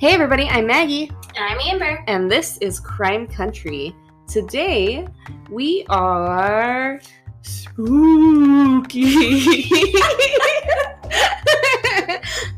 [0.00, 2.02] Hey everybody, I'm Maggie, And I'm Amber.
[2.06, 3.94] and this is Crime Country.
[4.26, 5.06] Today
[5.50, 7.02] we are
[7.42, 9.42] spooky.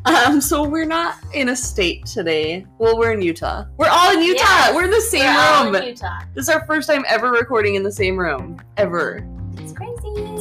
[0.05, 2.65] um, so we're not in a state today.
[2.79, 3.65] Well, we're in Utah.
[3.77, 4.73] We're all in Utah.
[4.73, 5.75] We're in the same We're all room.
[5.75, 6.21] in Utah.
[6.37, 8.63] This is our first time ever recording in the same room.
[8.77, 9.27] Ever.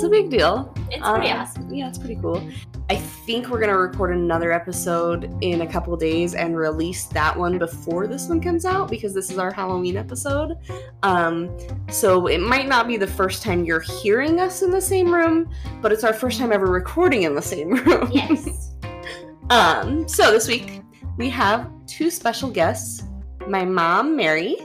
[0.02, 0.74] It's a big deal.
[0.90, 1.72] It's pretty Um, awesome.
[1.72, 2.42] Yeah, it's pretty cool.
[2.90, 7.60] I think we're gonna record another episode in a couple days and release that one
[7.60, 10.58] before this one comes out because this is our Halloween episode.
[11.04, 11.56] Um,
[11.92, 15.52] so it might not be the first time you're hearing us in the same room,
[15.84, 18.10] but it's our first time ever recording in the same room.
[18.12, 18.72] Yes.
[19.52, 20.82] um, so this week
[21.18, 23.04] we have two special guests:
[23.48, 24.58] my mom, Mary,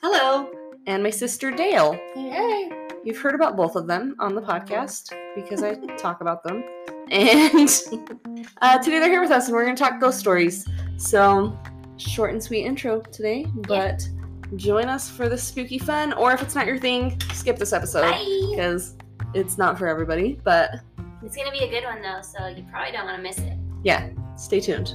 [0.00, 0.48] Hello.
[0.86, 1.98] and my sister Dale.
[2.14, 2.70] Hey.
[3.04, 6.64] You've heard about both of them on the podcast because I talk about them.
[7.10, 7.68] And
[8.62, 10.66] uh, today they're here with us and we're going to talk ghost stories.
[10.96, 11.58] So,
[11.98, 14.08] short and sweet intro today, but
[14.56, 16.14] join us for the spooky fun.
[16.14, 18.46] Or if it's not your thing, skip this episode Bye.
[18.50, 18.96] because
[19.34, 20.40] it's not for everybody.
[20.42, 20.76] But
[21.22, 23.52] It's gonna be a good one though, so you probably don't want to miss it.
[23.82, 24.94] yeah, stay tuned.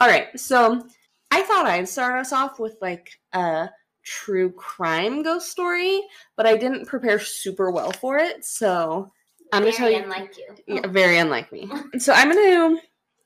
[0.00, 0.86] All right, so
[1.32, 3.68] I thought I'd start us off with like a
[4.04, 6.02] true crime ghost story,
[6.36, 8.44] but I didn't prepare super well for it.
[8.44, 9.10] So
[9.52, 10.74] I'm gonna tell Very you, unlike you.
[10.76, 11.70] yeah, very unlike me.
[11.98, 12.76] So I'm gonna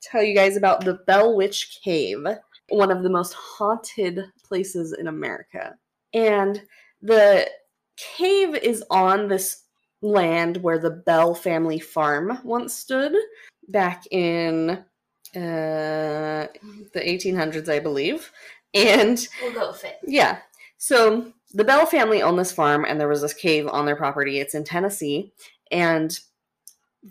[0.01, 2.25] tell you guys about the Bell Witch Cave,
[2.69, 5.75] one of the most haunted places in America.
[6.13, 6.61] And
[7.01, 7.49] the
[8.17, 9.63] cave is on this
[10.01, 13.13] land where the Bell family farm once stood
[13.67, 14.69] back in
[15.35, 16.47] uh,
[16.93, 18.31] the 1800s, I believe.
[18.73, 19.97] And We'll go with it.
[20.07, 20.39] yeah.
[20.79, 24.39] So the Bell family owned this farm, and there was this cave on their property.
[24.39, 25.31] It's in Tennessee.
[25.71, 26.17] And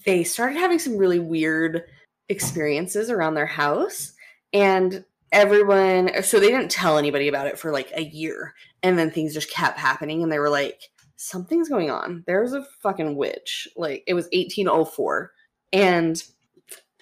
[0.05, 1.85] they started having some really weird
[2.29, 4.13] experiences around their house.
[4.53, 8.55] And everyone, so they didn't tell anybody about it for like a year.
[8.83, 10.23] And then things just kept happening.
[10.23, 12.25] And they were like, something's going on.
[12.27, 13.69] There's a fucking witch.
[13.77, 15.33] Like, it was 1804.
[15.75, 16.23] And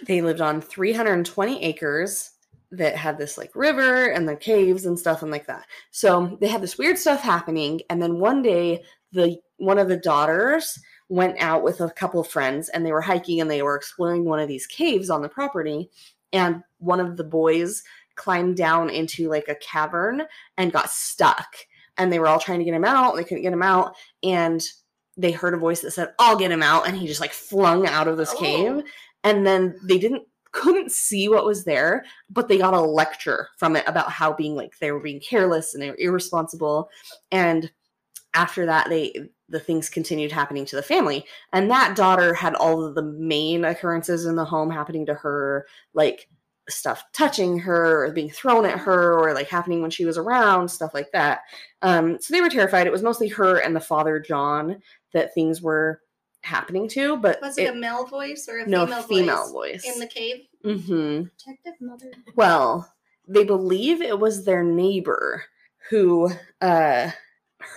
[0.05, 2.33] they lived on 320 acres
[2.73, 5.67] that had this like river and the caves and stuff and like that.
[5.91, 8.83] So they had this weird stuff happening, and then one day
[9.13, 10.79] the one of the daughters
[11.09, 14.25] went out with a couple of friends and they were hiking and they were exploring
[14.25, 15.91] one of these caves on the property,
[16.33, 17.83] and one of the boys
[18.17, 20.23] climbed down into like a cavern
[20.57, 21.57] and got stuck.
[21.99, 23.17] And they were all trying to get him out.
[23.17, 23.95] They couldn't get him out.
[24.23, 24.63] And
[25.17, 26.87] they heard a voice that said, I'll get him out.
[26.87, 28.39] And he just like flung out of this Oh.
[28.39, 28.83] cave.
[29.25, 30.25] And then they didn't
[30.57, 34.57] couldn't see what was there, but they got a lecture from it about how being
[34.57, 36.89] like they were being careless and they were irresponsible.
[37.31, 37.71] And
[38.35, 39.15] after that, they
[39.49, 41.25] the things continued happening to the family.
[41.53, 45.67] And that daughter had all of the main occurrences in the home happening to her,
[45.95, 46.29] like
[46.69, 50.69] stuff touching her or being thrown at her or like happening when she was around,
[50.69, 51.43] stuff like that.
[51.83, 52.89] Um, so they were terrified.
[52.89, 54.81] It was mostly her and the father John
[55.13, 56.01] that things were
[56.47, 59.95] happening to, but Was it, a male voice or a no female, female voice, voice.
[59.95, 60.47] in the cave?
[60.65, 61.25] mm-hmm.
[61.25, 62.11] Protective mother.
[62.35, 62.93] Well,
[63.29, 65.45] they believe it was their neighbor
[65.91, 66.31] who
[66.61, 67.11] uh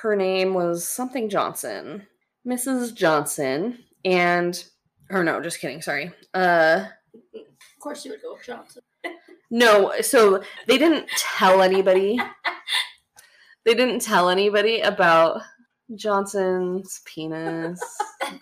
[0.01, 2.05] her name was something Johnson.
[2.47, 2.93] Mrs.
[2.95, 4.63] Johnson and
[5.09, 6.11] or no, just kidding, sorry.
[6.33, 6.85] Uh
[7.35, 8.83] Of course, you would go with Johnson.
[9.51, 12.19] no, so they didn't tell anybody.
[13.65, 15.41] they didn't tell anybody about
[15.95, 17.81] Johnson's penis.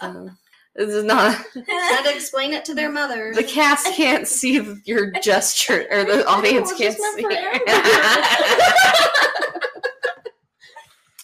[0.77, 1.33] This is not
[1.67, 3.33] Had to explain it to their mother.
[3.33, 7.25] the cast can't see your gesture or the audience can't see.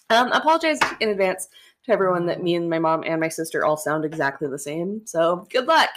[0.10, 1.50] um apologize in advance
[1.86, 5.02] to everyone that me and my mom and my sister all sound exactly the same
[5.06, 5.90] so good luck.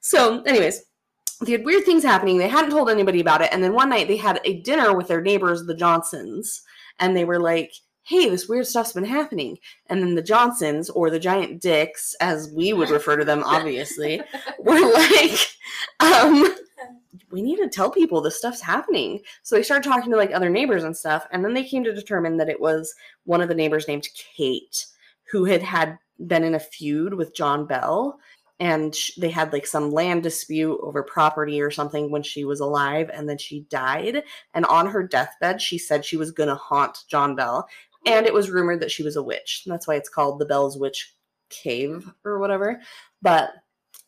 [0.00, 0.82] So anyways
[1.40, 2.36] they had weird things happening.
[2.36, 5.08] They hadn't told anybody about it and then one night they had a dinner with
[5.08, 6.60] their neighbors the johnsons
[6.98, 7.72] and they were like
[8.04, 9.58] hey this weird stuff's been happening.
[9.88, 14.20] And then the johnsons or the giant dicks as we would refer to them obviously
[14.58, 15.38] were like
[16.00, 16.54] um
[17.30, 19.20] we need to tell people this stuff's happening.
[19.42, 21.94] So they started talking to like other neighbors and stuff and then they came to
[21.94, 24.86] determine that it was one of the neighbors named kate
[25.32, 28.18] who had had been in a feud with john bell
[28.60, 33.10] and they had like some land dispute over property or something when she was alive
[33.12, 34.22] and then she died
[34.54, 37.68] and on her deathbed she said she was going to haunt john bell
[38.06, 39.62] and it was rumored that she was a witch.
[39.66, 41.14] That's why it's called the bell's witch
[41.48, 42.80] cave or whatever.
[43.22, 43.50] But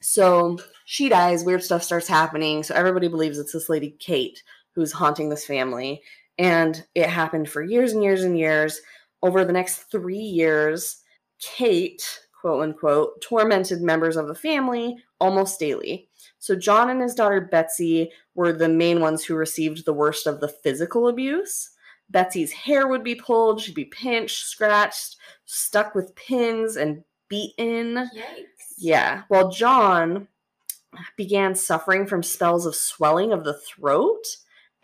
[0.03, 4.43] so she dies weird stuff starts happening so everybody believes it's this lady kate
[4.75, 6.03] who's haunting this family
[6.39, 8.81] and it happened for years and years and years.
[9.23, 11.03] Over the next three years
[11.41, 16.09] kate quote unquote, tormented members of the family almost daily.
[16.39, 20.39] So John and his daughter Betsy were the main ones who received the worst of
[20.39, 21.71] the physical abuse.
[22.09, 27.97] Betsy's hair would be pulled, she'd be pinched, scratched, stuck with pins, and beaten.
[27.97, 28.75] Yikes.
[28.79, 29.23] Yeah.
[29.27, 30.29] While John
[31.17, 34.25] began suffering from spells of swelling of the throat,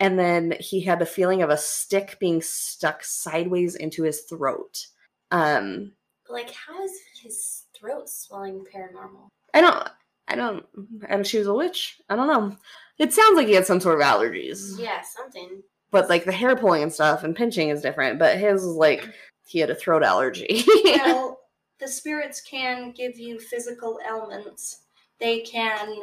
[0.01, 4.85] and then he had the feeling of a stick being stuck sideways into his throat.
[5.31, 5.93] Um,
[6.29, 6.91] like, how is
[7.23, 9.29] his throat swelling paranormal?
[9.53, 9.89] I don't,
[10.27, 10.65] I don't,
[11.07, 11.99] and she was a witch.
[12.09, 12.55] I don't know.
[12.99, 15.61] It sounds like he had some sort of allergies, Yeah, something.
[15.91, 18.19] but like the hair pulling and stuff and pinching is different.
[18.19, 19.07] But his was like
[19.47, 20.63] he had a throat allergy.
[20.85, 21.39] well,
[21.79, 24.81] the spirits can give you physical ailments.
[25.19, 26.01] They can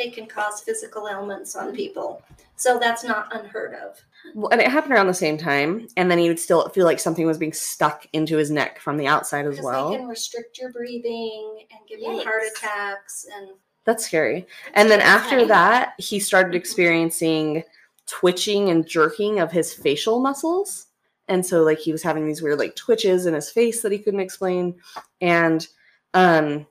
[0.00, 2.22] they can cause physical ailments on people.
[2.56, 4.00] So that's not unheard of.
[4.34, 7.00] Well, and it happened around the same time, and then he would still feel like
[7.00, 9.90] something was being stuck into his neck from the outside as well.
[9.90, 13.50] they can restrict your breathing and give you heart attacks and
[13.84, 14.46] That's scary.
[14.74, 17.64] And then after that, he started experiencing
[18.06, 20.86] twitching and jerking of his facial muscles.
[21.28, 23.98] And so like he was having these weird like twitches in his face that he
[23.98, 24.74] couldn't explain.
[25.20, 25.66] And
[26.12, 26.66] um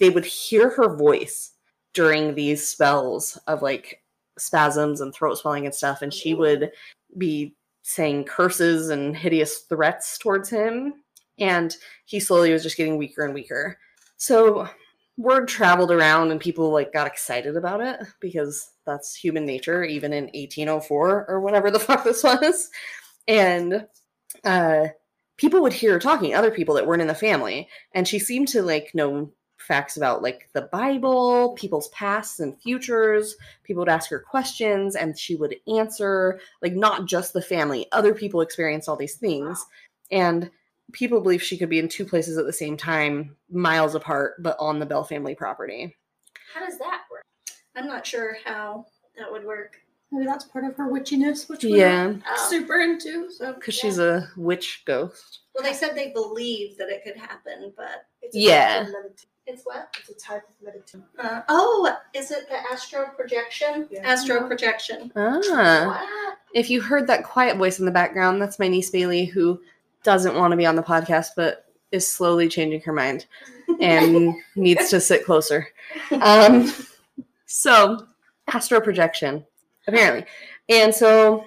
[0.00, 1.51] they would hear her voice
[1.94, 4.02] during these spells of like
[4.38, 6.02] spasms and throat swelling and stuff.
[6.02, 6.70] And she would
[7.18, 10.94] be saying curses and hideous threats towards him.
[11.38, 13.78] And he slowly was just getting weaker and weaker.
[14.16, 14.68] So
[15.16, 20.12] word traveled around and people like got excited about it because that's human nature even
[20.12, 22.70] in 1804 or whatever the fuck this was
[23.28, 23.86] and
[24.44, 24.86] uh
[25.36, 28.48] people would hear her talking other people that weren't in the family and she seemed
[28.48, 29.30] to like know
[29.66, 35.18] facts about like the bible people's pasts and futures people would ask her questions and
[35.18, 39.64] she would answer like not just the family other people experienced all these things
[40.10, 40.50] and
[40.92, 44.56] people believe she could be in two places at the same time, miles apart, but
[44.60, 45.96] on the Bell family property.
[46.52, 47.22] How does that work?
[47.74, 48.84] I'm not sure how
[49.16, 49.78] that would work.
[50.10, 52.46] Maybe that's part of her witchiness, which we're Yeah, Oh.
[52.50, 53.30] super into.
[53.30, 55.38] So because she's a witch ghost.
[55.54, 58.86] Well, they said they believe that it could happen, but it's Yeah.
[59.46, 59.94] It's what?
[59.98, 61.04] It's a type of meditation.
[61.18, 63.88] Uh, oh, is it the astral projection?
[63.90, 64.00] Yeah.
[64.06, 65.10] Astral projection.
[65.16, 65.38] Ah,
[65.86, 66.38] What?
[66.54, 69.60] if you heard that quiet voice in the background, that's my niece Bailey, who
[70.04, 73.26] doesn't want to be on the podcast, but is slowly changing her mind
[73.80, 75.68] and needs to sit closer.
[76.20, 76.72] Um,
[77.46, 78.06] so,
[78.52, 79.44] astral projection,
[79.86, 80.24] apparently.
[80.68, 81.46] And so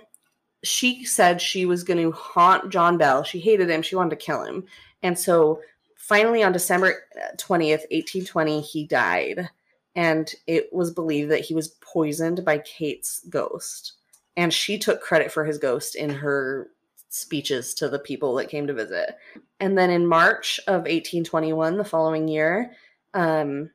[0.63, 3.23] she said she was going to haunt John Bell.
[3.23, 3.81] She hated him.
[3.81, 4.65] She wanted to kill him.
[5.03, 5.61] And so
[6.05, 7.03] finally, on December
[7.37, 9.49] 20th, 1820, he died.
[9.95, 13.93] And it was believed that he was poisoned by Kate's ghost.
[14.37, 16.69] And she took credit for his ghost in her
[17.09, 19.15] speeches to the people that came to visit.
[19.59, 22.73] And then in March of 1821, the following year,
[23.13, 23.71] um,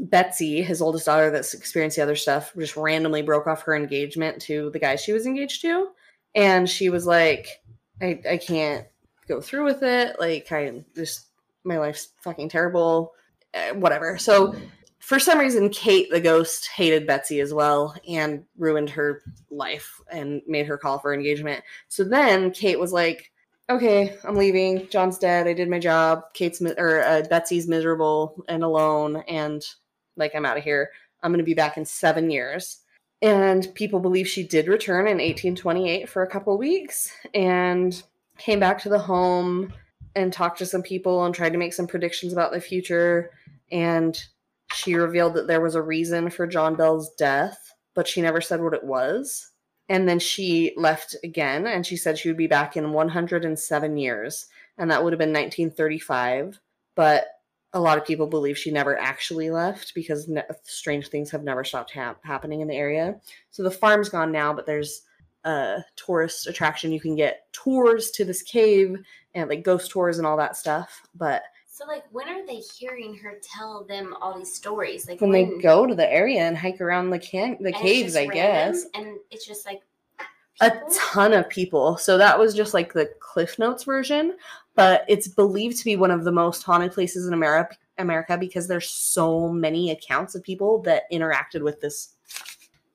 [0.00, 4.40] Betsy, his oldest daughter that's experienced the other stuff, just randomly broke off her engagement
[4.42, 5.88] to the guy she was engaged to.
[6.34, 7.48] And she was like,
[8.00, 8.86] I, I can't
[9.28, 10.18] go through with it.
[10.18, 11.27] Like, I just,
[11.64, 13.12] my life's fucking terrible.
[13.54, 14.18] Uh, whatever.
[14.18, 14.54] So,
[14.98, 20.42] for some reason, Kate the ghost hated Betsy as well and ruined her life and
[20.46, 21.64] made her call for engagement.
[21.88, 23.30] So then Kate was like,
[23.70, 24.88] "Okay, I'm leaving.
[24.88, 25.46] John's dead.
[25.46, 26.24] I did my job.
[26.34, 29.64] Kate's mi- or uh, Betsy's miserable and alone, and
[30.16, 30.90] like I'm out of here.
[31.22, 32.80] I'm gonna be back in seven years."
[33.22, 38.00] And people believe she did return in 1828 for a couple weeks and
[38.36, 39.72] came back to the home
[40.18, 43.30] and talked to some people and tried to make some predictions about the future.
[43.70, 44.20] And
[44.72, 48.60] she revealed that there was a reason for John Bell's death, but she never said
[48.60, 49.52] what it was.
[49.88, 54.46] And then she left again and she said she would be back in 107 years.
[54.76, 56.60] And that would have been 1935.
[56.94, 57.26] But
[57.72, 61.64] a lot of people believe she never actually left because ne- strange things have never
[61.64, 63.20] stopped hap- happening in the area.
[63.50, 65.02] So the farm's gone now, but there's
[65.44, 66.92] a tourist attraction.
[66.92, 68.96] You can get tours to this cave
[69.34, 71.02] and like ghost tours and all that stuff.
[71.14, 75.08] But So, like, when are they hearing her tell them all these stories?
[75.08, 78.16] Like, when they go to the area and hike around the can the and caves,
[78.16, 78.84] I guess.
[78.94, 79.82] and it's just like
[80.60, 81.96] A ton of people.
[81.96, 84.36] So that was just like the Cliff Notes version,
[84.74, 88.66] but it's believed to be one of the most haunted places in America America because
[88.68, 92.14] there's so many accounts of people that interacted with this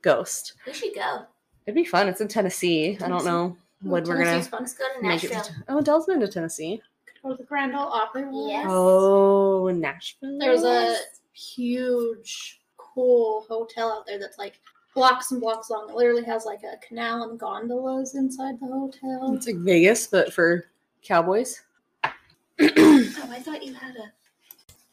[0.01, 0.53] ghost.
[0.65, 1.25] We should go.
[1.65, 2.07] It'd be fun.
[2.07, 2.97] It's in Tennessee.
[3.01, 4.61] I don't know when we're gonna Tennessee's fun.
[4.61, 5.31] Let's go to make it.
[5.31, 6.81] To, oh, Dell's been to Tennessee.
[7.21, 8.25] Go to the Grand Ole Opry.
[8.31, 8.65] Yes.
[8.69, 10.39] Oh, Nashville.
[10.39, 10.95] There's a
[11.33, 14.59] huge, cool hotel out there that's like
[14.93, 15.89] blocks and blocks long.
[15.89, 19.33] It literally has like a canal and gondolas inside the hotel.
[19.35, 20.65] It's like Vegas, but for
[21.01, 21.61] cowboys.
[22.59, 24.11] Oh, I thought you had a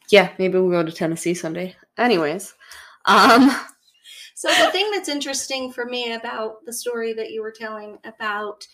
[0.09, 1.75] Yeah, maybe we'll go to Tennessee someday.
[1.97, 2.55] Anyways,
[3.05, 3.51] um,
[4.41, 8.65] So the thing that's interesting for me about the story that you were telling about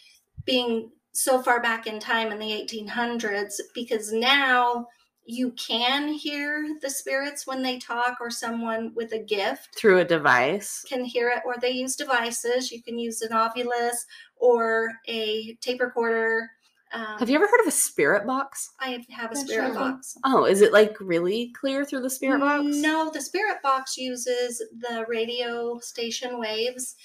[0.46, 4.88] being so far back in time in the 1800s, because now
[5.26, 10.06] you can hear the spirits when they talk, or someone with a gift through a
[10.06, 10.86] device.
[10.88, 12.72] can hear it, or they use devices.
[12.72, 14.06] You can use an Ovilus
[14.38, 16.50] or a tape recorder.
[16.94, 18.70] Um, Have you ever heard of a spirit box?
[18.80, 19.76] I have a Yeah, spirit sure.
[19.76, 20.18] box.
[20.24, 22.64] Oh, is it like really clear through the spirit box?
[22.66, 26.96] No, the spirit box uses the radio station waves.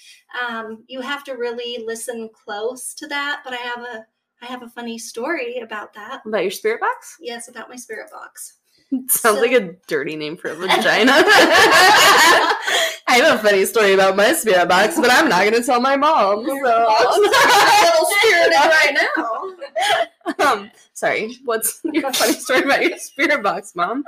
[0.47, 3.41] Um, you have to really listen close to that.
[3.43, 4.05] But I have a
[4.41, 6.21] I have a funny story about that.
[6.25, 7.15] About your spirit box?
[7.19, 8.59] Yes, about my spirit box.
[9.07, 11.11] Sounds So- like a dirty name for a vagina.
[13.05, 15.79] I have a funny story about my spirit box, but I'm not going to tell
[15.81, 16.45] my mom.
[16.47, 16.95] Your So.
[17.19, 18.97] little spirited right
[20.39, 20.45] now.
[20.51, 24.03] um, sorry, what's your funny story about your spirit box, mom?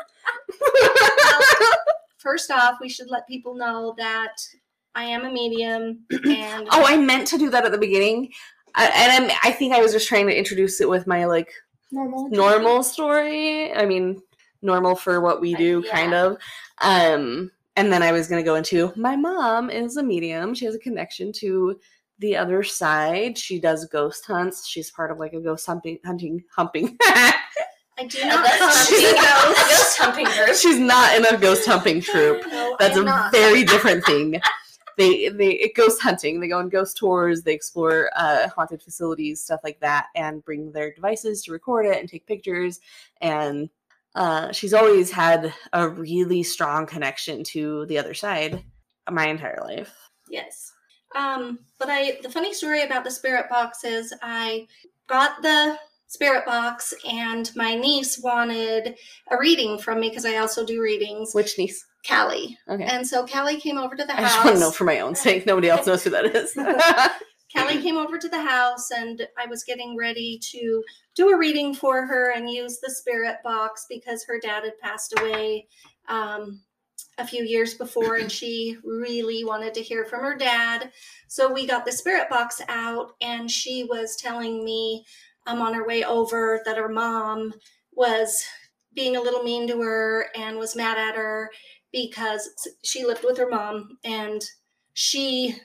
[2.18, 4.38] First off, we should let people know that
[4.96, 8.32] I am a medium and Oh, I meant to do that at the beginning,
[8.74, 11.52] I, and I'm, I think I was just trying to introduce it with my like
[11.92, 12.30] Normal.
[12.30, 13.72] normal story.
[13.74, 14.22] I mean,
[14.62, 15.92] normal for what we do, Yeah.
[15.92, 16.38] kind of.
[16.80, 20.54] Um, and then I was going to go into my mom is a medium.
[20.54, 21.80] She has a connection to
[22.20, 23.38] the other side.
[23.38, 24.66] She does ghost hunts.
[24.68, 26.98] She's part of like a ghost hunting, hunting, humping.
[27.98, 29.22] I do not that's hunt humping.
[29.22, 29.70] ghosts.
[29.70, 30.56] Ghost humping group.
[30.58, 32.44] She's not in a ghost humping troop.
[32.52, 33.32] No, That's a not.
[33.32, 34.42] very different thing.
[34.98, 36.40] They they it ghost hunting.
[36.42, 37.44] They go on ghost tours.
[37.44, 41.98] They explore uh, haunted facilities, stuff like that, and bring their devices to record it
[42.00, 42.80] and take pictures.
[43.22, 43.70] And
[44.16, 48.64] uh, she's always had a really strong connection to the other side
[49.12, 49.94] my entire life.
[50.30, 50.72] Yes.
[51.16, 54.68] Um, but I the funny story about the spirit box is I
[55.08, 58.96] got the spirit box and my niece wanted
[59.32, 61.34] a reading from me because I also do readings.
[61.34, 61.86] Which niece?
[62.08, 62.58] Callie.
[62.70, 62.84] Okay.
[62.84, 64.34] And so Callie came over to the I house.
[64.34, 65.46] just want to know for my own sake.
[65.46, 66.56] Nobody else knows who that is.
[67.56, 70.84] Callie came over to the house and I was getting ready to
[71.16, 75.14] do a reading for her and use the spirit box because her dad had passed
[75.18, 75.68] away
[76.10, 76.62] um,
[77.18, 80.92] a few years before and she really wanted to hear from her dad.
[81.28, 85.06] So we got the spirit box out and she was telling me
[85.48, 87.54] um, on her way over that her mom
[87.94, 88.44] was
[88.94, 91.50] being a little mean to her and was mad at her
[91.92, 92.50] because
[92.84, 94.44] she lived with her mom and
[94.94, 95.56] she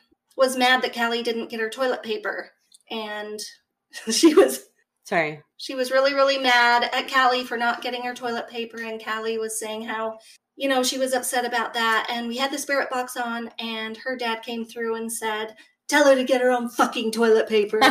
[0.40, 2.50] was mad that Callie didn't get her toilet paper,
[2.90, 3.38] and
[4.10, 4.62] she was
[5.04, 5.42] Sorry.
[5.56, 9.38] she was really really mad at Callie for not getting her toilet paper, and Callie
[9.38, 10.18] was saying how
[10.56, 13.96] you know she was upset about that, and we had the spirit box on, and
[13.98, 15.54] her dad came through and said,
[15.88, 17.78] "Tell her to get her own fucking toilet paper."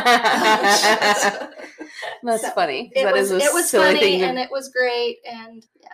[2.22, 2.90] That's So, funny.
[2.94, 4.20] it That was is a it was silly funny thing.
[4.20, 5.88] to- and it was great, and yeah,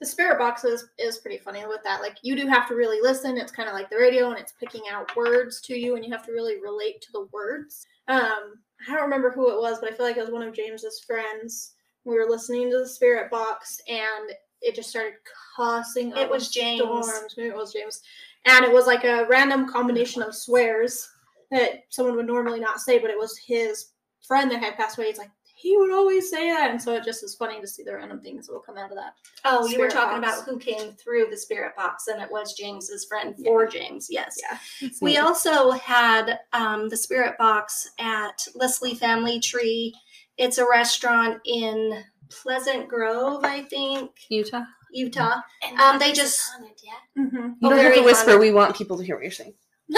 [0.00, 2.00] The spirit box is, is pretty funny with that.
[2.00, 3.36] Like you do have to really listen.
[3.36, 6.12] It's kind of like the radio, and it's picking out words to you, and you
[6.12, 7.84] have to really relate to the words.
[8.06, 10.54] Um, I don't remember who it was, but I feel like it was one of
[10.54, 11.72] James's friends.
[12.04, 14.30] We were listening to the spirit box, and
[14.62, 15.14] it just started
[15.56, 16.16] cussing.
[16.16, 16.80] It was James.
[16.80, 17.34] Storms.
[17.36, 18.00] Maybe it was James,
[18.46, 21.08] and it was like a random combination of swears
[21.50, 23.92] that someone would normally not say, but it was his
[24.26, 25.08] friend that had passed away.
[25.08, 25.30] He's like.
[25.60, 28.20] He would always say that, and so it just is funny to see the random
[28.20, 29.14] things that will come out of that.
[29.44, 30.40] Oh, you were talking box.
[30.40, 34.06] about who came through the spirit box, and it was James's friend for James.
[34.08, 34.38] Yes.
[34.40, 34.88] Yeah.
[35.02, 35.18] We neat.
[35.18, 39.92] also had um, the spirit box at Leslie Family Tree.
[40.36, 44.62] It's a restaurant in Pleasant Grove, I think, Utah.
[44.92, 45.40] Utah.
[45.66, 47.22] And Um, they just- haunted, yeah.
[47.24, 47.36] Mm-hmm.
[47.36, 48.30] You Oh, don't have to whisper.
[48.30, 48.40] haunted.
[48.40, 49.54] We want people to hear what you're saying.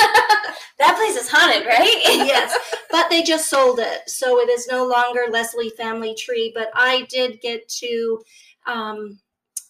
[0.79, 2.01] That place is haunted, right?
[2.05, 2.55] yes,
[2.91, 6.53] but they just sold it, so it is no longer Leslie Family Tree.
[6.55, 8.23] But I did get to,
[8.67, 9.19] um,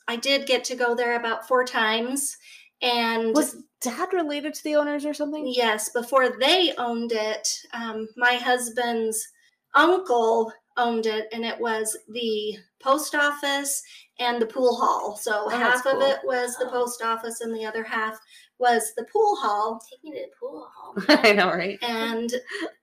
[0.09, 2.37] I did get to go there about four times,
[2.83, 5.47] and Was dad related to the owners or something?
[5.47, 9.27] Yes, before they owned it, um, my husband's
[9.75, 13.83] uncle owned it, and it was the post office
[14.19, 15.17] and the pool hall.
[15.17, 16.71] So Oh, half that's of it was the Oh.
[16.71, 18.19] post office, and the other half
[18.61, 19.81] was the pool hall.
[19.91, 20.95] Taking me to the pool hall.
[21.25, 21.79] I know, right?
[21.83, 22.33] And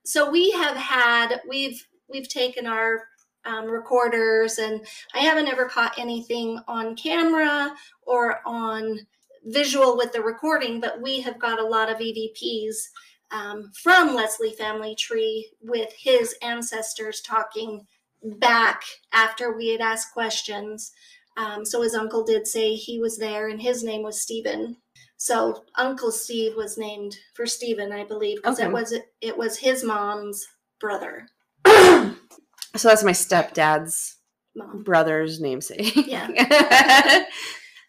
[0.04, 3.04] so we have had we've we've taken our
[3.44, 9.06] um, recorders, and I haven't ever caught anything on camera or on
[9.46, 12.74] visual with the recording, but we have got a lot of EVPs
[13.30, 17.86] um, from Leslie Family Tree with his ancestors talking
[18.22, 18.82] back
[19.12, 20.92] after we had asked questions.
[21.36, 24.76] Um, so his uncle did say he was there, and his name was Stephen.
[25.18, 28.68] So Uncle Steve was named for Stephen, I believe, because Okay.
[28.68, 30.46] it was it was his mom's
[30.80, 31.26] brother.
[31.66, 34.16] so that's my stepdad's
[34.56, 34.82] mom.
[34.84, 35.94] brother's namesake.
[36.06, 37.24] Yeah.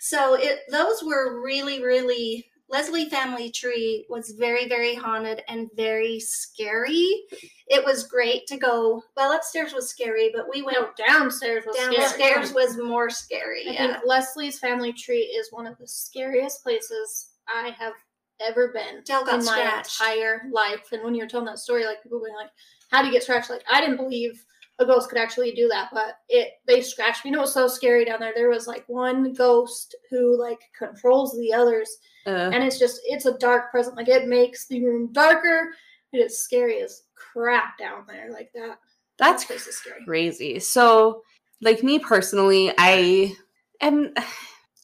[0.01, 6.19] So it those were really, really Leslie Family Tree was very, very haunted and very
[6.19, 7.23] scary.
[7.67, 9.03] It was great to go.
[9.17, 12.53] Well, upstairs was scary, but we went No, downstairs was downstairs scary.
[12.53, 13.67] was more scary.
[13.67, 13.93] I Yeah.
[13.93, 17.93] think Leslie's family tree is one of the scariest places I have
[18.39, 19.99] ever been got in my scratched.
[20.01, 20.91] entire life.
[20.91, 22.51] And when you were telling that story, like people being like,
[22.91, 24.45] "How do you get scratched?" Like I didn't believe
[24.81, 27.31] a ghost could actually do that, but it they scratched me.
[27.31, 28.31] You know, it was so scary down there.
[28.33, 31.97] There was like one ghost who like controls the others,
[32.29, 33.95] Uh, and it's just it's a dark present.
[33.95, 35.71] Like it makes the room darker.
[36.13, 38.31] It is scary as crap down there.
[38.31, 38.79] Like that.
[39.17, 40.03] that's that place scary.
[40.05, 40.59] crazy.
[40.59, 41.23] So,
[41.61, 43.35] like me personally, I
[43.81, 44.13] am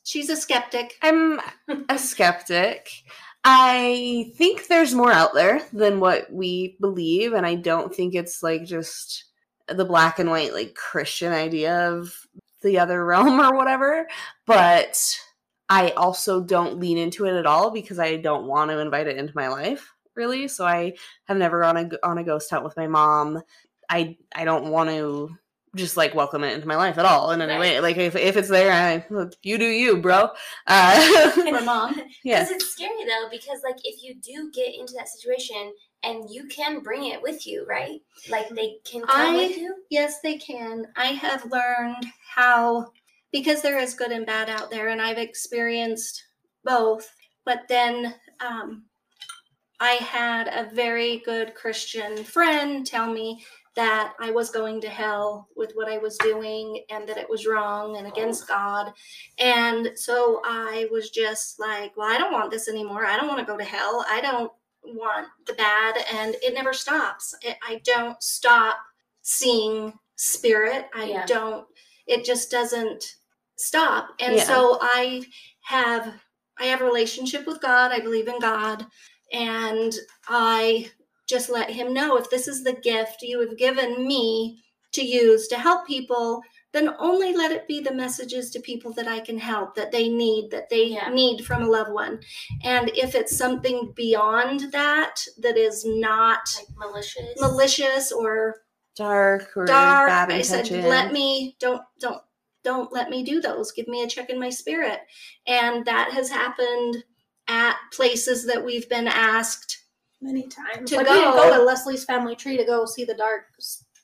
[0.06, 0.94] She's a skeptic.
[1.02, 1.42] I'm
[1.90, 2.90] a skeptic.
[3.44, 8.42] I think there's more out there than what we believe, and I don't think it's
[8.42, 9.26] like just
[9.68, 12.16] the black and white like Christian idea of
[12.62, 14.08] the other realm or whatever.
[14.46, 15.20] But
[15.70, 19.18] I also don't lean into it at all because I don't want to invite it
[19.18, 20.48] into my life, really.
[20.48, 20.94] So I
[21.26, 23.42] have never gone a, on a ghost hunt with my mom.
[23.90, 25.30] I I don't want to
[25.76, 27.60] just like welcome it into my life at all in any Right.
[27.60, 27.80] way.
[27.82, 29.06] Like if, if it's there, I
[29.44, 30.30] you do you, bro.
[30.68, 32.00] Uh, For mom.
[32.24, 32.44] yeah.
[32.44, 36.46] Because it's scary though, because like if you do get into that situation and you
[36.48, 38.00] can bring it with you, right?
[38.30, 39.76] Like they can come I- with you.
[39.90, 40.86] Yes, they can.
[40.96, 42.06] I have learned
[42.36, 42.92] how,
[43.36, 46.24] because there is good and bad out there, and I've experienced
[46.64, 47.12] both.
[47.44, 48.86] But then um,
[49.82, 53.44] I had a very good Christian friend tell me
[53.76, 57.46] that I was going to hell with what I was doing and that it was
[57.46, 58.94] wrong and against God.
[59.38, 63.06] And so I was just like, well, I don't want this anymore.
[63.06, 64.06] I don't want to go to hell.
[64.10, 64.50] I don't
[64.86, 65.98] want the bad.
[66.14, 67.36] And it never stops.
[67.42, 68.78] It, I don't stop
[69.24, 70.86] seeing spirit.
[70.96, 71.26] I Yeah.
[71.26, 71.68] don't,
[72.08, 73.18] it just doesn't
[73.56, 74.10] stop.
[74.20, 74.44] And Yeah.
[74.44, 75.26] so I
[75.62, 76.14] have,
[76.58, 77.92] I have a relationship with God.
[77.92, 78.86] I believe in God.
[79.34, 79.94] And
[80.28, 80.92] I
[81.28, 84.64] just let him know if this is the gift you have given me
[84.94, 86.42] to use to help people,
[86.72, 90.08] then only let it be the messages to people that I can help, that they
[90.08, 91.10] need, that they Yeah.
[91.10, 92.20] need from a loved one.
[92.64, 97.40] And if it's something beyond that, that is not Like malicious.
[97.40, 98.64] malicious or
[98.96, 102.22] dark or dark, I said, let me, don't, don't,
[102.66, 103.72] don't let me do those.
[103.72, 105.00] Give me a check in my spirit.
[105.48, 107.04] And that has happened
[107.48, 109.84] at places that we've been asked
[110.22, 110.90] many times.
[110.90, 113.44] To like we didn't go go- to Leslie's family tree to go see the dark,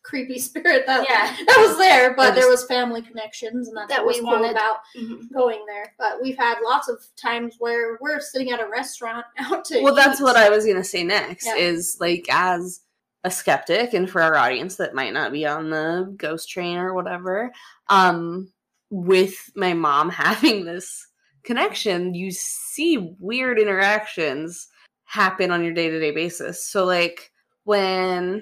[0.03, 1.35] creepy spirit that Yeah.
[1.45, 4.21] that was there, but I there was family connections, and that's That what was we
[4.23, 4.51] cool wanted.
[4.51, 5.31] about Mhm.
[5.33, 5.93] going there.
[5.97, 9.95] But we've had lots of times where we're sitting at a restaurant out to well
[9.95, 11.55] that's what i was gonna say next Yeah.
[11.55, 12.81] is like as
[13.23, 16.93] a skeptic and for our audience that might not be on the ghost train or
[16.93, 17.51] whatever
[17.89, 18.51] um
[18.89, 21.07] with my mom having this
[21.43, 24.67] connection you see weird interactions
[25.05, 27.31] happen on your day-to-day basis so like
[27.63, 28.41] when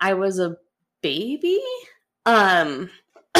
[0.00, 0.56] i was a
[1.02, 1.60] baby
[2.26, 2.88] um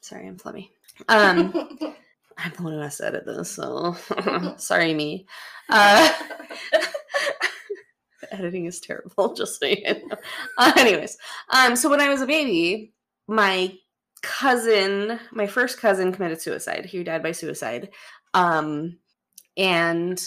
[0.00, 0.70] sorry i'm flummy
[1.08, 1.78] um
[2.38, 3.96] I'm the one who has to edit this, so
[4.56, 5.26] sorry, me.
[5.68, 6.12] Uh,
[8.32, 10.16] editing is terrible, just so you know.
[10.58, 11.16] Uh, anyways,
[11.50, 12.92] um, so when I was a baby,
[13.28, 13.72] my
[14.22, 16.86] cousin, my first cousin, committed suicide.
[16.86, 17.90] He died by suicide,
[18.34, 18.98] um,
[19.56, 20.22] and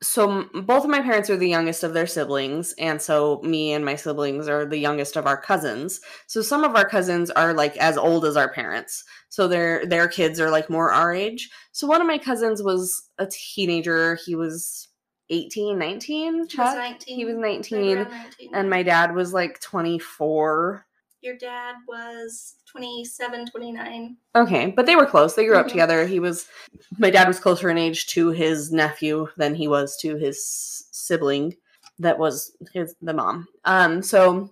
[0.00, 3.84] so both of my parents are the youngest of their siblings, and so me and
[3.84, 6.00] my siblings are the youngest of our cousins.
[6.26, 9.04] So some of our cousins are like as old as our parents.
[9.28, 11.50] So their their kids are like more our age.
[11.72, 14.18] So one of my cousins was a teenager.
[14.24, 14.87] He was
[15.30, 16.34] 18, 19.
[16.34, 17.16] He was 19.
[17.16, 18.54] He was 19 19.
[18.54, 20.84] and my dad was like 24.
[21.20, 24.16] Your dad was 27, 29.
[24.36, 25.34] Okay, but they were close.
[25.34, 25.70] They grew up Mhm.
[25.70, 26.06] together.
[26.06, 26.46] He was
[26.98, 31.54] my dad was closer in age to his nephew than he was to his sibling
[31.98, 33.48] that was his the mom.
[33.64, 34.50] Um so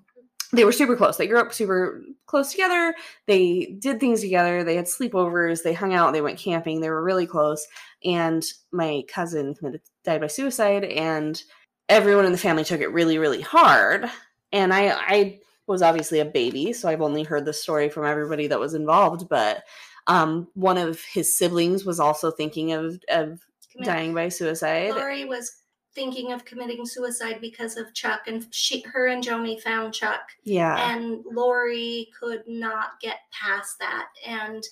[0.53, 1.17] they were super close.
[1.17, 2.95] They grew up super close together.
[3.27, 4.65] They did things together.
[4.65, 5.62] They had sleepovers.
[5.62, 6.12] They hung out.
[6.12, 6.81] They went camping.
[6.81, 7.65] They were really close.
[8.05, 11.42] And my cousin committed, died by suicide, and
[11.90, 14.11] everyone in the family took it really, really hard.
[14.53, 18.47] And I, I was obviously a baby, so I've only heard the story from everybody
[18.47, 19.29] that was involved.
[19.29, 19.64] But
[20.07, 23.40] um, one of his siblings was also thinking of, of
[23.73, 24.92] Commit- dying by suicide.
[24.95, 25.62] Lori was
[25.95, 30.95] thinking of committing suicide because of Chuck, and she, her and Joni found Chuck, Yeah.
[30.95, 34.62] and Lori could not get past that, and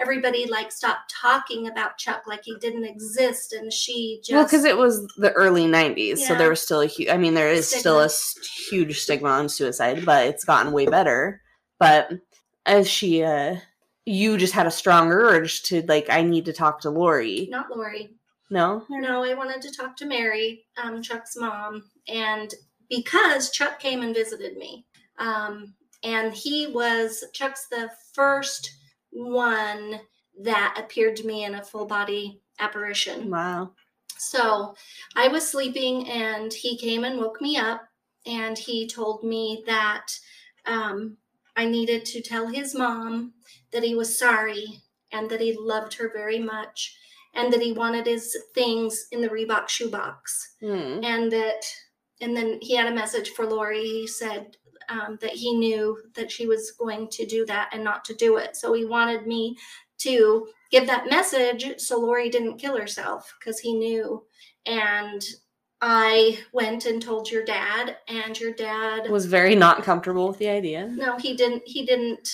[0.00, 4.64] everybody like stopped talking about Chuck like he didn't exist, and she just well, because
[4.64, 7.08] it was the early '90s, so there was still a huge.
[7.08, 8.10] I mean, there is still a
[8.70, 11.42] huge stigma on suicide, but it's gotten way better.
[11.78, 12.10] But
[12.66, 13.56] as she uh,
[14.06, 17.48] you just had a strong urge to like I need to talk to Lori.
[17.50, 18.10] Not Lori.
[18.50, 18.84] No?
[18.90, 22.52] No, I wanted to talk to Mary, um, Chuck's mom, and
[22.88, 24.86] because Chuck came and visited me,
[25.18, 28.68] um, and he was Chuck's the first
[29.10, 30.00] one
[30.42, 33.30] that appeared to me in a full body apparition.
[33.30, 33.72] Wow.
[34.18, 34.74] So
[35.16, 37.82] I was sleeping, and he came and woke me up,
[38.26, 40.12] and he told me that
[40.66, 41.16] um,
[41.56, 43.32] I needed to tell his mom
[43.72, 44.80] that he was sorry
[45.12, 46.96] and that he loved her very much
[47.34, 51.00] and that he wanted his things in the Reebok shoebox Hmm.
[51.02, 51.62] and that
[52.20, 53.82] and then he had a message for Lori.
[53.82, 54.56] He said
[54.90, 58.36] um, that he knew that she was going to do that and not to do
[58.36, 58.56] it.
[58.56, 59.56] So he wanted me
[59.98, 64.24] to give that message so Lori didn't kill herself because he knew.
[64.66, 65.22] And
[65.80, 70.48] I went and told your dad, and your dad Was very not comfortable with the
[70.48, 70.86] idea.
[70.88, 71.62] no, he didn't.
[71.64, 72.28] He didn't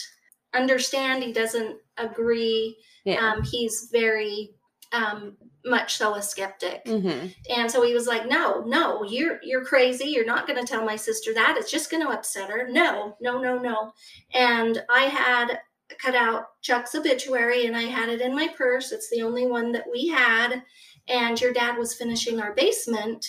[0.53, 1.23] understand.
[1.23, 2.77] He doesn't agree.
[3.05, 3.21] Yeah.
[3.35, 4.51] Um, he's very
[4.93, 6.83] um, much so a skeptic.
[6.87, 10.07] hmm And so he was like, "No, no, you're you're crazy.
[10.07, 11.57] You're not going to tell my sister that.
[11.59, 12.69] It's just going to upset her.
[12.69, 13.93] No, no, no, no."
[14.33, 15.59] And I had
[15.99, 18.91] cut out Chuck's obituary and I had it in my purse.
[18.93, 20.63] It's the only one that we had.
[21.09, 23.25] And your dad was finishing our basement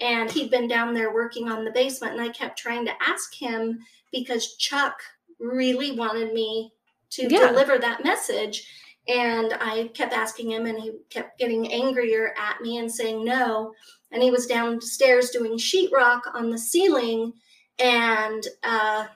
[0.00, 3.34] and he'd been down there working on the basement and I kept trying to ask
[3.34, 5.02] him because Chuck
[5.38, 6.72] really wanted me
[7.10, 7.48] to Yeah.
[7.48, 8.66] deliver that message
[9.08, 13.72] and I kept asking him, and he kept getting angrier at me and saying no.
[14.12, 17.32] And he was downstairs doing sheetrock on the ceiling,
[17.78, 19.06] and uh,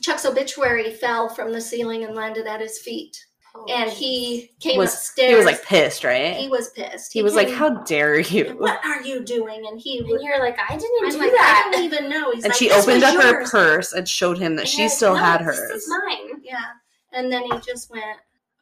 [0.00, 3.16] Chuck's obituary fell from the ceiling and landed at his feet.
[3.54, 5.28] Oh, and he came Was- upstairs.
[5.30, 6.34] He was like pissed, right?
[6.36, 7.12] he was pissed.
[7.12, 9.66] He was like, "How dare you?" What are you doing?
[9.66, 10.22] And he And was.
[10.22, 11.64] you're like, I didn't I'm do like, that.
[11.68, 12.32] I don't even know.
[12.32, 14.88] He's And like, she opened was up her purse and showed him that And she
[14.88, 15.58] still like, had hers.
[15.70, 16.40] This is mine.
[16.42, 16.64] Yeah.
[17.12, 18.04] And then he just went,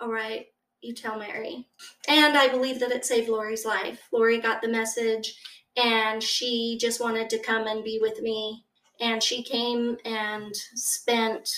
[0.00, 0.46] All right,
[0.82, 1.68] you tell Mary.
[2.08, 4.02] And I believe that it saved Lori's life.
[4.12, 5.34] Lori got the message
[5.76, 8.64] and she just wanted to come and be with me.
[9.00, 11.48] And she came and spent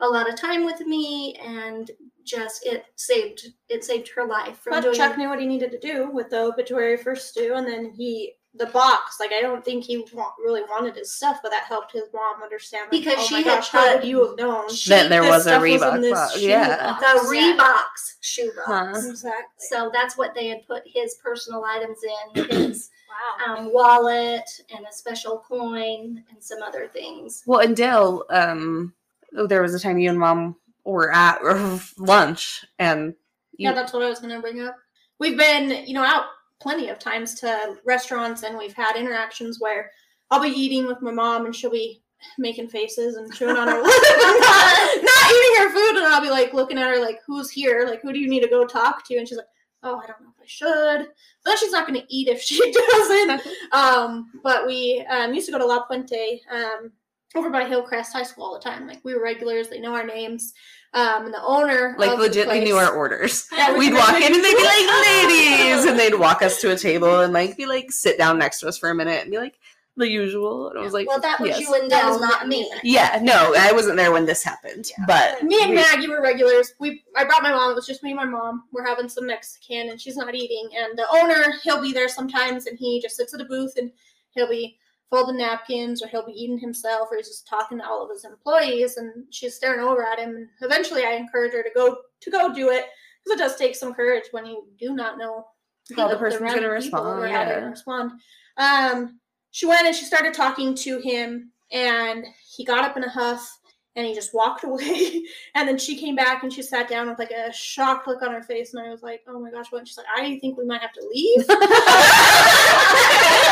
[0.00, 1.90] a lot of time with me and
[2.24, 5.70] just it saved it saved her life from But doing Chuck knew what he needed
[5.72, 9.18] to do with the obituary for Stu, and then he the box.
[9.20, 12.42] Like I don't think he wa- really wanted his stuff, but that helped his mom
[12.42, 12.84] understand.
[12.90, 14.68] Like, Because oh she my had gosh, how put- would you have known?
[14.72, 16.38] she- That there was a stuff was in Reebok box.
[16.38, 16.76] shoe Yeah.
[16.98, 17.28] box.
[17.28, 17.52] the Yeah.
[17.56, 18.66] Reeboks shoebox.
[18.66, 18.92] Huh.
[19.10, 19.42] Exactly.
[19.58, 21.98] So that's what they had put his personal items
[22.34, 22.90] in, his
[23.46, 23.54] wow.
[23.56, 27.42] um, wallet and a special coin and some other things.
[27.46, 28.94] Well, and Dale, um,
[29.36, 31.40] oh, there was a time you and mom were at
[31.98, 33.14] lunch, and
[33.56, 34.74] you, Yeah, that's what I was going to bring up.
[35.18, 36.24] We've been, you know, out
[36.60, 39.90] plenty of times to restaurants and we've had interactions where
[40.30, 42.02] I'll be eating with my mom and she'll be
[42.36, 43.82] making faces and chewing on her not,
[45.02, 47.84] not eating her food and I'll be like looking at her like who's here?
[47.86, 49.16] Like who do you need to go talk to?
[49.16, 49.46] And she's like
[49.84, 51.08] oh I don't know if I should.
[51.44, 52.58] But then she's not going to eat if she
[52.90, 53.42] doesn't.
[53.72, 56.90] Um but we um, used to go to La Puente um
[57.36, 58.86] over by Hillcrest High School all the time.
[58.86, 59.68] Like we were regulars.
[59.68, 60.54] They know our names
[60.94, 63.46] um and the owner like of the legitly knew our orders.
[63.52, 66.72] Yeah, we We'd walk in and they'd be like, "Ladies," and they'd walk us to
[66.72, 69.30] a table and like be like, sit down next to us for a minute and
[69.30, 69.58] be like,
[69.96, 70.70] the usual.
[70.70, 71.58] And I was like, well, that was yes.
[71.60, 72.60] you and That was not not me.
[72.62, 72.70] me.
[72.84, 76.72] Yeah, no, I wasn't there when this happened, but Me and we- Maggie were regulars.
[76.78, 77.72] We I brought my mom.
[77.72, 78.62] It was just me and my mom.
[78.72, 80.68] We're having some Mexican, and she's not eating.
[80.76, 83.90] And the owner, he'll be there sometimes, and he just sits at a booth, and
[84.30, 84.78] he'll be
[85.10, 88.24] folding napkins, or he'll be eating himself, or he's just talking to all of his
[88.24, 88.96] employees.
[88.96, 90.36] And she's staring over at him.
[90.36, 92.86] And eventually, I encourage her to go to go do it
[93.24, 95.46] because it does take some courage when you do not know
[95.96, 97.54] How the person's random gonna respond, or how yeah.
[97.54, 98.12] gonna respond.
[98.56, 102.24] Um, she went and she started talking to him, and
[102.56, 103.58] he got up in a huff
[103.98, 105.24] and he just walked away.
[105.54, 108.32] and then she came back and she sat down with like a shocked look on
[108.32, 109.80] her face, and I was like, "Oh my gosh!" What?
[109.80, 111.48] And she's like, "I think we might have to leave." and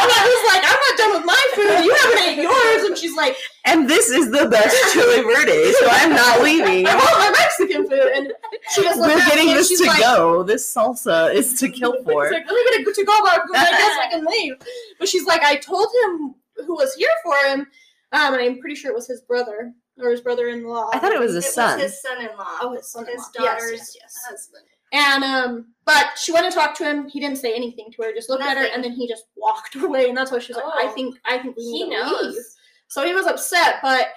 [0.08, 1.84] I was like, "I'm not done with my food.
[1.84, 5.88] You haven't ate yours." And she's like, and this is the best chili verde, so
[5.90, 6.86] I'm not leaving.
[6.86, 8.32] "I want my Mexican food." And
[8.70, 10.44] she just looked We're getting this to like, go.
[10.44, 12.28] This salsa is to kill for.
[12.28, 13.50] She's like, get a to go box.
[13.52, 14.54] I guess I can leave.
[15.00, 17.66] But she's like, I told him who was here for him,
[18.12, 20.90] um, and I'm pretty sure it was his brother or his brother-in-law.
[20.92, 21.78] I thought it was It his son.
[21.80, 22.58] was his son-in-law.
[22.60, 23.06] Oh, his son.
[23.06, 24.14] his daughter's yes, yes.
[24.28, 24.64] husband.
[24.92, 27.08] And um, but she went and talked to him.
[27.08, 28.12] He didn't say anything to her.
[28.14, 30.08] Just looked at her, and then he just walked away.
[30.08, 30.94] And that's why she was like, I Oh.
[30.94, 32.34] think, I think we He need to knows.
[32.34, 32.44] leave.
[32.88, 34.08] So he was upset, but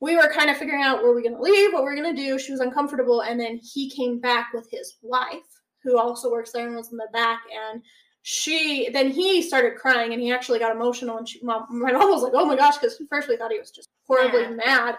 [0.00, 2.38] we were kind of figuring out where we're gonna leave, what we're gonna do.
[2.38, 5.46] She was uncomfortable, and then he came back with his wife,
[5.84, 7.80] who also works there and was in the back, and
[8.28, 12.10] she then he started crying and he actually got emotional and she, mom, my mom
[12.10, 14.56] was like oh my gosh because first we thought he was just horribly Mad.
[14.56, 14.96] mad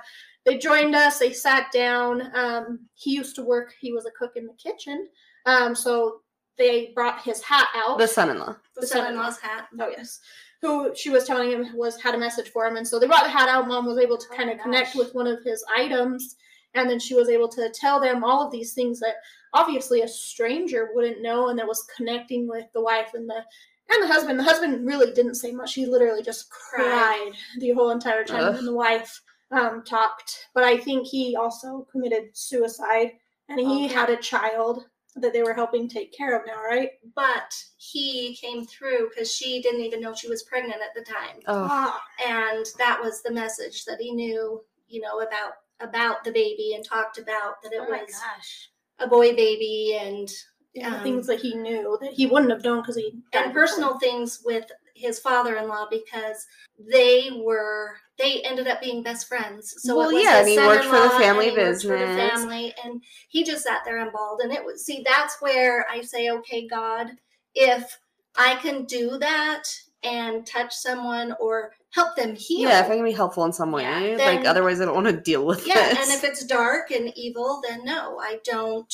[0.48, 1.20] they joined us.
[1.20, 2.32] They sat down.
[2.34, 3.74] Um, he used to work.
[3.82, 5.10] He was a cook in the kitchen.
[5.46, 6.22] Um, so
[6.58, 7.98] they brought his hat out.
[7.98, 8.56] The son-in-law.
[8.78, 9.68] The son-in-law's hat.
[9.78, 10.22] oh yes,
[10.62, 13.26] who she was telling him was had a message for him, and so they brought
[13.26, 13.68] the hat out.
[13.68, 16.38] Mom was able to Oh kind my of connect with one of his items,
[16.76, 19.16] and then she was able to tell them all of these things that
[19.58, 23.44] obviously a stranger wouldn't know, and that was connecting with the wife and the
[23.90, 24.38] and the husband.
[24.40, 25.74] The husband really didn't say much.
[25.74, 28.56] He literally just cried, the whole entire time, Ugh.
[28.56, 30.48] and the wife um, talked.
[30.54, 33.14] But I think he also committed suicide,
[33.50, 33.94] and he Okay.
[33.94, 36.92] had a child that they were helping take care of now, right?
[37.16, 41.40] But he came through because she didn't even know she was pregnant at the time.
[41.48, 46.74] Oh, and that was the message that he knew you know about about the baby
[46.76, 48.70] and talked about that it Oh my was gosh.
[49.00, 50.30] A boy baby and
[50.74, 53.52] yeah, Um, things that he knew that he wouldn't have known because he and before.
[53.54, 56.46] personal things with his father-in-law because
[56.92, 60.58] they were they ended up being best friends so Well, it was yeah, and he
[60.58, 62.32] worked for the family worked for the business.
[62.32, 66.02] family and he just sat there and bawled and it was see that's where i
[66.02, 67.12] say okay god
[67.56, 67.98] if
[68.36, 69.64] i can do that
[70.04, 72.84] and touch someone or help them heal yeah.
[72.84, 75.14] If I can be helpful in some way, Yeah, like otherwise I don't want to
[75.20, 76.00] deal with yeah this.
[76.00, 78.94] and if it's dark and evil then no i don't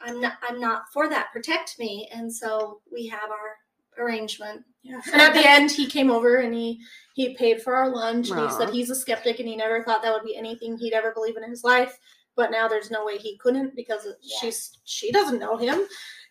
[0.00, 5.00] i'm not i'm not for that protect me and so we have our arrangement Yeah.
[5.12, 6.80] And at the end, he came over and he
[7.14, 8.28] he paid for our lunch.
[8.30, 10.92] And he said he's a skeptic and he never thought that would be anything he'd
[10.92, 11.98] ever believe in his life.
[12.36, 14.36] But now there's no way he couldn't because Yeah.
[14.42, 15.80] she's she doesn't know him,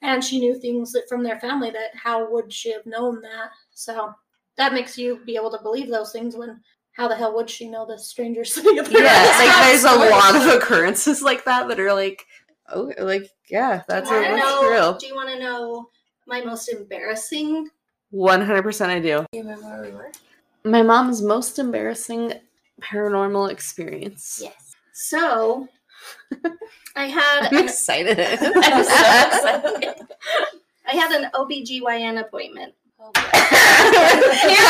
[0.03, 3.49] and she knew things that from their family that how would she have known that?
[3.73, 4.13] So
[4.57, 6.59] that makes you be able to believe those things when
[6.93, 9.03] how the hell would she know the stranger sitting up there?
[9.03, 12.25] yeah, like there's a lot of occurrences like that that are like,
[12.73, 14.97] oh, like yeah, that's, Do a, that's know- real.
[14.97, 15.89] Do you want to know
[16.27, 17.69] my most embarrassing?
[18.11, 19.25] One hundred percent, I do.
[19.31, 20.11] Do you remember where we were?
[20.63, 22.33] My mom's most embarrassing
[22.81, 24.39] paranormal experience.
[24.41, 24.75] Yes.
[24.93, 25.67] So,
[26.95, 28.19] I had I'm an, excited.
[28.19, 30.07] I'm so excited.
[30.87, 32.73] I had an OBGYN appointment.
[32.97, 33.11] Oh.
[34.45, 34.63] Here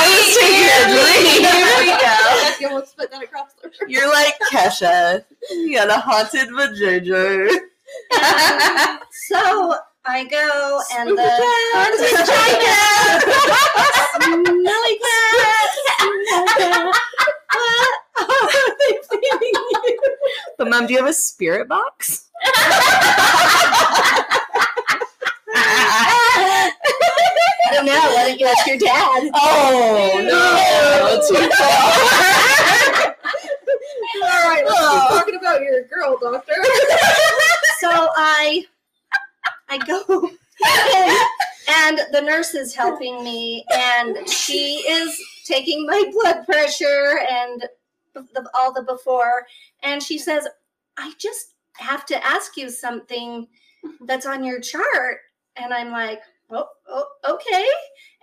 [1.80, 2.18] we go.
[2.60, 3.90] You almost spit that across the room.
[3.90, 5.24] You're like Kesha.
[5.52, 7.50] You got a haunted vagina.
[9.28, 11.30] So I go and Spooky the
[12.62, 13.22] cat.
[14.24, 15.72] Smelly cat.
[20.58, 22.30] But mom, do you have a spirit box?
[27.68, 27.94] I don't know.
[27.94, 29.30] Why don't you ask your dad?
[29.36, 31.22] Oh no!
[31.28, 33.16] Too far.
[34.24, 35.08] All right, let's Oh.
[35.10, 36.54] keep talking about your girl, doctor.
[37.80, 38.66] So I
[39.70, 40.30] I go
[41.68, 47.64] and the nurse is helping me, and she is taking my blood pressure and
[48.14, 49.46] the, all the before,
[49.84, 50.48] and she says,
[50.98, 53.48] "I just have to ask you something
[54.02, 55.18] that's on your chart,"
[55.58, 57.68] and I'm like, "Oh, oh okay,"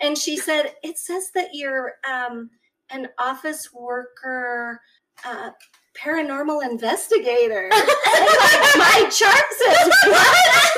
[0.01, 2.51] and she said, "It says that you're um,
[2.91, 4.81] an office worker."
[5.25, 5.51] Uh,
[5.95, 7.71] paranormal investigator.
[8.05, 10.73] Like, my chart says what?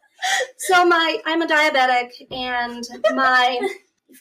[0.58, 3.58] so my I'm a diabetic and my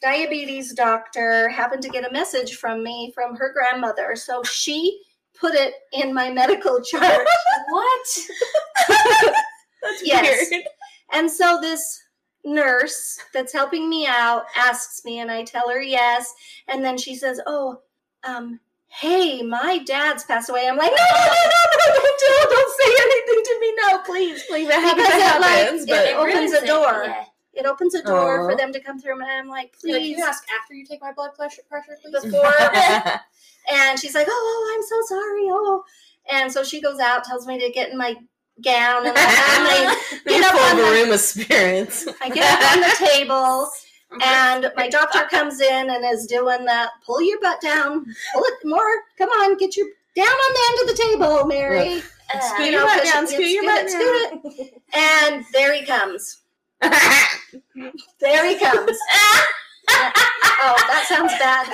[0.01, 4.15] diabetes doctor happened to get a message from me from her grandmother.
[4.15, 5.01] So she
[5.39, 7.25] put it in my medical chart.
[7.69, 8.07] What?
[8.87, 10.49] That's Yes.
[10.49, 10.63] weird.
[11.13, 12.01] And so this
[12.45, 16.33] nurse that's helping me out asks me, and I tell her yes.
[16.67, 17.81] And then she says, Oh,
[18.23, 20.67] um, hey, my dad's passed away.
[20.67, 21.33] I'm like, No, no, no,
[21.87, 23.73] no, no, don't, don't say anything to me.
[23.81, 24.67] No, please, please.
[24.67, 27.03] It happens, Because it it, like, happens, it but opens a door.
[27.05, 27.25] yeah.
[27.53, 28.49] It opens a door Aw.
[28.49, 29.19] for them to come through.
[29.19, 30.17] And I'm like, Like, can please.
[30.17, 32.23] you ask after you take my blood pressure, pressure please?
[32.23, 32.53] Before.
[33.71, 35.47] and she's like, oh, oh, I'm so sorry.
[35.51, 35.83] Oh.
[36.31, 38.15] And so she goes out, tells me to get in my
[38.63, 39.05] gown.
[39.07, 39.95] And I,
[40.25, 42.07] You're Get up on the- room of spirits.
[42.21, 43.69] I get up on the table.
[44.23, 46.89] And my doctor comes in and is doing that.
[47.05, 48.03] Pull your butt down.
[48.33, 49.03] Pull it more.
[49.19, 52.01] Come on, get your down on the end of the table, Mary.
[52.33, 54.81] Uh, Scoot You your butt down, scoot your butt scoot it.
[54.95, 56.37] And there he comes.
[58.19, 58.97] There he comes.
[59.91, 61.67] oh, that sounds bad.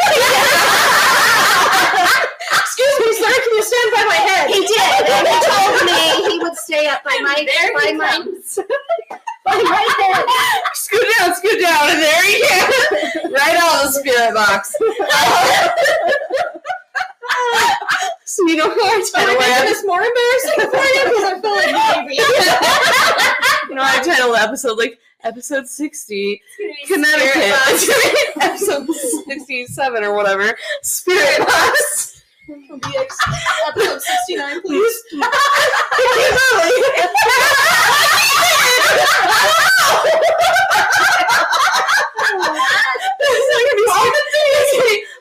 [2.76, 3.32] Excuse me, sir.
[3.32, 4.50] Can you stand by my head?
[4.52, 7.36] He did, and he told me he would stay up by my
[7.74, 8.20] by my
[9.46, 10.26] by my head.
[10.74, 14.76] scoot down, scoot down, and there he is, right on the spirit box.
[18.26, 19.10] so you know who I is?
[19.14, 21.04] this more embarrassing for you?
[21.06, 22.16] Because I feel like maybe.
[23.70, 28.36] You know our title episode, like episode sixty, It's gonna be Connecticut.
[28.42, 28.88] episode
[29.28, 30.58] sixty-seven or whatever.
[30.82, 32.15] Spirit box.
[32.76, 33.18] It'll be ex-
[33.68, 35.04] episode 69, please.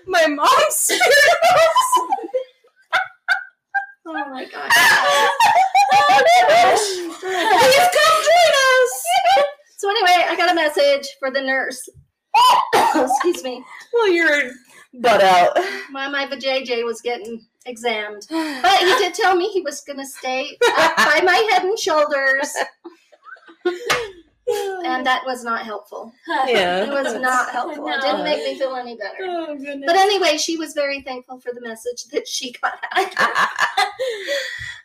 [0.07, 0.91] My mom's
[4.07, 4.71] Oh my gosh.
[7.21, 8.93] Please come join us.
[9.79, 11.89] So anyway, I got a message for the nurse.
[12.95, 13.65] Excuse me.
[13.93, 14.51] Well, you're
[15.01, 15.57] butt out.
[16.35, 20.07] My my JJ was getting examined, but he did tell me he was going to
[20.07, 22.55] stay up by my head and shoulders,
[23.67, 26.13] and that was not helpful.
[26.47, 26.85] yeah.
[26.85, 27.89] It was not helpful.
[27.89, 29.17] It didn't make me feel any better.
[29.21, 29.85] Oh, goodness.
[29.87, 33.15] But anyway, she was very thankful for the message that she got out.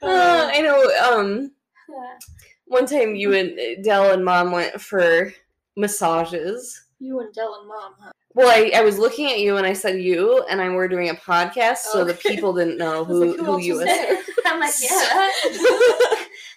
[0.02, 0.82] Uh, I know.
[1.12, 1.52] Um,
[2.68, 5.34] one time you and Dell and Mom went for
[5.76, 6.86] massages.
[7.00, 8.12] you and Dell and Mom, huh?
[8.36, 11.10] Well, I, I was looking at you and I said you, and I were doing
[11.10, 13.88] a podcast, so the people didn't know who, like, who who you was.
[14.46, 15.30] I'm like, yeah.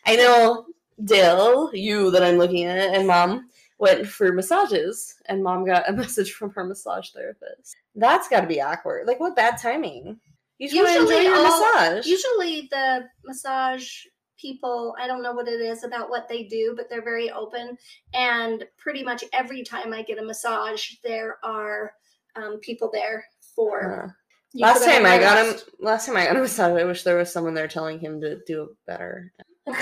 [0.06, 0.66] I know
[1.04, 5.92] Dill, you that I'm looking at, and Mom went for massages, and Mom got a
[5.92, 7.76] message from her massage therapist.
[7.96, 9.06] That's got to be awkward.
[9.06, 10.20] Like, what bad timing?
[10.58, 12.06] You just want to enjoy Usually your all- massage.
[12.06, 14.04] Usually, the massage
[14.42, 17.78] people, I don't know what it is about what they do, but they're very open.
[18.12, 21.92] And pretty much every time I get a massage, there are
[22.34, 23.24] um, people there
[23.54, 24.04] for.
[24.04, 24.08] Uh,
[24.54, 27.32] last time I got him, last time I got a massage, I wish there was
[27.32, 29.32] someone there telling him to do it better.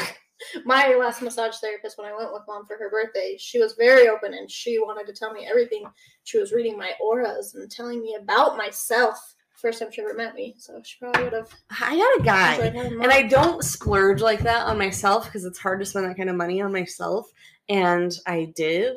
[0.65, 4.09] My last massage therapist, when I went with mom for her birthday, she was very
[4.09, 5.85] open and she wanted to tell me everything.
[6.25, 9.35] She was reading my auras and telling me about myself.
[9.61, 12.71] First time she ever met me, so she probably would have I got a guy.
[12.71, 16.17] having And I don't splurge like that on myself because it's hard to spend that
[16.17, 17.27] kind of money on myself.
[17.69, 18.97] And I did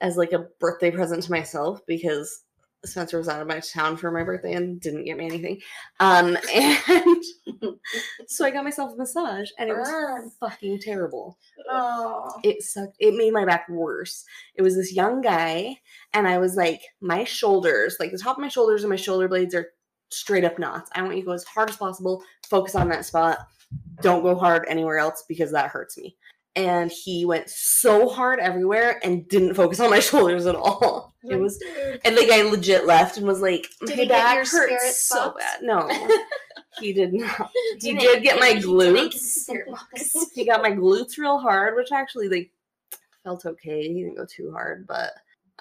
[0.00, 2.42] as like a birthday present to myself because
[2.84, 5.60] Spencer was out of my town for my birthday and didn't get me anything.
[6.00, 7.24] Um, and
[8.26, 11.38] so I got myself a massage and it was fucking terrible.
[11.70, 12.28] Oh.
[12.42, 12.96] It sucked.
[12.98, 14.24] It made my back worse.
[14.56, 15.76] It was this young guy,
[16.12, 19.28] and I was like, my shoulders, like the top of my shoulders and my shoulder
[19.28, 19.68] blades are
[20.12, 20.90] straight up knots.
[20.94, 23.38] I want you to go as hard as possible, focus on that spot.
[24.00, 26.16] Don't go hard anywhere else because that hurts me.
[26.54, 31.10] And he went so hard everywhere and didn't focus on my shoulders at all.
[31.24, 31.56] It was,
[32.04, 35.62] and the guy legit left and was like, Did "My back your hurts so bad."
[35.62, 35.88] No,
[36.80, 37.48] he did not.
[37.80, 39.48] He did get my glutes.
[40.34, 42.50] he got my glutes real hard, which actually like
[43.22, 43.82] felt okay.
[43.82, 45.12] He didn't go too hard, but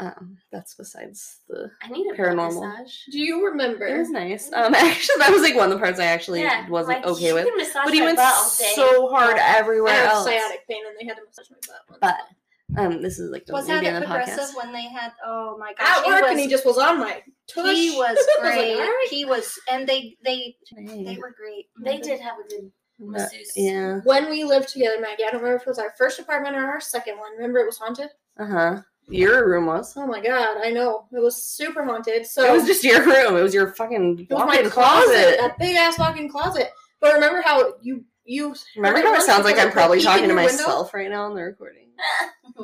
[0.01, 1.69] um, that's besides the.
[1.81, 2.51] I need a Paranormal.
[2.59, 2.95] paranormal massage.
[3.11, 3.85] Do you remember?
[3.85, 4.51] It was nice.
[4.51, 7.31] Um, actually, that was like one of the parts I actually Yeah, wasn't like, okay
[7.33, 7.47] with.
[7.85, 8.71] But he went butt all day.
[8.75, 10.25] so hard I everywhere have else.
[10.25, 11.81] sciatic pain and they had to massage my butt.
[11.89, 11.99] once.
[12.01, 14.57] But um, this is like Was that need to at be in the Progressive podcast.
[14.57, 15.11] when they had?
[15.25, 17.75] Oh my gosh, at work was, and he just was on my tush.
[17.75, 19.09] he was I was like, great.
[19.09, 21.65] He was, and they they they were great.
[21.83, 23.51] They did have a good but- masseuse.
[23.55, 23.99] yeah.
[24.03, 26.65] When we lived together, Maggie, I don't remember if it was our first apartment or
[26.65, 27.33] our second one.
[27.35, 28.09] Remember it was haunted?
[28.39, 28.81] Uh huh.
[29.11, 29.95] Your room was.
[29.97, 31.05] Oh my god, I know.
[31.11, 32.25] It was super haunted.
[32.25, 33.35] So It was just your room.
[33.37, 35.37] It was your fucking it was my closet, closet.
[35.39, 36.69] that big ass walk-in closet.
[36.99, 40.35] But remember how you you Remember how it sounds like I'm probably talking to your
[40.37, 40.51] window?
[40.63, 41.89] myself right now on the recording.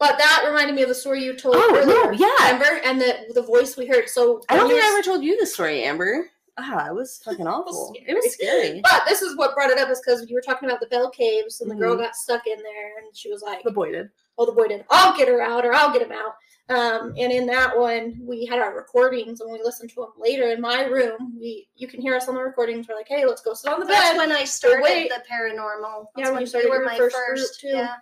[0.00, 1.86] But that reminded me of the story you told Oh, earlier.
[1.86, 2.52] no, yeah.
[2.52, 2.80] Remember?
[2.86, 4.08] And the the voice we heard.
[4.08, 6.26] So I don't think I ever told you this story, Amber.
[6.56, 7.92] Ah, it was fucking awful.
[8.06, 8.80] It was scary.
[8.84, 11.10] But this is what brought it up is because you were talking about the Bell
[11.10, 12.00] Caves and the girl Mhm.
[12.02, 14.08] got stuck in there and she was like, The boy did.
[14.38, 14.84] "Oh, the boy did.
[14.90, 16.34] I'll get her out or I'll get him out."
[16.70, 20.48] Um, and in that one, we had our recordings and we listened to them later
[20.50, 21.34] in my room.
[21.40, 22.86] We you can hear us on the recordings.
[22.88, 23.94] We're like, "Hey, let's go sit on the bed.
[23.94, 25.10] That's when I started wait.
[25.10, 26.06] the paranormal.
[26.16, 27.60] Yeah, That's when you started were your my first first.
[27.62, 27.76] group, too.
[27.78, 27.94] Yeah.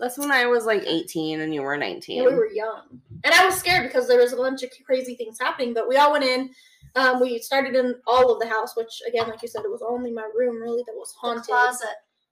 [0.00, 2.18] That's when I was like 18 and you were 19.
[2.22, 5.14] Yeah, we were young, and I was scared because there was a bunch of crazy
[5.14, 5.72] things happening.
[5.72, 6.50] But we all went in.
[6.96, 9.82] Um, we started in all of the house, which again, like you said, it was
[9.86, 11.44] only my room really that was The haunted.
[11.44, 11.88] closet.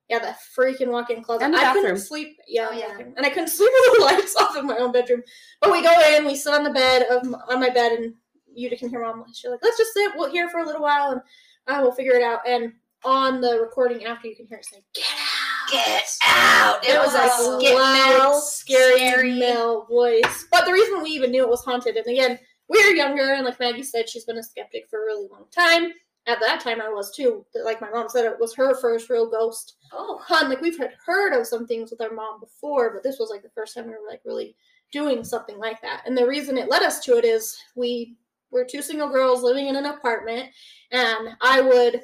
[0.08, 1.44] Yeah, that freaking walk-in closet.
[1.44, 2.36] And the I couldn't sleep.
[2.46, 2.96] Yeah, Oh, yeah.
[2.98, 5.22] and I couldn't sleep with the lights off in my own bedroom.
[5.60, 8.14] But we go in, we sit on the bed of on my bed, and
[8.54, 9.24] you can hear mom.
[9.34, 10.12] She's like, "Let's just sit.
[10.14, 11.20] We'll here for a little while, and
[11.66, 12.72] uh, we'll figure it out." And
[13.04, 16.86] on the recording after, you can hear it say, "Get out." Get out.
[16.86, 19.36] It was like Oh, get loud, scary, scary.
[19.40, 20.46] Mel voice.
[20.52, 22.38] But the reason we even knew it was haunted, and again,
[22.68, 25.46] we were younger, and like Maggie said, she's been a skeptic for a really long
[25.52, 25.92] time.
[26.26, 27.44] At that time, I was too.
[27.64, 30.48] Like my mom said, it was her first real ghost Oh, hunt.
[30.48, 33.42] Like we've had heard of some things with our mom before, but this was like
[33.42, 34.56] the first time we were like really
[34.92, 36.02] doing something like that.
[36.06, 38.16] And the reason it led us to it is we
[38.50, 40.50] were two single girls living in an apartment,
[40.90, 42.02] and I would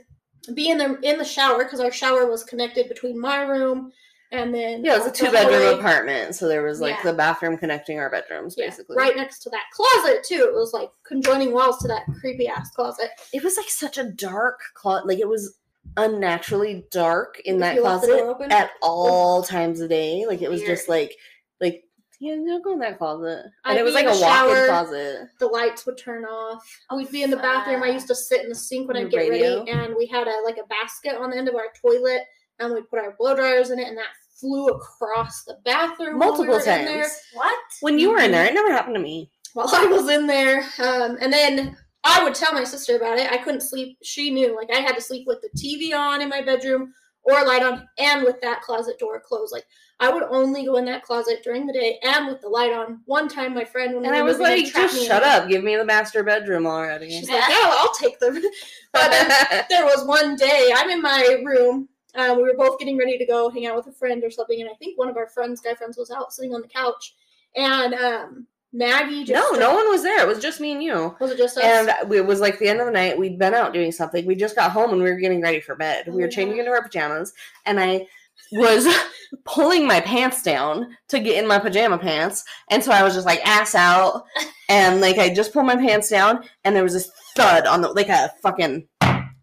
[0.54, 3.92] be in the in the shower because our shower was connected between my room
[4.32, 7.10] and then Yeah, it was a two bedroom apartment, so there was like Yeah.
[7.10, 8.96] the bathroom connecting our bedrooms, Yeah, basically.
[8.96, 10.44] right next to that closet too.
[10.48, 13.10] It was like conjoining walls to that creepy ass closet.
[13.32, 15.06] It was like such a dark closet.
[15.06, 15.56] Like it was
[15.96, 20.24] unnaturally dark in If that you left the closet at all times of day.
[20.26, 21.02] Like it was just Weird.
[21.10, 21.16] like
[21.60, 21.84] like
[22.20, 23.46] yeah, don't go in that closet.
[23.64, 25.28] And I'd it was like a walk-in closet.
[25.40, 26.64] The lights would turn off.
[26.88, 27.82] Oh, We'd be in the bathroom.
[27.82, 29.58] I used to sit in the sink when I'd get radio?
[29.58, 32.22] ready, and we had a like a basket on the end of our toilet,
[32.60, 34.06] and we'd put our blow dryers in it, and that
[34.42, 37.02] flew across the bathroom while we Multiple there.
[37.02, 37.16] times.
[37.32, 37.58] What?
[37.80, 39.30] When you were in there, it never happened to me.
[39.54, 40.64] while I was in there.
[40.78, 43.30] Um, and then I would tell my sister about it.
[43.30, 43.96] I couldn't sleep.
[44.02, 44.54] She knew.
[44.56, 46.92] Like I had to sleep with the TV on in my bedroom
[47.24, 49.52] or light on and with that closet door closed.
[49.52, 49.64] Like
[50.00, 53.00] I would only go in that closet during the day and with the light on.
[53.04, 55.48] One time my friend when And we I was moving in, like, just shut up.
[55.48, 57.10] Give me the master bedroom already.
[57.10, 58.42] She's like, oh, I'll take them.
[58.92, 61.88] but um, there was one day I'm in my room.
[62.14, 64.60] Um, we were both getting ready to go hang out with a friend or something,
[64.60, 67.14] and I think one of our friends, guy friends, was out sitting on the couch,
[67.56, 70.20] and um, Maggie just no, no one was there.
[70.22, 71.16] It was just me and you.
[71.20, 71.64] was it just us?
[71.64, 73.18] And it was like the end of the night.
[73.18, 74.24] We'd been out doing something.
[74.26, 76.06] We just got home and we were getting ready for bed.
[76.06, 76.62] We Oh, were changing yeah.
[76.64, 77.32] into our pajamas,
[77.66, 78.06] and I
[78.52, 78.86] was
[79.44, 82.44] pulling my pants down to get in my pajama pants.
[82.70, 84.24] And so I was just like ass out,
[84.68, 87.88] and like I just pulled my pants down, and there was this thud on the
[87.88, 88.86] like a fucking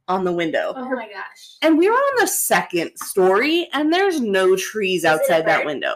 [0.09, 0.73] on the window.
[0.75, 1.55] Oh my gosh.
[1.61, 5.95] And we were on the second story, and there's no trees it outside that window.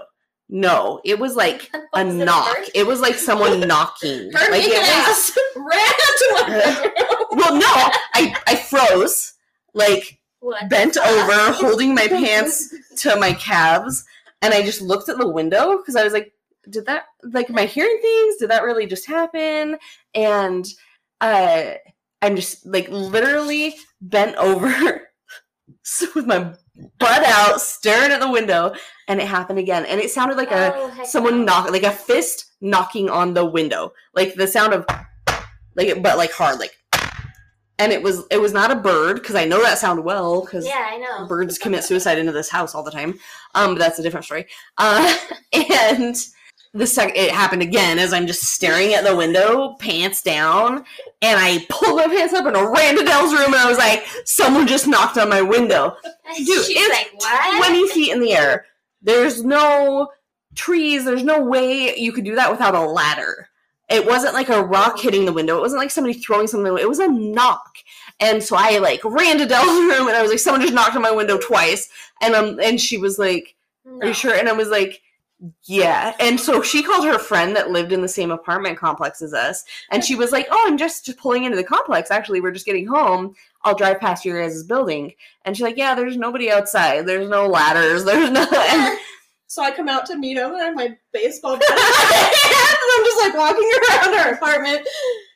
[0.50, 2.56] No, it was like a Was knock.
[2.56, 2.70] bird?
[2.76, 4.32] It was like someone knocking.
[4.32, 6.92] Her like it was, ran
[7.32, 7.68] well, no,
[8.14, 9.34] I I froze,
[9.74, 10.70] like What?
[10.70, 14.06] bent over, holding my pants to my calves,
[14.42, 16.34] and I just looked at the window because I was like,
[16.70, 17.06] "Did that?
[17.24, 18.36] Like, am I hearing things?
[18.38, 19.78] Did that really just happen?"
[20.14, 20.68] And
[21.22, 21.72] uh,
[22.24, 24.70] I'm just like literally bent over
[26.16, 26.54] with my
[27.00, 28.74] butt out, staring at the window,
[29.08, 31.46] and it happened again, and it sounded like a Oh, someone no.
[31.46, 34.86] knock like a fist knocking on the window like the sound of
[35.76, 36.72] like but like hard like
[37.78, 40.66] and it was it was not a bird because i know that sound well because
[40.66, 41.28] Yeah, I know.
[41.28, 43.20] birds commit suicide into this house all the time
[43.54, 44.46] um but that's a different story
[44.78, 45.14] uh
[45.54, 46.16] and
[46.74, 50.84] the second it happened again as i'm just staring at the window pants down
[51.22, 54.04] and i pulled my pants up and ran to dell's room and i was like
[54.26, 55.96] someone just knocked on my window
[56.38, 57.58] Dude, She's it's like, what?
[57.58, 58.66] 20 feet in the air.
[59.02, 60.10] There's no
[60.56, 61.06] trees.
[61.06, 63.50] There's no way you could do that without a ladder.
[63.90, 65.58] It wasn't like a rock hitting the window.
[65.58, 66.78] It wasn't like somebody throwing something.
[66.78, 67.78] It was a knock.
[68.20, 70.96] And so I like ran to Dell's room and I was like, someone just knocked
[70.96, 71.90] on my window twice.
[72.22, 73.56] And um, and she was like,
[74.02, 75.02] "Are you sure?" And I was like,
[75.64, 79.34] "Yeah." And so she called her friend that lived in the same apartment complex as
[79.34, 82.12] us, and she was like, "Oh, I'm just, just pulling into the complex.
[82.12, 83.36] Actually, we're just getting home.
[83.64, 85.14] I'll drive past your guys' building."
[85.46, 87.06] And she's like, "Yeah, there's nobody outside.
[87.08, 88.04] There's no ladders.
[88.06, 89.00] There's no." And
[89.48, 92.34] So I come out to meet him and I have my baseball bat in my
[92.44, 94.88] hand, and I'm just like walking around our apartment.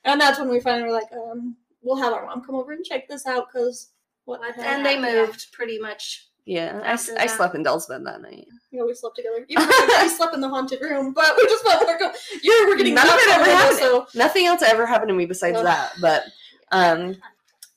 [0.05, 2.83] And that's when we finally were like, um, we'll have our mom come over and
[2.83, 3.89] check this out because
[4.25, 4.67] what What the the?
[4.67, 5.25] And they Yeah.
[5.25, 6.26] moved pretty much.
[6.47, 8.47] Yeah, I, I slept in Dell's bed that night.
[8.71, 9.45] You know, we slept together.
[9.49, 11.99] Even though we slept in the haunted room, but we just felt like
[12.41, 13.79] you're we're getting None of it ever happened.
[13.79, 15.65] So Nothing else ever happened to me besides Ugh.
[15.65, 15.91] that.
[15.99, 16.23] But
[16.71, 17.17] um,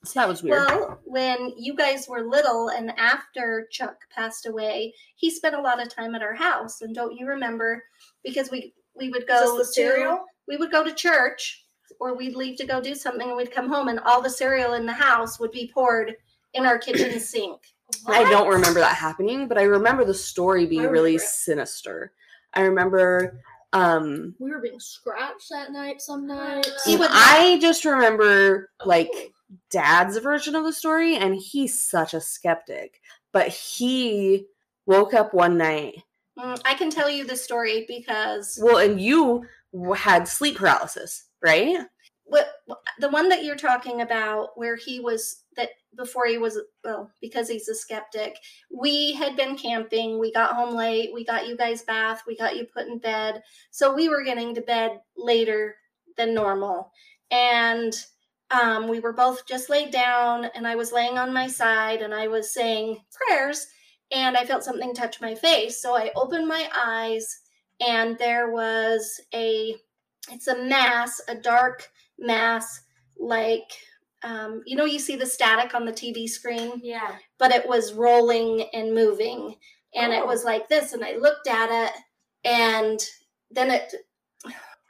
[0.05, 0.69] so that was weird.
[0.69, 5.83] Well, when you guys were little and after Chuck passed away, he spent a lot
[5.83, 6.81] of time at our house.
[6.81, 7.83] And don't you remember?
[8.23, 11.65] Because we we would go the to we would go to church
[11.99, 14.75] or we'd leave to go do something and we'd come home and all the cereal
[14.75, 16.15] in the house would be poured
[16.55, 17.61] in our kitchen sink.
[18.07, 21.23] I don't remember that happening, but I remember the story being really it.
[21.23, 22.13] sinister.
[22.55, 23.41] I remember
[23.73, 26.85] um We were being scratched that night some nights.
[26.85, 29.33] He would- I just remember like
[29.71, 33.01] dad's version of the story and he's such a skeptic.
[33.33, 34.47] But he
[34.87, 36.03] woke up one night.
[36.39, 39.45] Mm, I can tell you the story because Well, and you
[39.95, 41.87] had sleep paralysis, right?
[42.31, 42.47] What
[43.01, 47.49] the one that you're talking about where he was that before he was well because
[47.49, 48.37] he's a skeptic
[48.73, 52.57] we had been camping we got home late we got you guys bath we got
[52.57, 53.43] you put in bed.
[53.71, 55.77] So we were getting to bed later
[56.17, 56.93] than normal.
[57.31, 57.93] And
[58.51, 62.13] um, we were both just laid down and i was laying on my side and
[62.13, 63.69] i was saying prayers
[64.11, 65.81] and i felt something touch my face.
[65.81, 67.27] So i opened my eyes
[67.81, 69.77] and there was a
[70.31, 71.89] it's a mass a dark
[72.21, 72.81] mass
[73.19, 73.71] like
[74.23, 77.17] um, you know you see the static on the tv screen Yeah.
[77.39, 79.55] but it was rolling and moving
[79.95, 80.27] and it Oh.
[80.27, 81.93] was like this and i looked at it
[82.45, 83.01] and
[83.51, 83.93] then it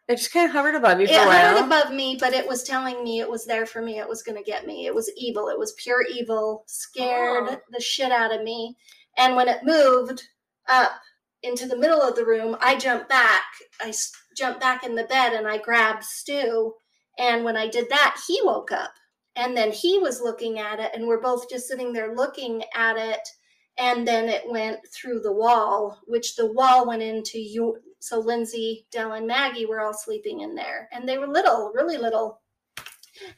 [0.09, 1.55] It just kind of hovered above you for it a while.
[1.55, 4.22] hovered above me but it was telling me it was there for me it was
[4.24, 7.57] going to get me it was evil it was pure evil scared Oh.
[7.70, 8.76] the shit out of me
[9.16, 10.22] and when it moved
[10.68, 10.93] up
[11.43, 12.55] into the middle of the room.
[12.61, 13.43] I jumped back.
[13.81, 13.95] I
[14.37, 16.74] jumped back in the bed and I grabbed Stu.
[17.21, 18.95] And when I did that, he woke up.
[19.37, 22.97] And then he was looking at it, and we're both just sitting there looking at
[22.97, 23.21] it.
[23.79, 27.77] And then it went through the wall, which the wall went into you.
[28.01, 31.99] So Lindsay, Dell, and Maggie were all sleeping in there, and they were little, really
[31.99, 32.41] little.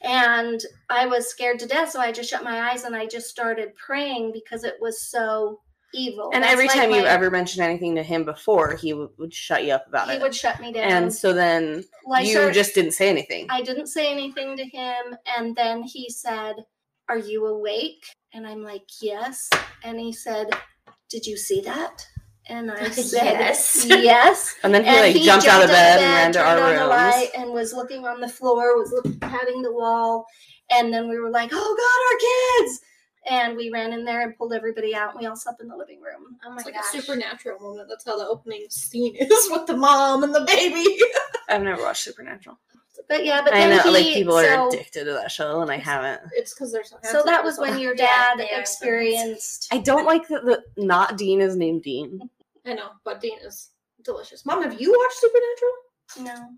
[0.00, 3.28] And I was scared to death, so I just shut my eyes and I just
[3.28, 5.60] started praying because it was so
[5.94, 6.30] evil.
[6.32, 9.32] And That's every like time you ever mentioned anything to him before, he w- would
[9.34, 10.16] shut you up about he it.
[10.18, 10.90] He would shut me down.
[10.90, 13.46] and so then I you started- just didn't say anything.
[13.50, 16.54] I didn't say anything to him, and then he said,
[17.08, 19.48] "Are you awake?" And I'm like, "Yes."
[19.84, 20.48] And he said,
[21.10, 22.06] "Did you see that?"
[22.48, 23.84] And I said, Yes.
[23.86, 26.40] yes." and then he And like he jumped out of jumped bed and ran to
[26.42, 30.26] our the light, and was looking on the floor, was look, patting the wall,
[30.70, 32.80] and then we were like, "Oh God, our kids!"
[33.28, 35.12] And we ran in there and pulled everybody out.
[35.12, 36.36] And we all slept in the living room.
[36.44, 36.94] Oh my It's like gosh.
[36.94, 37.88] a supernatural moment.
[37.88, 40.98] That's how the opening scene is with the mom and the baby.
[41.48, 42.58] I've never watched Supernatural.
[43.08, 45.70] But yeah, but I then know, like he- people are addicted to that show, and
[45.70, 46.20] I haven't.
[46.34, 49.68] It's because there's So So that was when your dad they are experienced.
[49.72, 52.20] I don't like that the not Dean is named Dean.
[52.64, 53.70] I know, but Dean is
[54.04, 54.46] delicious.
[54.46, 55.72] Mom, have you watched Supernatural?
[56.20, 56.48] No.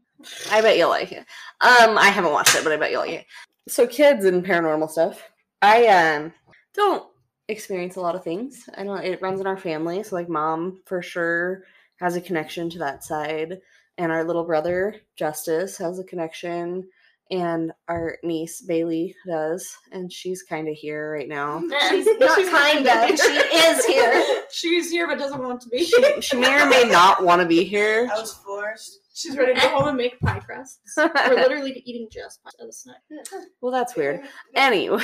[0.51, 1.25] I bet you'll like it.
[1.61, 3.27] Um, I haven't watched it, but I bet you'll like it.
[3.69, 5.23] So kids and paranormal stuff.
[5.63, 6.33] I um
[6.75, 7.07] don't
[7.49, 8.69] experience a lot of things.
[8.77, 9.05] I don't.
[9.05, 11.65] It runs in our family, so like mom for sure
[11.97, 13.61] has a connection to that side,
[13.99, 16.89] and our little brother Justice has a connection,
[17.31, 21.61] and our niece Bailey does, and she's kind of here right now.
[21.89, 23.19] She's not kind of.
[23.19, 24.25] She is here.
[24.51, 25.85] She's here but doesn't want to be.
[25.85, 28.09] She, she may or may not want to be here.
[28.13, 29.01] I was forced.
[29.15, 30.81] She's ready to go home and make pie crusts.
[30.97, 32.97] We're literally eating just pie as a snack.
[33.61, 34.23] well, that's weird.
[34.57, 35.03] Anyway,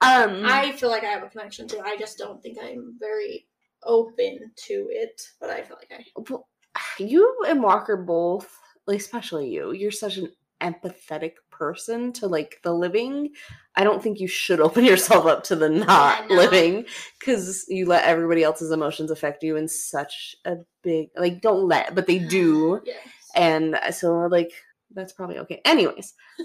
[0.00, 1.82] um, I feel like I have a connection to it.
[1.84, 3.46] I just don't think I'm very
[3.84, 7.02] open to it, but I feel like I.
[7.02, 8.48] You and Walker both,
[8.86, 10.30] like especially you, you're such an
[10.60, 13.30] empathetic person to like the living.
[13.76, 16.36] I don't think you should open yourself up to the not no.
[16.36, 16.84] living
[17.18, 21.94] because you let everybody else's emotions affect you in such a big like don't let,
[21.94, 22.98] but they do, Yes.
[23.34, 24.52] and so like
[24.94, 25.60] that's probably okay.
[25.64, 26.14] Anyways,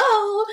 [0.00, 0.44] Hello.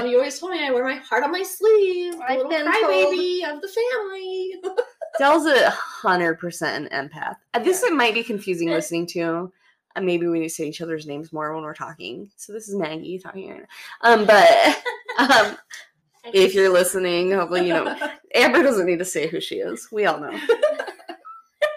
[0.00, 2.14] Um, you always told me I wear my heart on my sleeve.
[2.16, 4.54] The I've little been crybaby of the family.
[5.18, 7.36] Dell's a hundred percent an empath.
[7.54, 7.94] Uh, This Yeah.
[7.94, 9.52] might be confusing listening to.
[9.94, 12.30] Uh, maybe we need to say each other's names more when we're talking.
[12.36, 14.10] So this is Maggie talking right now.
[14.10, 14.82] Um, but
[15.18, 15.56] um,
[16.32, 17.94] if you're listening, hopefully you know
[18.34, 19.88] Amber doesn't need to say who she is.
[19.92, 20.38] We all know.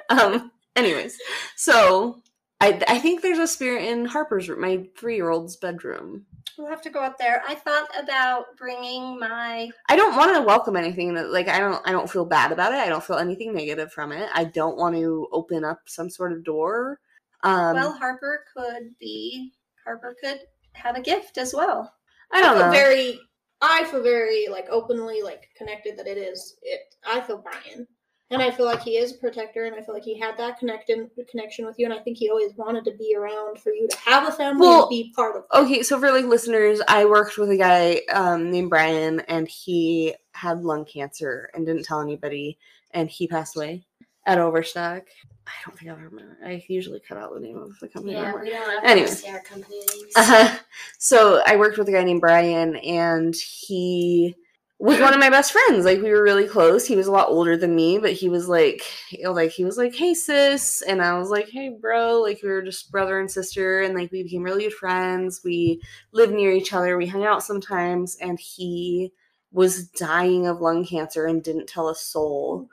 [0.10, 0.52] um.
[0.78, 1.18] Anyways,
[1.56, 2.22] so
[2.62, 6.26] I I think there's a spirit in Harper's room, my three year old's bedroom.
[6.58, 7.44] We'll have to go up there.
[7.48, 9.70] I thought about bringing my.
[9.90, 12.74] I don't want to welcome anything that like I don't I don't feel bad about
[12.74, 12.80] it.
[12.80, 14.30] I don't feel anything negative from it.
[14.34, 17.00] I don't want to open up some sort of door.
[17.44, 19.52] Um well, Harper could be.
[19.84, 20.40] Harper could
[20.74, 21.94] have a gift as well.
[22.32, 22.72] I don't feel know.
[22.72, 23.20] very
[23.62, 27.88] I feel very like openly like connected that it is it I feel Brian.
[28.32, 30.58] And I feel like he is a protector and I feel like he had that
[30.58, 33.88] connected connection with you and I think he always wanted to be around for you
[33.88, 37.06] to have a family Well, and be part of Okay, so for like listeners, I
[37.06, 42.02] worked with a guy um, named Brian, and he had lung cancer and didn't tell
[42.02, 42.58] anybody,
[42.92, 43.86] and he passed away
[44.26, 45.04] at Overstock.
[45.48, 46.36] I don't think I remember.
[46.44, 48.14] I usually cut out the name of the company.
[48.14, 48.42] Yeah, anymore.
[48.42, 49.08] we don't ever Anyway.
[49.08, 50.14] say our company names.
[50.16, 50.58] Uh-huh.
[50.98, 54.36] So I worked with a guy named Brian, and he
[54.78, 55.86] was one of my best friends.
[55.86, 56.86] Like we were really close.
[56.86, 59.64] He was a lot older than me, but he was like, you know, like he
[59.64, 63.20] was like, "Hey sis," and I was like, "Hey bro." Like we were just brother
[63.20, 65.42] and sister, and like we became really good friends.
[65.44, 66.98] We lived near each other.
[66.98, 69.12] We hung out sometimes, and he
[69.56, 72.68] was dying of lung cancer and didn't tell a soul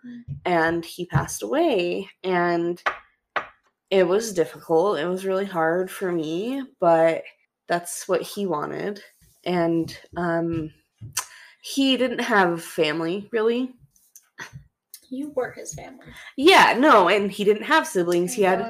[0.44, 2.82] and he passed away and
[3.88, 7.22] it was difficult it was really hard for me but
[7.68, 9.00] that's what he wanted
[9.44, 10.72] and um
[11.64, 13.72] he didn't have family really
[15.10, 16.06] You were his family.
[16.36, 18.60] yeah no and he didn't have siblings he had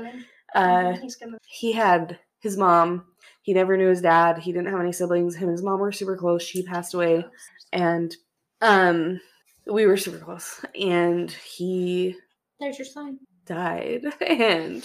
[0.55, 1.39] uh gonna.
[1.47, 3.05] he had his mom
[3.43, 5.91] he never knew his dad he didn't have any siblings him and his mom were
[5.93, 7.25] super close she passed away
[7.73, 8.15] and
[8.61, 9.19] um
[9.67, 12.15] we were super close and he
[12.61, 13.19] There's your sign.
[13.47, 14.85] died and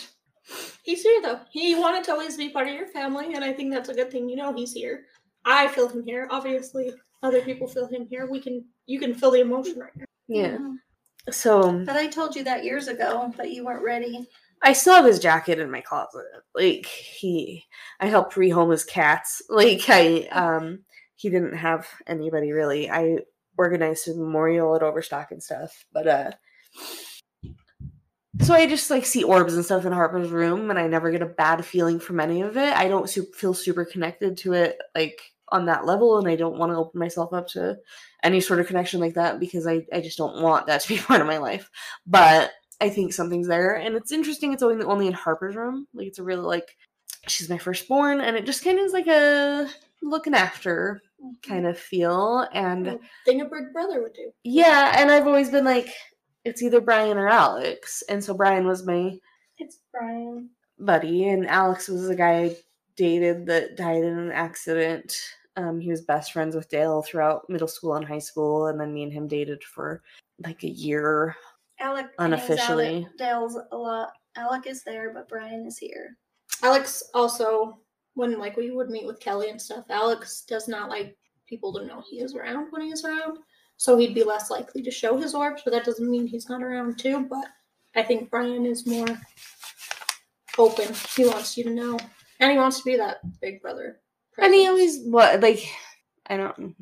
[0.84, 1.41] He's here though.
[1.51, 4.10] He wanted to always be part of your family, and I think that's a good
[4.10, 4.30] thing.
[4.30, 5.03] You know, he's here.
[5.43, 6.26] I feel him here.
[6.32, 6.93] Obviously,
[7.24, 8.28] other people feel him here.
[8.30, 10.05] We can, you can feel the emotion right now.
[10.28, 10.57] yeah
[11.30, 14.28] so But I told you that years ago, but you weren't ready.
[14.63, 17.63] i still have his jacket in my closet like he
[17.99, 20.80] i helped rehome his cats like i um
[21.15, 23.18] he didn't have anybody really i
[23.57, 26.32] organized his memorial at overstock and stuff but uh
[28.41, 31.24] so I just like see orbs and stuff in Harper's room, and I never get
[31.24, 32.72] a bad feeling from any of it.
[32.76, 35.20] I don't su- feel super connected to it like
[35.50, 37.78] on that level, and I don't want to open myself up to
[38.24, 40.98] any sort of connection like that because I I just don't want that to be
[40.98, 41.70] part of my life.
[42.06, 44.54] But I think something's there, and it's interesting.
[44.54, 45.88] It's only only in Harper's room.
[45.93, 46.76] Like it's a really like
[47.28, 49.68] she's my firstborn, and it just kind of is like a
[50.02, 51.02] looking after
[51.43, 51.70] kind mm-hmm.
[51.70, 54.32] of feel, and Thing a big brother would do.
[54.43, 55.89] yeah, and I've always been like,
[56.45, 58.04] it's either Brian or Alex.
[58.10, 59.18] And so Brian was my
[59.58, 60.50] It's Brian.
[60.80, 62.56] buddy, and Alex was the guy I
[62.98, 65.18] dated that died in an accident.
[65.56, 68.93] Um, he was best friends with Dale throughout middle school and high school, and then
[68.93, 70.04] me and him dated for
[70.43, 71.36] like a year.
[71.80, 73.06] Alec Unofficially.
[73.06, 74.10] at Dale's a lot.
[74.36, 76.18] Alec is there, but Brian is here.
[76.64, 77.80] Alex also,
[78.16, 81.16] when like we would meet with Kelly and stuff, Alex does not like
[81.48, 83.38] people to know he is around when he is around.
[83.78, 86.64] So he'd be less likely to show his orbs, but that doesn't mean he's not
[86.64, 87.28] around too.
[87.30, 87.45] But
[87.95, 89.08] I think Brian is more
[90.58, 90.93] open.
[91.16, 92.00] He wants you to know.
[92.40, 94.00] And he wants to be that big brother.
[94.38, 95.68] And he always what like
[96.28, 96.76] I don't.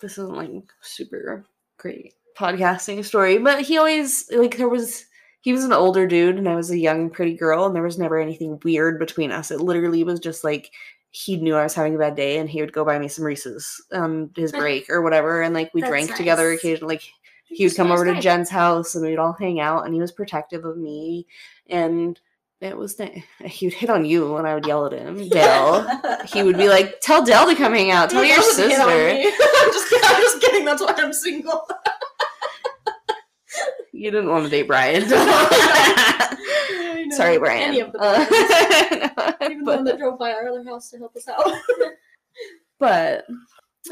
[0.00, 1.44] This isn't like super
[1.76, 5.04] great podcasting story, but he always like there was.
[5.40, 7.96] He was an older dude, and I was a young, pretty girl, and there was
[7.96, 9.52] never anything weird between us.
[9.52, 10.72] It literally was just like
[11.10, 13.24] he knew I was having a bad day, and he would go buy me some
[13.24, 16.96] Reese's, um, his break or whatever, and like we That's drank together occasionally.
[16.96, 17.02] Like
[17.44, 18.20] he would come nice over to.
[18.20, 21.26] Jen's house, and we'd all hang out, and he was protective of me,
[21.68, 22.18] and
[22.60, 25.86] it was ni- he would hit on you when I would yell at him, Dale
[26.26, 28.10] he would be like, "Tell Dell to come hang out.
[28.10, 30.08] Tell He your doesn't hit on sister." I'm just kidding.
[30.10, 30.64] I'm just kidding.
[30.64, 31.66] That's why I'm single.
[33.92, 35.02] You didn't want to date Brian.
[35.10, 37.16] I know.
[37.16, 37.70] Sorry, Brian.
[37.70, 38.18] Any of the Uh,
[39.38, 39.50] boys.
[39.50, 41.42] Even the one that drove by our other house to help us out.
[42.78, 43.24] but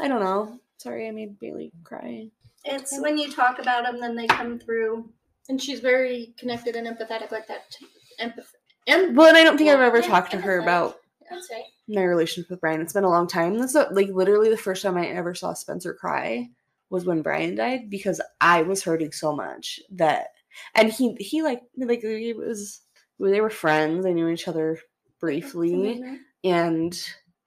[0.01, 0.59] I don't know.
[0.77, 2.29] Sorry, I made Bailey cry.
[2.63, 5.09] It's when you talk about them, then they come through.
[5.49, 7.69] and she's very connected and empathetic like that.
[7.71, 7.87] Too.
[8.21, 8.53] Empath-
[8.87, 10.97] and I don't think I've ever talked to her about
[11.29, 11.63] That's right.
[11.87, 12.81] my relationship with Brian.
[12.81, 13.57] It's been a long time.
[13.57, 16.49] That's not, like literally the first time I ever saw Spencer cry
[16.89, 20.27] was when Brian died because I was hurting so much that,
[20.75, 22.81] and he he like like he was
[23.19, 24.03] they were friends.
[24.03, 24.79] They knew each other
[25.19, 26.01] briefly.
[26.43, 26.99] and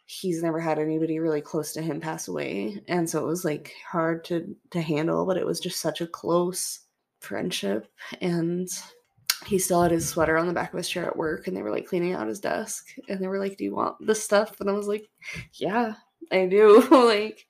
[0.07, 3.73] he's never had anybody really close to him pass away and so it was like
[3.89, 6.81] hard to to handle but it was just such a close
[7.21, 7.87] friendship
[8.21, 8.69] and
[9.47, 11.63] he still had his sweater on the back of his chair at work and they
[11.63, 14.61] were like cleaning out his desk and they were like do you want this stuff
[14.61, 15.09] and i was like
[15.55, 15.95] yeah
[16.31, 17.47] i do like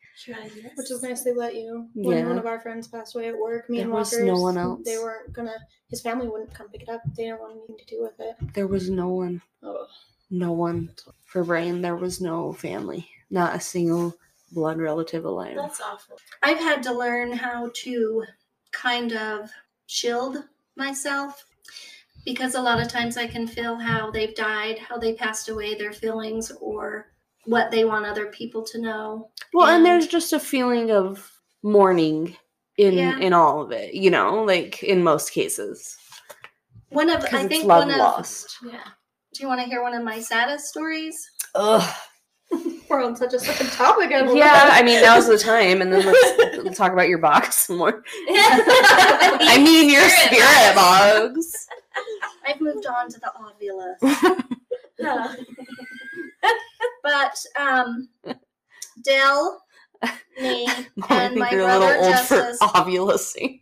[0.76, 1.88] Which is nice they let you.
[1.95, 2.28] When Yeah.
[2.28, 4.59] one of our friends passed away at work, me and There was Walker's, no one
[4.59, 4.80] else.
[4.84, 5.55] They weren't gonna.
[5.88, 7.01] His family wouldn't come pick it up.
[7.16, 8.36] They didn't want anything to do with it.
[8.53, 9.86] there was no one Oh,
[10.30, 10.91] no one
[11.24, 14.14] for brian there was no family not a single
[14.53, 16.18] blood relative alive That's awful.
[16.43, 18.24] I've had to learn how to
[18.72, 19.51] kind of
[19.86, 20.45] shield
[20.76, 21.45] myself
[22.25, 25.75] because a lot of times I can feel how they've died, how they passed away,
[25.75, 27.12] their feelings, or
[27.47, 29.31] what they want other people to know.
[29.55, 31.31] Well, and And- there's just a feeling of
[31.62, 32.37] mourning
[32.77, 33.18] in Yeah.
[33.18, 35.97] in all of it, you know, like in most cases.
[36.91, 38.57] One of I think one of lost.
[38.64, 38.79] Yeah.
[39.35, 41.31] do you want to hear one of my saddest stories?
[41.55, 41.95] Ugh.
[42.89, 44.11] we're on such a second topic.
[44.12, 47.68] I Yeah, I mean now's the time, and then let's, let's talk about your box
[47.71, 48.03] more.
[48.29, 51.66] I mean your spirit box.
[52.47, 53.99] I've moved on to the Ovilus.
[57.03, 58.09] but um
[59.05, 59.62] Dell,
[60.41, 62.59] me, I and think my you're a brother little old Justice.
[62.59, 63.61] for ovulating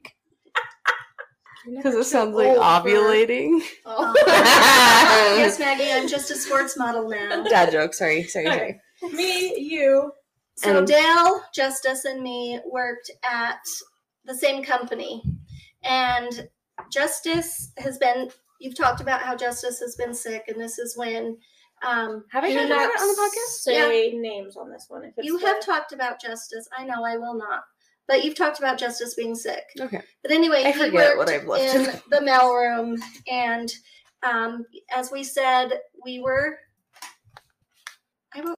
[1.76, 3.60] because it sounds like ovulating.
[3.84, 4.14] Oh.
[4.26, 7.44] yes, Maggie, I'm just a sports model now.
[7.44, 7.92] Dad joke.
[7.94, 8.80] Sorry, sorry, sorry.
[9.12, 10.10] Me, you.
[10.56, 13.60] So And- Dale, Justice, and me worked at
[14.24, 15.22] the same company.
[15.84, 16.48] And
[16.92, 21.36] Justice has been you've talked about how Justice has been sick, and this is when
[21.86, 23.60] um Have I Do talked about not it on the podcast?
[23.60, 25.04] say names on this one.
[25.04, 26.68] If it's you have talked about Justice.
[26.76, 27.62] I know I will not.
[28.06, 29.64] But you've talked about Justice being sick.
[29.78, 30.00] Okay.
[30.22, 32.98] But anyway, I he forget what worked I've in the mailroom,
[33.30, 33.70] and
[34.22, 36.58] um, as we said, we were.
[38.34, 38.56] I wrote,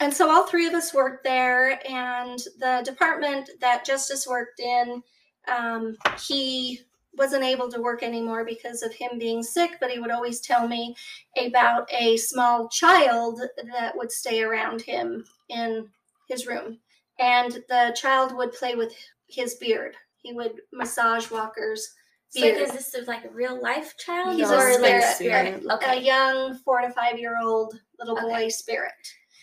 [0.00, 5.02] and so all three of us worked there, and the department that Justice worked in,
[5.48, 5.96] um,
[6.26, 6.80] he
[7.16, 9.72] wasn't able to work anymore because of him being sick.
[9.80, 10.94] But he would always tell me
[11.38, 13.40] about a small child
[13.70, 15.88] that would stay around him in
[16.28, 16.78] his room
[17.18, 18.92] and the child would play with
[19.28, 19.94] his beard.
[20.22, 21.94] He would massage Walker's
[22.34, 22.56] beard.
[22.56, 22.76] So beard.
[22.78, 25.62] is this like a real life child He's or a like a spirit.
[25.62, 25.82] spirit?
[25.86, 28.26] a young four to five year old little Okay.
[28.26, 28.92] boy spirit.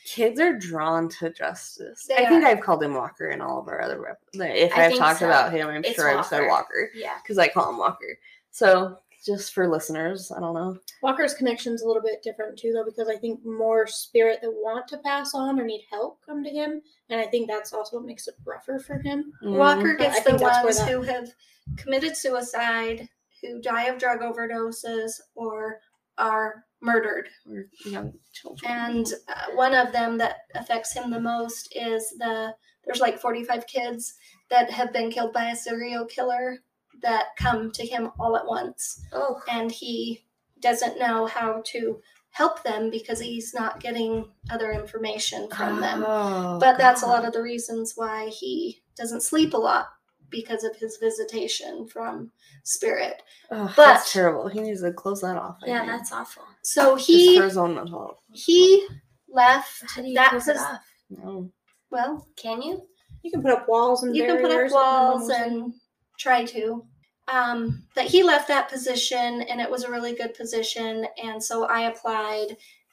[0.05, 2.05] Kids are drawn to justice.
[2.07, 2.47] They I think are.
[2.47, 5.27] I've called him Walker in all of our other rep- if I I've talked so.
[5.27, 6.49] about him, I'm It's sure I've said Walker.
[6.49, 7.17] Walker Yeah.
[7.21, 8.17] because I call him Walker.
[8.51, 10.77] So just for listeners, I don't know.
[11.03, 14.87] Walker's connection's a little bit different too, though, because I think more spirit that want
[14.87, 18.05] to pass on or need help come to him, and I think that's also what
[18.05, 19.31] makes it rougher for him.
[19.43, 19.99] Walker Mm.
[19.99, 21.29] gets the think that's where ones that- who have
[21.77, 23.07] committed suicide,
[23.43, 25.81] who die of drug overdoses, or
[26.17, 27.29] are murdered.
[27.49, 28.71] Or young children.
[28.71, 32.53] And uh, one of them that affects him the most is the
[32.83, 34.15] there's like 45 kids
[34.49, 36.59] that have been killed by a serial killer
[37.03, 39.03] that come to him all at once.
[39.13, 39.39] Oh.
[39.49, 40.25] And he
[40.59, 42.01] doesn't know how to
[42.31, 46.03] help them because he's not getting other information from them.
[46.07, 49.87] Oh, But that's a lot of the reasons why he doesn't sleep a lot
[50.31, 52.31] because of his visitation from
[52.63, 53.21] spirit.
[53.51, 54.47] Ugh, but- that's terrible.
[54.47, 55.57] He needs to close that off.
[55.63, 55.91] I Yeah, think.
[55.91, 56.43] that's awful.
[56.63, 58.17] So Just he for his own mental health.
[58.33, 58.87] he
[59.29, 60.79] left How do you that close it off?
[61.09, 61.51] No.
[61.91, 62.81] well Can you?
[63.23, 65.21] You can put up walls and you can put up barriers, like my mom walls
[65.27, 65.53] was saying.
[65.53, 65.73] and
[66.17, 66.85] try to
[67.27, 71.65] um but he left that position and it was a really good position and so
[71.65, 72.47] i applied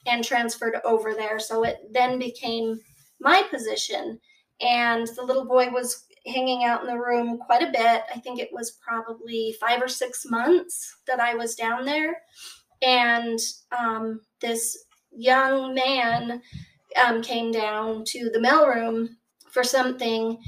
[0.06, 2.78] and transferred over there so it then became
[3.20, 4.18] my position
[4.60, 8.02] and the little boy was hanging out in the room quite a bit.
[8.14, 12.22] I think it was probably five or six months that i was down there.
[12.82, 13.38] And
[13.76, 16.42] um, this young man
[17.02, 19.08] um, came down to the mailroom
[19.50, 20.38] for something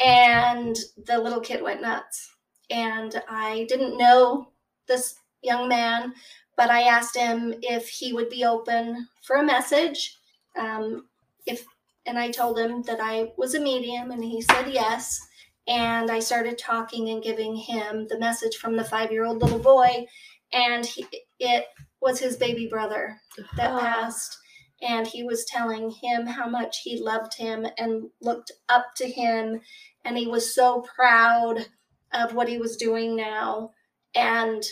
[0.00, 0.76] and
[1.06, 2.30] the little kid went nuts.
[2.70, 4.48] And i didn't know
[4.86, 6.12] this young man
[6.56, 10.18] but i asked him if he would be open for a message
[10.58, 11.06] um,
[11.46, 11.64] if
[12.08, 15.20] and i told him that i was a medium and he said yes.
[15.68, 19.58] And i started talking and giving him the message from the five year old little
[19.58, 20.06] boy
[20.52, 21.06] and he,
[21.38, 21.66] it
[22.00, 23.20] was his baby brother
[23.56, 23.78] that Oh.
[23.78, 24.38] passed.
[24.80, 29.60] And he was telling him how much he loved him and looked up to him
[30.04, 31.66] and he was so proud
[32.12, 33.72] of what he was doing now.
[34.14, 34.62] And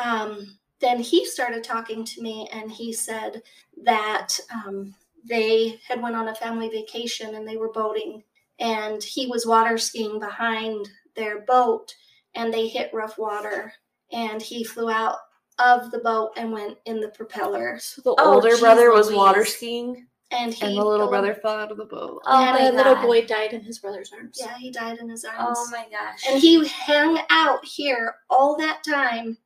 [0.00, 3.42] um, then he started talking to me and he said
[3.84, 4.96] that um,
[5.28, 8.22] they had went on a family vacation and they were boating
[8.58, 11.94] and he was water skiing behind their boat
[12.34, 13.72] and they hit rough water
[14.12, 15.16] and he flew out
[15.58, 19.12] of the boat and went in the propeller So the Oh, older geez brother was
[19.12, 22.22] water skiing, and he and the little brother fell out of the boat.
[22.24, 23.02] Oh And my the little God.
[23.06, 24.38] boy died in his brother's arms.
[24.40, 26.22] yeah he died in his oh arms Oh my gosh.
[26.28, 29.36] and he hung out here all that time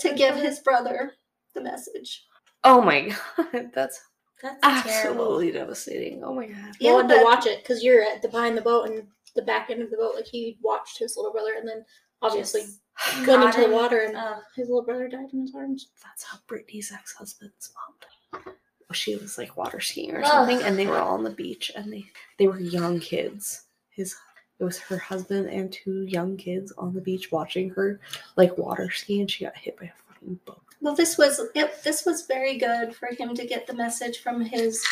[0.00, 1.12] to give his brother
[1.54, 2.24] the message
[2.64, 4.00] Oh my god, that's
[4.42, 5.22] That's terrible.
[5.22, 6.22] absolutely devastating.
[6.22, 6.74] Oh my god.
[6.78, 9.42] Yeah, well, and to watch it because you're at the behind the boat and the
[9.42, 11.84] back end of the boat, like he watched his little brother, and then
[12.22, 12.80] obviously Just
[13.14, 14.38] went got into the water, and Ugh.
[14.54, 15.88] his little brother died in his arms.
[16.02, 18.54] That's how Brittany's ex-husband's mom died.
[18.92, 20.26] She was like water skiing or Ugh.
[20.26, 22.06] something, and they were all on the beach, and they
[22.38, 23.64] they were young kids.
[23.90, 24.14] His
[24.58, 28.00] it was her husband and two young kids on the beach watching her
[28.36, 30.62] like water ski, and she got hit by a fucking boat.
[30.80, 34.40] Well this was it, this was very good for him to get the message from
[34.40, 34.84] his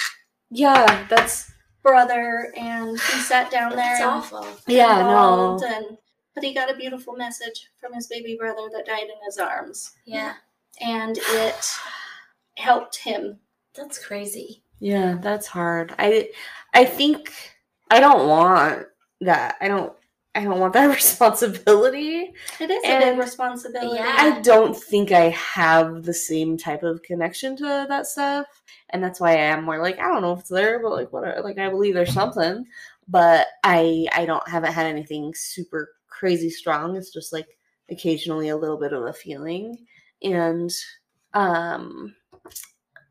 [0.50, 1.50] Yeah, that's
[1.82, 4.46] brother and he sat down there That's and awful.
[4.66, 5.60] yeah, no.
[5.66, 5.98] and
[6.34, 9.92] but he got a beautiful message from his baby brother that died in his arms
[10.06, 10.34] Yeah.
[10.80, 11.70] and it
[12.56, 13.38] helped him
[13.74, 14.62] That's crazy.
[14.80, 15.94] Yeah, that's hard.
[15.98, 16.30] I
[16.74, 17.32] I think
[17.90, 18.86] I don't want
[19.20, 19.56] that.
[19.60, 19.92] I don't
[20.36, 22.32] I don't want that responsibility.
[22.60, 24.14] it is a big responsibility Yeah.
[24.18, 28.46] I don't think I have the same type of connection to that stuff.
[28.90, 31.12] And that's why I am more like, I don't know if it's there, but like
[31.12, 32.64] what like I believe there's something.
[33.06, 36.96] But I I don't haven't had anything super crazy strong.
[36.96, 37.48] It's just like
[37.90, 39.76] occasionally a little bit of a feeling.
[40.22, 40.72] And
[41.34, 42.14] um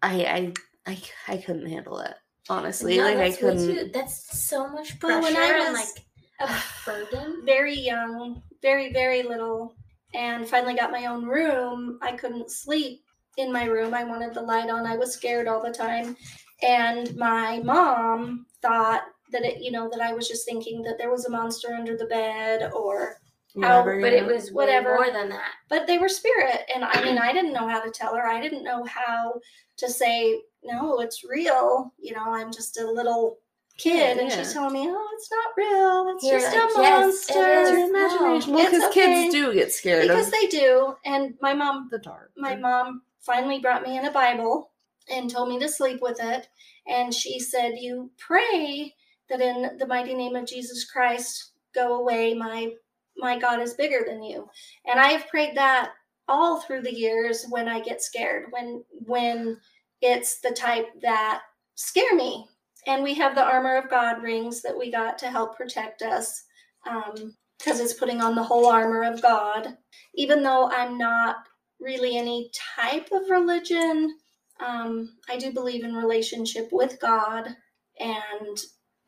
[0.02, 0.54] I I
[0.92, 2.16] I, I couldn't handle it.
[2.50, 2.98] Honestly.
[2.98, 6.06] No, like I couldn't too- that's so much Well, pressure when I and was- like
[6.40, 6.50] a
[6.86, 7.42] burden.
[7.46, 9.76] very young, very, very little,
[10.14, 13.04] and finally got my own room, I couldn't sleep
[13.38, 13.94] in my room.
[13.94, 14.86] I wanted the light on.
[14.86, 16.16] I was scared all the time.
[16.62, 21.10] And my mom thought that it, you know, that I was just thinking that there
[21.12, 23.18] was a monster under the bed or
[23.56, 24.92] whatever, But it was Whatever.
[25.00, 25.52] way more than that.
[25.70, 28.42] but they were spirit and i mean i didn't know how to tell her i
[28.42, 29.40] didn't know how
[29.78, 33.38] to say no it's real you know i'm just a little
[33.78, 37.34] kid and she's telling me oh it's not real it's You're just like, a monster
[37.34, 37.70] it is.
[37.70, 38.54] It's your imagination.
[38.54, 39.24] Well, because okay.
[39.24, 42.32] kids do get scared because of they do and my mom the dark.
[42.38, 44.72] my mom finally brought me in a bible
[45.10, 46.48] and told me to sleep with it
[46.88, 48.94] and she said you pray
[49.30, 52.72] that in the mighty name of jesus christ go away my
[53.18, 54.48] my god is bigger than you
[54.86, 55.94] and i have prayed that
[56.28, 59.58] all through the years when i get scared when when
[60.02, 61.42] it's the type that
[61.76, 62.46] scare me
[62.88, 66.44] and we have the armor of God rings that we got to help protect us
[66.84, 69.78] because it's putting on the whole armor of God.
[70.16, 71.38] Even though I'm not
[71.80, 74.16] really any type of religion,
[74.60, 77.56] um, I do believe in relationship with God,
[78.00, 78.58] and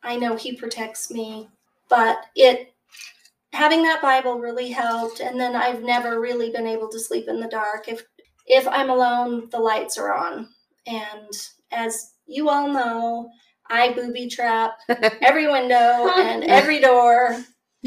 [0.02, 1.48] I know He protects me.
[1.88, 2.74] But it
[3.52, 7.40] having that Bible really helped, and then I've never really been able to sleep in
[7.40, 7.88] the dark.
[7.88, 8.04] If
[8.46, 10.48] if I'm alone, the lights are on,
[10.86, 11.32] and
[11.72, 13.30] as you all know,
[13.70, 14.78] I booby trap
[15.22, 17.36] every window and every door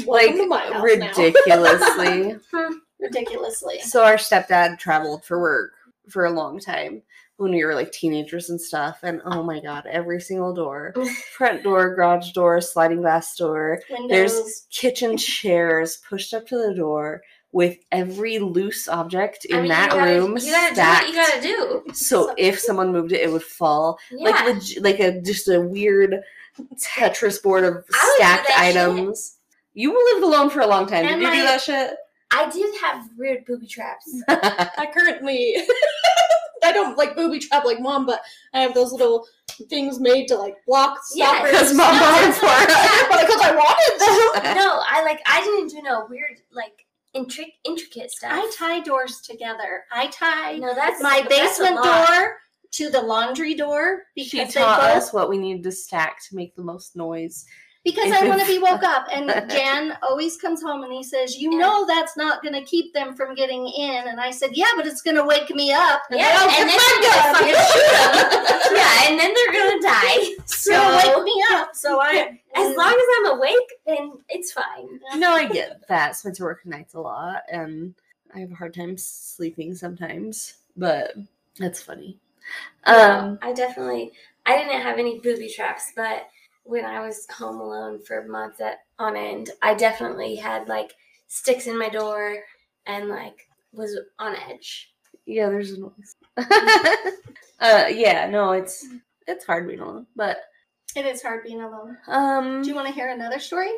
[0.06, 0.82] like Welcome to my house now.
[0.82, 2.36] ridiculously.
[3.00, 3.80] ridiculously.
[3.80, 5.72] so our stepdad traveled for work
[6.08, 7.02] for a long time
[7.36, 9.00] when we were like teenagers and stuff.
[9.02, 10.94] And oh my god, every single door,
[11.32, 14.08] front door, garage door, sliding glass door, Windows.
[14.10, 17.22] there's kitchen chairs pushed up to the door
[17.52, 21.06] with every loose object in I mean, that you gotta, room You gotta stacked.
[21.12, 21.94] do what you gotta do.
[21.94, 24.30] so if someone moved it, it would fall Yeah.
[24.30, 26.20] like leg- like a just a weird
[26.76, 28.76] Tetris board of I would do stacked that shit.
[28.76, 29.36] items.
[29.74, 31.06] You lived alone for a long time.
[31.06, 31.92] Did you do that shit?
[32.32, 34.04] I did have weird booby traps.
[34.28, 35.56] I currently
[36.62, 38.20] I don't like booby trap like mom, but
[38.52, 39.26] I have those little
[39.68, 41.50] things made to like block Yeah, stalkers.
[41.52, 43.04] Because mom No, bought no, for no, us.
[43.10, 44.54] but because I wanted them.
[44.56, 46.84] no, I like I didn't do no weird like
[47.16, 48.32] intric- intricate stuff.
[48.32, 49.84] I tie doors together.
[49.92, 52.08] I tie no, that's my a basement lot.
[52.08, 52.36] door
[52.72, 56.36] to the laundry door because they taught both us what we needed to stack to
[56.36, 57.44] make the most noise.
[57.84, 59.06] Because I want to be woke up.
[59.12, 62.92] And Jan always comes home and he says, "You know that's not going to keep
[62.92, 66.02] them from getting in." And I said, "Yeah, but it's going to wake me up."
[66.10, 68.76] Yeah, I'll and then my they're gonna fucking shoot 'em.
[68.76, 70.34] yeah, and then they're gonna die.
[70.40, 71.74] It's gonna So wake me up.
[71.74, 75.00] So I, as long as I'm awake, then it's fine.
[75.16, 76.16] No, I get that.
[76.16, 77.94] Spencer works nights a lot, and
[78.34, 80.54] I have a hard time sleeping sometimes.
[80.76, 81.14] But
[81.58, 82.18] that's funny.
[82.86, 84.12] No, Um, I definitely
[84.46, 86.28] I didn't have any booby traps, but
[86.70, 90.92] when I was home alone for months at, on end, I definitely had like
[91.28, 92.38] sticks in my door
[92.86, 94.92] and like was on edge.
[95.26, 96.16] yeah, there's a noise.
[97.60, 98.86] uh, yeah, no, it's
[99.26, 100.38] it's hard being alone, but
[100.96, 101.96] it is hard being alone.
[102.08, 103.70] um, Do you want to hear another story?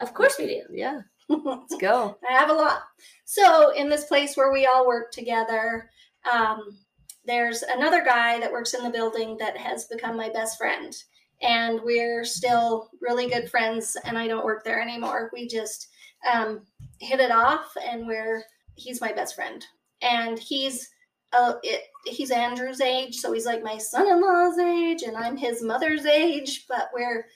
[0.00, 0.62] Of course we do.
[0.70, 2.16] yeah, let's go.
[2.28, 2.82] I have a lot.
[3.24, 5.90] So, in this place where we all work together,
[6.30, 6.78] um,
[7.26, 10.94] there's another guy that works in the building that has become my best friend.
[11.42, 15.30] And we're still really good friends, and I don't work there anymore.
[15.32, 15.88] We just
[16.32, 16.62] um,
[17.00, 18.44] hit it off, and we're
[18.76, 19.64] he's my best friend.
[20.02, 20.88] And he's
[21.32, 26.06] uh, it, he's Andrew's age, so he's like my son-in-law's age, and I'm his mother's
[26.06, 26.66] age.
[26.68, 27.26] But we're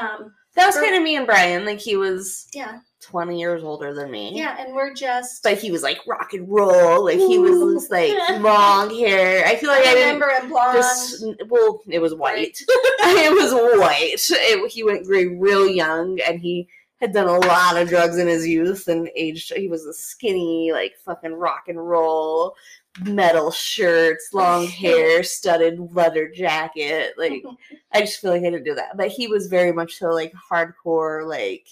[0.00, 1.66] um, That was kind of me and Brian.
[1.66, 4.32] Like he was yeah, twenty years older than me.
[4.34, 7.04] yeah, and we're just But he was like rock and roll.
[7.04, 9.44] Like he was this, like long hair.
[9.46, 10.76] I feel like I, I remember him blonde.
[10.76, 12.58] just well, it was white.
[12.68, 14.14] it was white.
[14.30, 16.68] It, he went gray real young, and he
[17.00, 19.52] had done a lot of drugs in his youth and aged.
[19.54, 22.56] He was a skinny, like fucking rock and roll,
[23.04, 27.14] metal shirts, oh, long hair, studded leather jacket.
[27.18, 27.44] Like
[27.92, 30.32] I just feel like I didn't do that, but he was very much so like
[30.50, 31.68] hardcore, like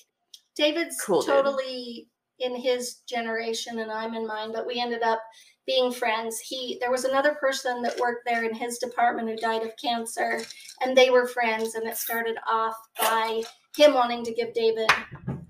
[0.56, 1.28] David's Cool, dude.
[1.28, 5.20] totally in his generation and I'm in mine, but we ended up
[5.66, 6.38] being friends.
[6.38, 10.40] He there was another person that worked there in his department who died of cancer
[10.80, 13.42] and they were friends and it started off by
[13.76, 14.90] him wanting to give David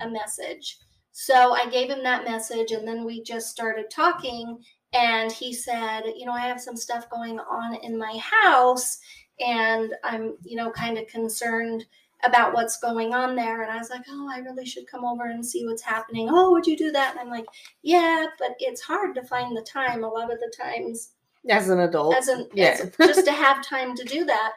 [0.01, 0.79] a message.
[1.13, 4.59] So I gave him that message and then we just started talking
[4.93, 8.99] and he said, "You know, I have some stuff going on in my house
[9.41, 11.85] and I'm, you know, kind of concerned
[12.27, 13.63] about what's going on there.
[13.63, 16.29] And I was like, oh, I really should come over and see what's happening.
[16.31, 17.13] Oh, would you do that?
[17.13, 17.47] And I'm like,
[17.83, 21.13] yeah, but it's hard to find the time a lot of the times
[21.49, 22.15] as an adult.
[22.15, 22.79] as an yeah.
[22.81, 24.53] as- just to have time to do that.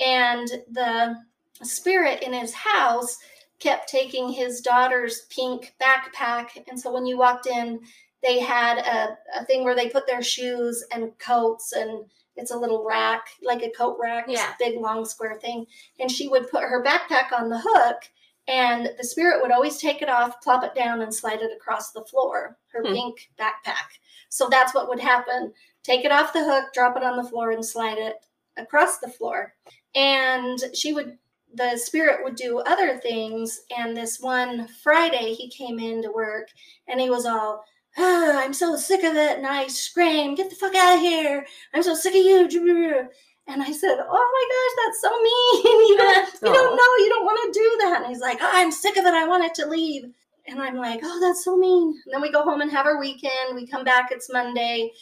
[0.00, 1.16] And the
[1.62, 3.16] spirit in his house
[3.58, 6.48] kept taking his daughter's pink backpack.
[6.68, 7.80] And so when you walked in,
[8.22, 12.04] they had a, a thing where they put their shoes and coats and
[12.36, 14.54] it's a little rack, like a coat rack, Yeah.
[14.58, 15.66] big long square thing.
[16.00, 18.02] And she would put her backpack on the hook
[18.46, 21.92] and the spirit would always take it off, plop it down, and slide it across
[21.92, 22.92] the floor, her Hmm.
[22.92, 23.98] pink backpack.
[24.28, 25.54] So that's what would happen.
[25.82, 28.26] Take it off the hook, drop it on the floor, and slide it
[28.56, 29.54] across the floor.
[29.94, 31.18] And she would,
[31.54, 33.62] the spirit would do other things.
[33.76, 36.48] And this one Friday, he came in to work
[36.88, 37.64] and he was all,
[37.98, 39.38] ah, I'm so sick of it.
[39.38, 41.46] And I screamed, Get the fuck out of here.
[41.72, 43.08] I'm so sick of you.
[43.46, 45.88] And I said, Oh my gosh, that's so mean.
[45.88, 47.04] you don't, you don't know.
[47.04, 48.02] You don't want to do that.
[48.02, 49.14] And he's like, oh, I'm sick of it.
[49.14, 50.04] I want it to leave.
[50.46, 51.94] And I'm like, oh, that's so mean.
[52.04, 53.54] And then we go home and have our weekend.
[53.54, 54.10] We come back.
[54.10, 54.92] It's Monday.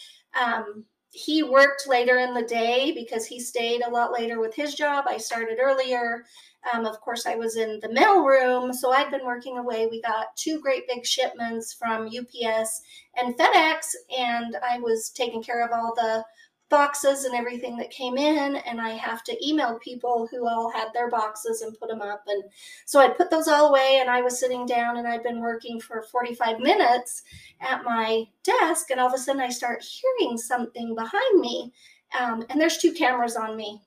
[0.40, 4.74] Um, he worked later in the day because he stayed a lot later with his
[4.74, 5.04] job.
[5.06, 6.24] I started earlier.
[6.72, 9.86] Um, of course, I was in the mail room, so I'd been working away.
[9.86, 12.80] We got two great big shipments from UPS
[13.14, 16.24] and FedEx, and I was taking care of all the
[16.72, 20.88] boxes and everything that came in and I have to email people who all had
[20.92, 22.42] their boxes and put them up and
[22.86, 25.78] so I'd put those all away and I was sitting down and I'd been working
[25.80, 27.22] for 45 minutes
[27.60, 31.72] at my desk and all of a sudden I start hearing something behind me
[32.18, 33.80] um, and there's two cameras on me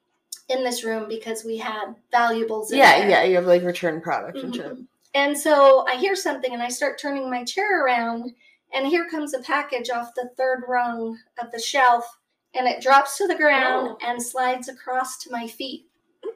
[0.49, 3.09] in this room because we had valuables in Yeah, there.
[3.09, 4.77] yeah, you have like return product and shit.
[5.15, 8.31] And so I hear something and I start turning my chair around,
[8.73, 12.05] and here comes a package off the third rung of the shelf,
[12.55, 15.87] and it drops to the ground and slides across to my feet.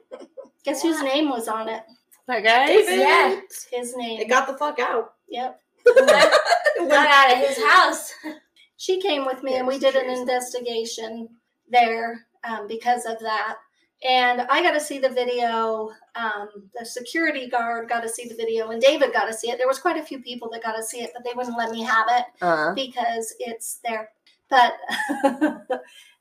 [0.64, 1.82] Guess whose name was on it?
[2.26, 2.66] That guy?
[2.66, 2.98] David.
[3.00, 3.40] Yeah.
[3.72, 4.20] His name.
[4.20, 5.14] It got the fuck out.
[5.28, 5.60] yep.
[5.86, 8.12] Got out of his house.
[8.76, 11.28] She came with me and we did an investigation
[11.68, 13.56] there um, because of that.
[14.02, 15.90] And I got to see the video.
[16.14, 16.48] Um,
[16.78, 19.58] the security guard got to see the video, and David got to see it.
[19.58, 21.72] There was quite a few people that got to see it, but they wouldn't let
[21.72, 22.24] me have it.
[22.40, 24.12] Uh, because it's there.
[24.48, 24.72] but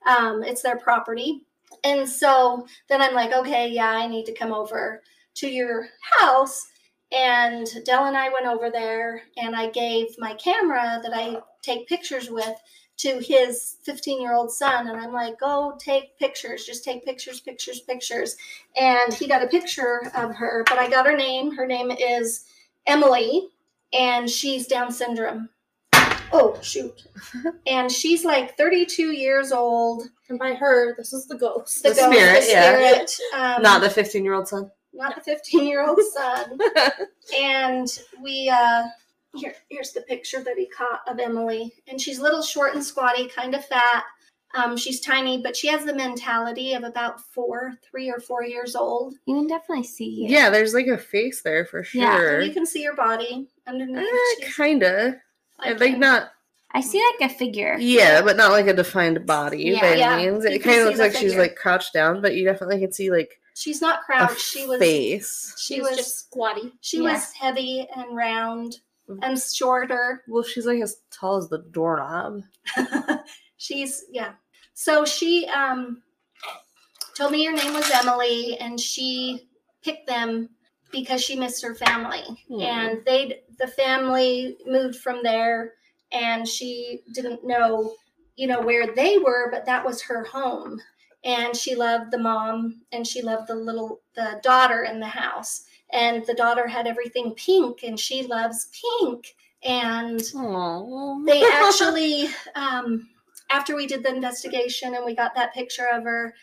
[0.06, 1.41] um, it's their property.
[1.84, 5.02] And so then i'm like okay yeah i need to come over
[5.36, 5.88] to your
[6.20, 6.68] house.
[7.12, 11.88] And dell and i went over there and i gave my camera that i take
[11.88, 12.56] pictures with
[12.97, 14.88] to his 15 year old son.
[14.88, 18.36] And i'm like go take pictures just take pictures pictures pictures.
[18.76, 21.56] And he got a picture of her but i got her name.
[21.56, 22.45] Her name is
[22.88, 23.47] emily
[23.93, 25.50] and she's down syndrome
[26.32, 27.04] oh shoot
[27.68, 31.82] and she's like 32 years old And by her, this is the ghost.
[31.84, 32.74] The spirit, yeah.
[33.06, 34.70] spirit, um, not the 15 year old son.
[34.94, 36.58] not the 15 year old son
[37.38, 37.88] and
[38.22, 38.84] we uh
[39.36, 43.28] here here's the picture that he caught of emily and she's little short and squatty
[43.28, 44.04] kind of fat
[44.56, 48.76] um, she's tiny but she has the mentality of about four three or four years
[48.76, 50.26] old You can definitely see.
[50.26, 50.32] it.
[50.32, 52.38] yeah, there's like a face there for sure.
[52.40, 55.22] and you can see her body underneath Uh, kinda.
[55.64, 56.30] Like Like, not,
[56.72, 57.78] I see like a figure.
[57.80, 59.82] yeah, but not like a defined body Yeah.
[59.82, 60.43] by any Yeah, means.
[60.43, 62.91] you It kind of looks the like she's like crouched down, but you definitely can
[62.93, 65.53] see like she's not a crouched she was face.
[65.57, 66.72] she She was was just squatty.
[66.82, 67.14] she Yeah.
[67.14, 68.78] was heavy and round
[69.10, 69.20] Mm.
[69.24, 72.43] and shorter Well, she's like as tall as the doorknob.
[73.57, 74.34] she's yeah
[74.76, 76.03] so she um
[77.16, 79.49] told me your name was emily and she
[79.84, 80.47] picked them
[80.92, 82.62] because she missed her family Hmm.
[82.62, 85.74] and they the family moved from there
[86.12, 87.94] and she didn't know
[88.36, 90.82] you know where they were but that was her home
[91.24, 95.66] and she loved the mom and she loved the little the daughter in the house
[95.92, 98.70] and the daughter had everything pink and she loves
[99.02, 101.26] pink and Aww.
[101.26, 103.10] they actually um,
[103.50, 106.34] after we did the investigation and we got that picture of her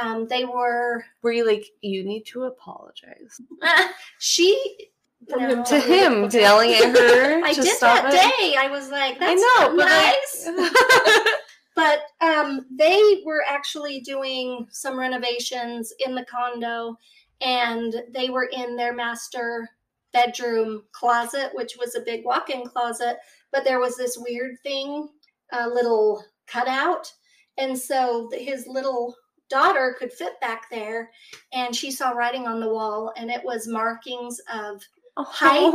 [0.00, 3.40] um, they were were you like, you need to apologize
[4.18, 4.90] she
[5.28, 5.48] From no.
[5.48, 8.12] him to him, yelling at her I did that it?
[8.12, 8.56] day.
[8.58, 11.34] I was like, "That's I know, but nice." like,
[11.74, 16.96] but um, they were actually doing some renovations in the condo,
[17.40, 19.68] and they were in their master
[20.12, 23.16] bedroom closet, which was a big walk-in closet.
[23.52, 25.08] But there was this weird thing,
[25.52, 27.12] a little cutout,
[27.58, 29.14] and so his little
[29.54, 31.10] daughter could fit back there,
[31.52, 34.82] and she saw writing on the wall, and it was markings of
[35.16, 35.72] height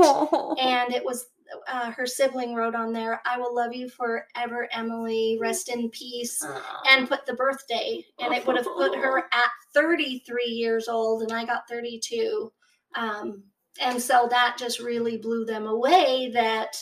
[0.59, 1.27] and it was
[1.67, 5.37] uh, her sibling wrote on there, "I will love you forever, Emily.
[5.41, 6.43] Rest in peace."
[6.91, 11.31] And put the birthday, and it would have put her at 33 years old, and
[11.31, 12.51] I got 32.
[12.95, 13.43] Um,
[13.81, 16.29] and so that just really blew them away.
[16.33, 16.75] That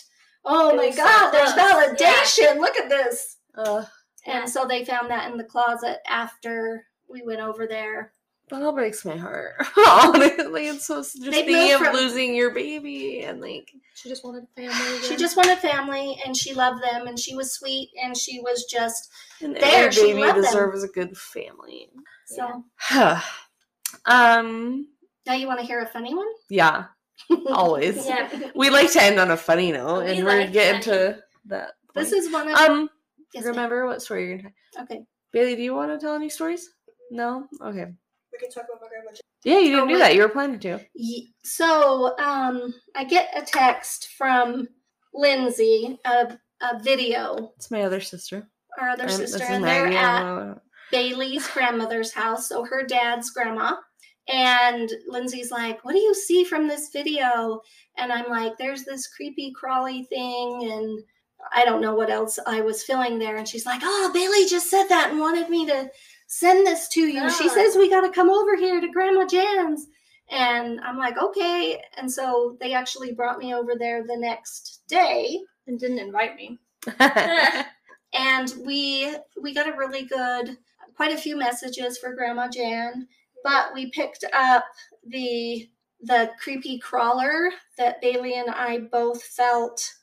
[0.44, 1.96] oh my so God, there's close.
[2.00, 2.54] Yeah.
[2.56, 2.60] validation.
[2.60, 3.38] Look at this.
[3.56, 3.86] Uh,
[4.26, 4.42] Yeah.
[4.42, 8.14] And so they found that in the closet after we went over there.
[8.50, 9.54] that all breaks my heart.
[9.88, 14.24] Honestly, it's so just They thinking of from- losing your baby and like She just
[14.24, 15.00] wanted a family.
[15.08, 18.66] She just wanted family, and she loved them, and she was sweet, and she was
[18.66, 19.10] just
[19.42, 20.44] and There, every she baby loved them.
[20.46, 21.90] deserves a good family.
[22.28, 22.64] so.
[24.06, 24.88] um,
[25.26, 26.28] Now you want to hear a funny one?
[26.50, 26.86] yeah,
[27.52, 28.06] always.
[28.06, 28.30] Yeah.
[28.56, 30.98] We like to end on a funny note, We and we're getting funny.
[31.14, 31.72] to that.
[31.96, 32.90] This is one of um.
[33.34, 33.56] Yes, ma'am.
[33.56, 34.84] remember what story you're gonna tell?
[34.84, 35.02] Okay.
[35.34, 36.70] Bailey, do you want to tell any stories?
[37.12, 37.48] No.
[37.62, 37.86] Okay.
[38.32, 39.12] We can talk about my grandma.
[39.44, 40.00] Yeah, you didn't Oh, do wait.
[40.00, 40.16] that.
[40.16, 40.80] You were planning to.
[40.94, 44.68] Ye- So um, I get a text from
[45.14, 48.48] Lindsay, a, a video, It's my other sister.
[48.80, 49.98] our other Um, sister, is and they're Maggie.
[49.98, 50.56] at uh,
[50.92, 53.76] Bailey's grandmother's house, so her dad's grandma.
[54.28, 57.62] And Lindsay's like, What do you see from this video?
[57.98, 61.00] And I'm like, There's this creepy crawly thing, and
[61.54, 63.38] I don't know what else I was feeling there.
[63.38, 65.90] And she's like, Oh, Bailey just said that and wanted me to
[66.28, 67.30] send this to you.
[67.30, 67.54] She Ah.
[67.54, 69.88] says we got to come over here to Grandma Jan's.
[70.30, 71.82] And I'm like, Okay.
[71.98, 75.40] And so they actually brought me over there the next day.
[75.68, 76.60] And didn't invite me.
[78.14, 80.58] and we we got a really good
[80.96, 83.08] quite a few messages for grandma jan
[83.44, 84.64] but we picked up
[85.08, 85.68] the
[86.02, 89.94] the creepy crawler that bailey and i both felt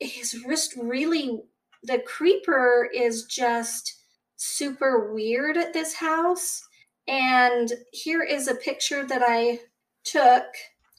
[0.00, 1.40] his wrist really
[1.84, 4.02] the creeper is just
[4.36, 6.62] super weird at this house
[7.08, 9.58] and here is a picture that i
[10.04, 10.44] took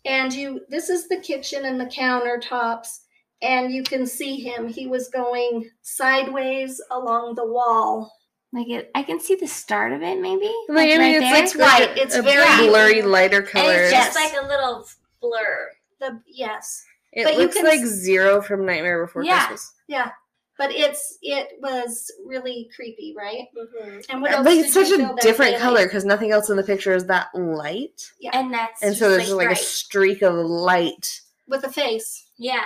[0.06, 3.00] and you this is the kitchen and the countertops
[3.44, 4.68] and you can see him.
[4.68, 8.12] He was going sideways along the wall.
[8.52, 10.52] Like it, I can see the start of it, maybe.
[10.70, 11.90] Like, I mean, it's It's white.
[11.96, 14.88] a- It's a very- blurry, lighter and it's just like a little
[15.22, 15.70] blur.
[16.00, 16.84] The yes,
[17.14, 19.46] It but you looks can like s- Zero from Nightmare Before Yeah.
[19.46, 19.74] Christmas.
[19.88, 20.12] yeah,
[20.58, 23.45] but it's it was really creepy, right?
[23.58, 23.99] Mm-hmm.
[24.10, 24.45] And what else?
[24.45, 25.60] Like it's such a different Bailey?
[25.62, 29.10] color because nothing else in the picture is that light, And that's and just so
[29.10, 29.60] there's like, like, bright.
[29.60, 32.30] a streak of light with a face.
[32.38, 32.66] yeah.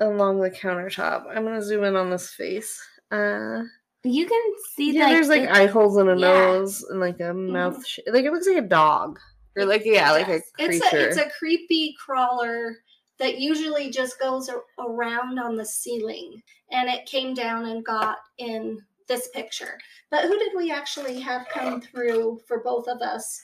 [0.00, 1.26] along the countertop.
[1.28, 2.80] I'm gonna zoom in on this face.
[3.10, 3.62] Uh,
[4.04, 4.42] You can
[4.76, 6.28] see yeah, like, there's like the- eye holes and a yeah.
[6.28, 7.84] nose and like a mouth.
[7.86, 9.18] Sh- like it looks like a dog
[9.56, 10.72] or like yeah, like a creature.
[10.84, 12.76] It's a it's a creepy crawler
[13.18, 18.18] that usually just goes a- around on the ceiling, and it came down and got
[18.38, 19.78] in this picture.
[20.10, 23.42] But who did we actually have come through for both of us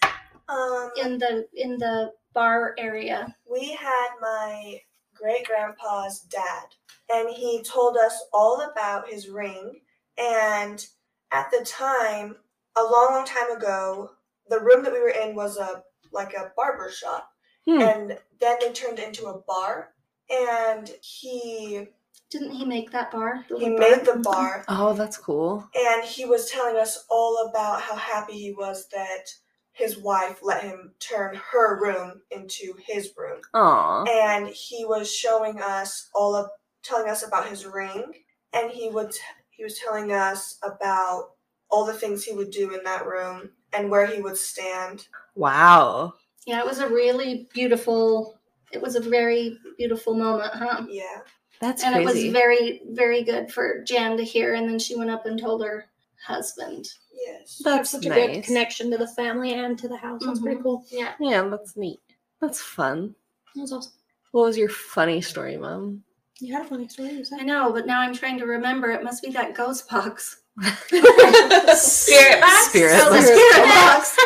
[0.48, 3.34] Um, in the in the bar area?
[3.50, 4.80] we had my
[5.14, 6.66] great grandpa's dad,
[7.10, 9.80] and he told us all about his ring.
[10.18, 10.84] And
[11.32, 12.36] at the time,
[12.76, 14.10] a long, long time ago,
[14.48, 17.28] the room that we were in was a like a barber shop,
[17.66, 17.80] Hmm.
[17.80, 19.90] and then they turned into a bar.
[20.30, 21.86] And he
[22.30, 23.44] Didn't he make that bar?
[23.48, 24.22] He little made the Mhm.
[24.22, 25.68] bar, oh, that's cool.
[25.74, 29.26] and he was telling us all about how happy he was that
[29.72, 33.40] his wife let him turn her room into his room.
[33.54, 34.04] Aw.
[34.04, 36.48] and he was showing us all of
[36.82, 39.14] telling us about his ring and he would
[39.50, 41.30] he was telling us about
[41.70, 46.14] all the things he would do in that room and where he would stand Wow.
[46.46, 48.38] Yeah, it was a really beautiful.
[48.72, 50.84] It was a very beautiful moment, huh?
[50.88, 51.20] yeah
[51.60, 54.54] That's and it was very, very good for Jan to hear.
[54.54, 55.86] And then she went up and told her
[56.26, 56.88] husband.
[57.24, 58.34] yes That's such a nice.
[58.36, 60.22] good connection to the family and to the house.
[60.24, 60.62] That's pretty Mhm.
[60.64, 60.84] cool.
[60.90, 61.12] Yeah.
[61.20, 62.00] Yeah, that's neat.
[62.40, 63.14] That's fun.
[63.54, 63.92] That was awesome.
[64.32, 66.02] What was your funny story, Mom?
[66.40, 68.90] You had a funny story, you I know, but now I'm trying to remember.
[68.90, 70.42] It must be that ghost box.
[70.60, 72.66] Spirit box?
[72.68, 73.26] Spirit Oh, the box.
[73.28, 74.16] spirit box.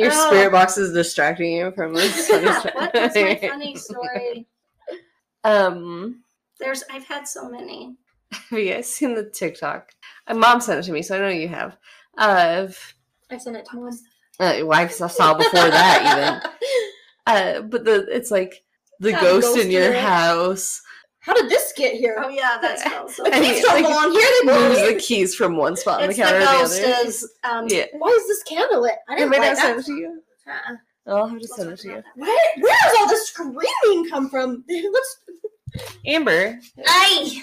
[0.00, 0.26] Your Oh.
[0.30, 2.74] spirit box is distracting you from this funny story.
[2.74, 4.46] what was my funny story?
[5.44, 6.22] Um,
[6.58, 7.96] There's, I've had so many.
[8.32, 9.90] have you guys seen the TikTok?
[10.28, 11.76] My mom sent it to me, so I know you have.
[12.18, 12.94] Of
[13.30, 14.02] I sent it to mom.
[14.38, 16.50] uh, well, I saw before that even.
[17.26, 18.62] Uh, but the it's like
[19.00, 20.82] the ghost, ghost in your house.
[21.20, 22.16] How did this get here?
[22.18, 23.24] Oh yeah, that's also.
[23.26, 24.26] I mean, Keys don't like, belong here.
[24.40, 24.92] They belong Moves here.
[24.94, 27.06] the keys from one spot on It's the the counter to the other.
[27.08, 27.30] is.
[27.44, 27.84] Um, yeah.
[27.92, 28.94] Why is this candle lit?
[29.08, 29.82] I Did didn't my like dad send that.
[29.82, 30.22] it to you?
[30.48, 30.76] Uh-uh.
[31.06, 31.92] I'll have to let's send it to you.
[31.94, 32.20] about that.
[32.22, 34.64] Where, where does all this screaming come from?
[34.68, 35.16] Let's.
[36.06, 37.42] Amber, I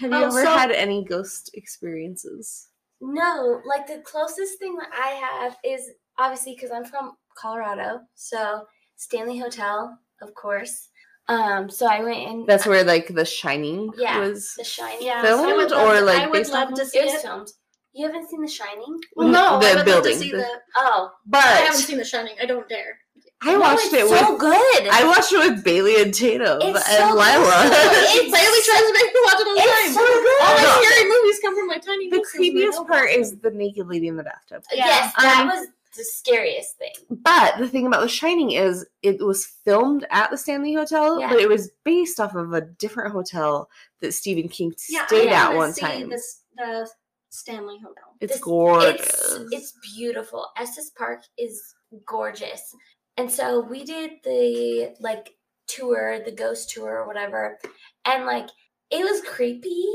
[0.00, 2.68] have you Oh, ever so- had any ghost experiences?
[3.00, 8.66] no, like the closest thing that I have is obviously because I'm from Colorado, so
[8.96, 10.88] Stanley Hotel, of course.
[11.28, 12.46] Um, so I went in.
[12.46, 14.54] That's where like The Shining Yeah, was.
[14.56, 14.98] The Shining.
[15.06, 16.98] Yeah, Filmed I would love or, to- like, I would based love off to see
[16.98, 17.22] It was it.
[17.22, 17.48] filmed.
[17.94, 18.98] You haven't seen The Shining?
[19.16, 20.46] Well, no, The I would building, love to see the- the.
[20.76, 22.34] Oh, But I haven't seen The Shining.
[22.40, 22.98] I don't dare.
[23.44, 24.88] I no, watched it's it with so good.
[24.92, 27.42] I watched it with Bailey and Tatum It's and so Lila.
[27.42, 27.72] good.
[27.72, 29.92] It's- Bailey tries to make me watch it all the It's time.
[29.94, 30.42] so good.
[30.42, 30.62] All No.
[30.62, 33.50] my scary movies come from my tiny the voices, and I creepiest part is the
[33.50, 34.62] naked lady in the bathtub.
[34.72, 35.66] yes, that Um, was
[35.96, 36.92] the scariest thing.
[37.10, 41.28] But the thing about The Shining is it was filmed at the Stanley Hotel, Yeah.
[41.28, 43.68] but it was based off of a different hotel
[44.00, 46.08] that Stephen King Yeah, stayed at one time.
[46.08, 46.88] This, the
[47.30, 48.16] Stanley Hotel.
[48.20, 49.36] It's This- gorgeous.
[49.36, 50.48] It's it's beautiful.
[50.56, 51.74] Estes Park is
[52.06, 52.74] gorgeous.
[53.16, 55.34] And so we did the like
[55.66, 57.58] tour, the ghost tour or whatever.
[58.04, 58.48] And like
[58.90, 59.86] it was creepy,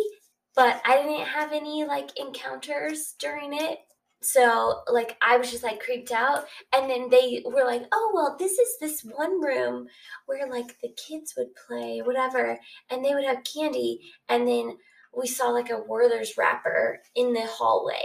[0.55, 3.79] but I didn't have any like encounters during it.
[4.21, 8.35] So like I was just like creeped out and then they were like, "Oh, well,
[8.39, 9.87] this is this one room
[10.25, 14.77] where like the kids would play whatever and they would have candy and then
[15.17, 18.03] we saw like a Werther's wrapper in the hallway.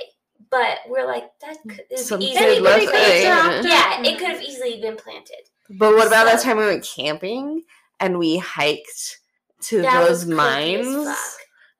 [0.50, 3.66] But we're like, that mm, could is easily kid been planted.
[3.66, 3.66] it.
[3.66, 5.48] Yeah, it could have easily been planted.
[5.70, 7.62] But what about that time we went camping
[8.00, 9.18] and we hiked
[9.62, 11.16] to those was creepy mines?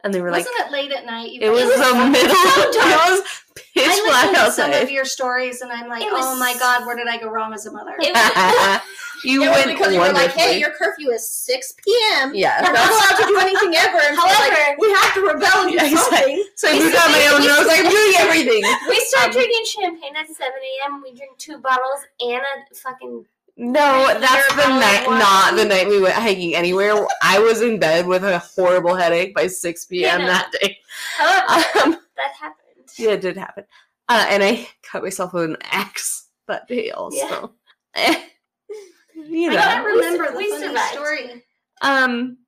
[0.03, 0.05] Fuck.
[0.05, 1.31] and they were like, Wasn't it late at night?
[1.33, 2.37] You it was guys- the middle.
[2.37, 3.23] It was
[3.55, 6.55] pitch I black listened to some of your stories, and I'm like, was- oh my
[6.59, 7.95] god, where did I go wrong as a mother?
[7.99, 8.81] It was-
[9.25, 12.33] you It went because you were like, hey, your curfew is 6 p.m.
[12.35, 13.99] yeah, We're not allowed to do anything ever.
[14.03, 16.43] And However- like, we have to rebel and do Yeah, exactly.
[16.43, 16.45] something.
[16.57, 17.43] so I We moved on my own.
[17.43, 18.63] And I was like, I'm doing everything.
[18.89, 21.03] We start Um, drinking champagne at 7 a.m.
[21.05, 23.25] We drink two bottles and a fucking.
[23.57, 25.19] No, that's the night, one.
[25.19, 27.07] not the night we went hiking anywhere.
[27.23, 30.21] I was in bed with a horrible headache by 6 p.m.
[30.21, 30.27] Yeah.
[30.27, 30.79] that day.
[31.19, 32.89] However, Um, that happened.
[32.99, 33.65] yeah, it did happen.
[34.09, 37.53] Uh, and I cut myself with an axe that day also.
[37.95, 38.23] Eh,
[39.15, 39.61] you I know.
[39.61, 40.93] don't remember the we funny survived.
[40.95, 41.45] story.
[41.83, 42.39] Um,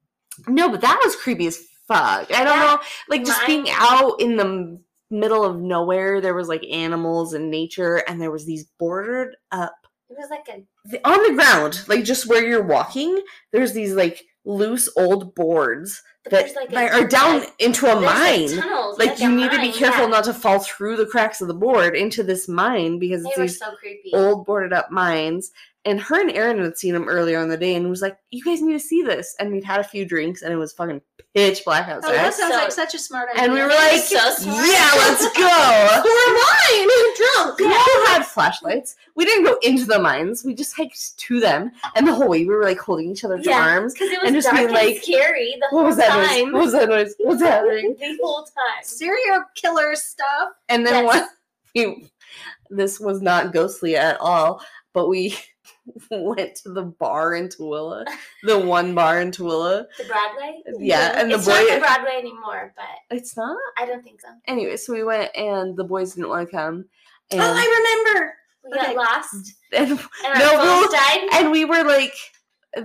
[0.49, 2.31] no, but that was creepy as fuck.
[2.33, 6.21] I don't That- know, like just being mine- out in the middle of nowhere.
[6.23, 9.75] There was like animals and nature, and there was these bordered up
[10.11, 10.63] It was like a.
[10.89, 13.21] the, on the ground, like just where you're walking.
[13.53, 17.95] There's these like loose old boards But that, like a, are down like, into a
[17.97, 18.59] like, mine.
[18.59, 20.11] tunnels, Like, you need to be careful yeah.
[20.11, 23.39] not to fall through the cracks of the board into this mine because They it's
[23.39, 24.11] these so creepy.
[24.13, 25.51] old boarded up mines.
[25.87, 28.43] And her and Aaron had seen them earlier in the day and was like, "You
[28.43, 31.03] guys need to see this." And we'd had a few drinks and it was fucking
[31.35, 32.13] pitch black outside.
[32.13, 32.25] Oh, outside.
[32.25, 33.43] that sounds So- like such a smart idea.
[33.45, 36.89] and we were like, so "Yeah, let's go." We're mine.
[37.17, 37.59] drunk.
[37.59, 38.97] We all had flashlights.
[39.15, 40.43] We didn't go into the mines.
[40.45, 43.45] We just hiked to them, and the whole way we were like holding each other's
[43.47, 43.61] Yeah.
[43.61, 43.93] arms.
[43.95, 46.17] Because it was and just dark being and like, scary the What whole was that
[46.17, 46.29] noise?
[46.29, 46.53] time.
[46.53, 47.15] What was that noise?
[47.19, 47.97] What's happening?
[48.01, 48.83] the whole time.
[48.85, 50.49] serial killer stuff.
[50.69, 51.15] And then Yes.
[51.15, 51.29] one,
[51.75, 52.11] we,
[52.71, 54.63] this was not ghostly at all,
[54.93, 55.37] but we
[56.11, 58.05] went to the bar in Tooele,
[58.43, 59.87] the one bar in Tooele.
[59.99, 60.63] The Broadway?
[60.79, 61.53] Yeah, and the it's boy.
[61.53, 63.57] not the Broadway anymore, but it's not.
[63.79, 64.29] I don't think so.
[64.47, 66.85] Anyway, so we went, and the boys didn't want to come,
[67.31, 68.35] and Oh, I remember.
[68.65, 68.95] We Okay.
[68.95, 71.29] got lost and, and our No, phones died.
[71.35, 72.15] and we were like,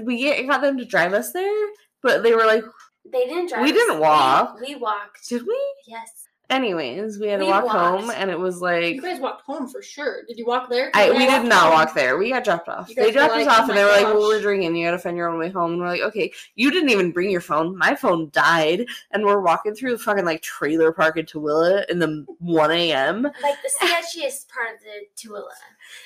[0.02, 1.68] we got them to drive us there,
[2.04, 2.66] but they were like,
[3.10, 3.64] They didn't drive.
[3.64, 4.58] We didn't walk.
[4.60, 5.30] We, we walked.
[5.30, 5.58] did we?
[5.88, 6.19] Yes.
[6.50, 7.78] Anyways, we had to We walk walked.
[8.02, 8.96] home, and it was like.
[8.96, 10.24] You guys walked home for sure.
[10.28, 10.90] Did you walk there?
[10.96, 11.74] I, we did not home.
[11.74, 12.18] walk there.
[12.18, 12.90] We got dropped off.
[12.96, 14.76] They dropped us off "Oh and they were like, well, we're drinking.
[14.76, 15.74] You got to find your own way home.
[15.74, 17.78] And we're like, okay, you didn't even bring your phone.
[17.78, 18.88] My phone died.
[19.12, 23.24] And we're walking through the fucking like trailer park in Tooele in the 1 a.m.
[23.24, 25.44] Like the sketchiest part of the Tooele.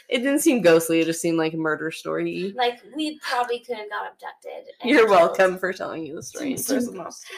[0.10, 1.00] It didn't seem ghostly.
[1.00, 2.54] It just seemed like a murder story.
[2.56, 4.74] Like we probably could have got abducted.
[4.84, 6.56] You're welcome for telling you the story.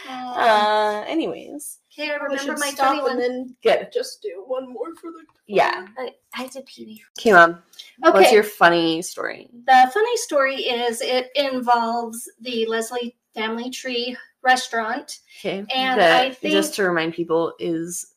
[0.07, 3.11] Uh, anyways, okay, I remember should my stop funny one.
[3.13, 3.89] and then good.
[3.93, 5.23] just do one more for the.
[5.47, 5.87] Yeah.
[5.97, 7.07] I, I had to pee before.
[7.19, 7.61] Okay, mom.
[8.05, 9.49] Okay, What's your funny story?
[9.65, 15.19] the funny story is it involves the Leslie Family Tree restaurant.
[15.39, 15.65] Okay.
[15.73, 18.13] And that, I think- just to remind people, is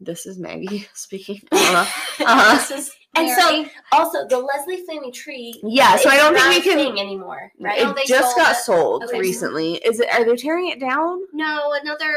[0.00, 1.40] this is Maggie speaking.
[1.52, 1.86] Uh,
[2.20, 5.60] uh, This is And so- Also, the Leslie Family Tree.
[5.64, 6.78] yeah, so I don't think we can.
[6.78, 7.80] thing anymore, right?
[7.80, 8.60] It they just sold got it.
[8.62, 9.18] sold Okay.
[9.18, 9.74] recently.
[9.76, 10.08] Is it?
[10.12, 11.20] Are they tearing it down?
[11.32, 12.14] no, another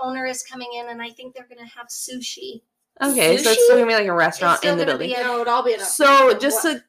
[0.00, 2.62] owner is coming in, and I think they're going to have sushi.
[3.02, 5.10] Okay, so it's still gonna be like a restaurant still in the building.
[5.10, 5.86] be No, it'll all be enough.
[5.86, 6.82] So just to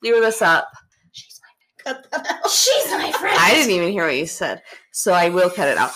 [0.00, 0.68] clear this up,
[1.12, 1.38] She's
[1.78, 3.36] cut that my, she's my friend.
[3.38, 4.62] I didn't even hear what you said,
[4.92, 5.92] so I will cut it out.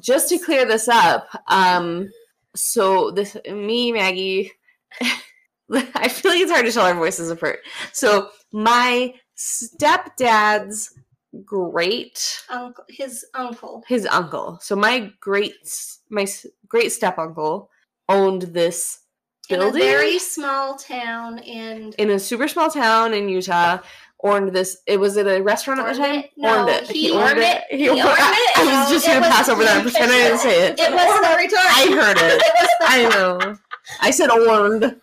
[0.00, 2.08] Just to clear this up, um,
[2.54, 4.52] so this me Maggie,
[5.94, 7.60] I feel like it's hard to tell our voices apart.
[7.92, 10.92] So my stepdad's
[11.44, 13.82] great Uncle, his uncle.
[13.86, 14.58] his uncle.
[14.62, 15.54] So my great
[16.08, 16.26] my
[16.68, 17.70] great step uncle
[18.08, 18.98] owned this
[19.48, 23.78] building in a very small town in in a super small town in Utah.
[24.22, 24.76] Owned this.
[24.86, 26.14] It was at a restaurant at the time.
[26.16, 26.30] it?
[26.36, 26.90] No, owned it.
[26.90, 27.62] he owned owned it.
[27.70, 28.04] He He owned it.
[28.04, 28.10] it.
[28.58, 30.78] I was No, just gonna was- pass over that and pretend I didn't say it.
[30.78, 31.60] It was the every time.
[31.64, 32.42] I heard it.
[32.42, 33.56] it was the I know.
[34.02, 35.00] I said owned.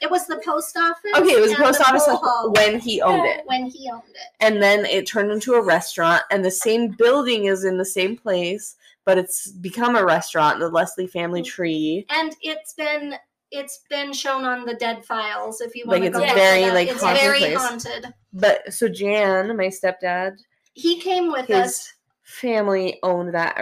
[0.00, 1.10] It was the post office.
[1.16, 3.42] Okay, it was a and post office pool when he owned it.
[3.46, 4.28] when he owned it.
[4.40, 8.16] and then it turned into a restaurant and the same building is in the same
[8.16, 11.46] place but it's become a restaurant the leslie family mm.
[11.46, 13.14] tree And it's been
[13.50, 15.62] it's been shown on the Dead Files.
[15.62, 16.74] If you Like, want to it's go a very, it up.
[16.74, 17.56] like, it's haunted very place.
[17.56, 18.14] haunted.
[18.34, 20.36] but so jan my stepdad
[20.74, 21.94] He came with us.
[22.22, 23.56] family owned that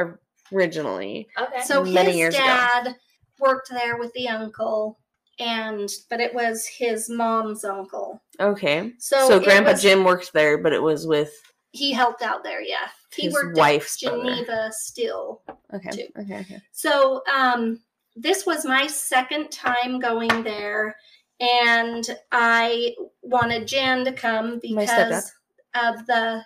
[0.53, 1.63] originally Okay.
[1.65, 2.45] So many his years ago.
[2.45, 2.97] dad
[3.39, 4.99] worked there with the uncle,
[5.39, 8.23] and but it was his mom's uncle.
[8.41, 11.33] okay So, so, grandpa was- jim worked there but it was with
[11.73, 12.63] he helped out there.
[12.63, 14.23] Yeah, he his worked wife's at brother.
[14.31, 15.43] Geneva Steel.
[15.75, 16.07] okay too.
[16.19, 17.81] okay okay So um,
[18.15, 20.97] this was my second time going there,
[21.39, 25.33] and I wanted Jan to come because
[25.75, 26.43] of the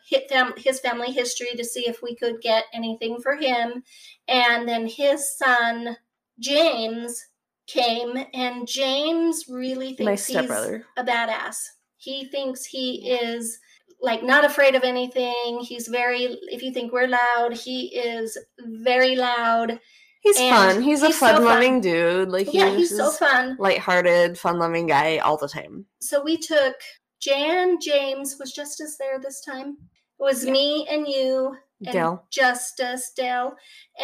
[0.57, 3.85] his family history to see if we could get anything for him,
[4.27, 5.97] and then his son
[6.41, 7.25] James
[7.71, 11.57] came, and James really thinks he's a badass.
[11.97, 13.59] He thinks he is
[14.03, 15.61] like not afraid of anything.
[15.61, 19.79] He's very if you think we're loud, he is very loud.
[20.23, 20.83] He's And fun.
[20.83, 21.37] He's a he's so fun.
[21.37, 22.29] fun-loving dude.
[22.31, 23.57] Like he yeah, he's so fun.
[23.59, 25.87] lighthearted, fun-loving guy all the time.
[26.01, 26.77] So we took
[27.21, 29.77] Jan, James was Justice there this time.
[30.19, 32.27] It was me and you and Dell.
[32.31, 33.57] Justice Dell,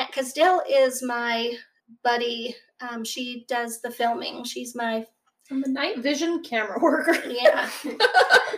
[0.07, 1.53] because Dell is my
[2.03, 2.57] buddy.
[2.81, 4.45] Um, she does the filming.
[4.45, 5.07] She's my
[5.51, 7.17] I'm a night vision camera worker.
[7.29, 7.71] yeah.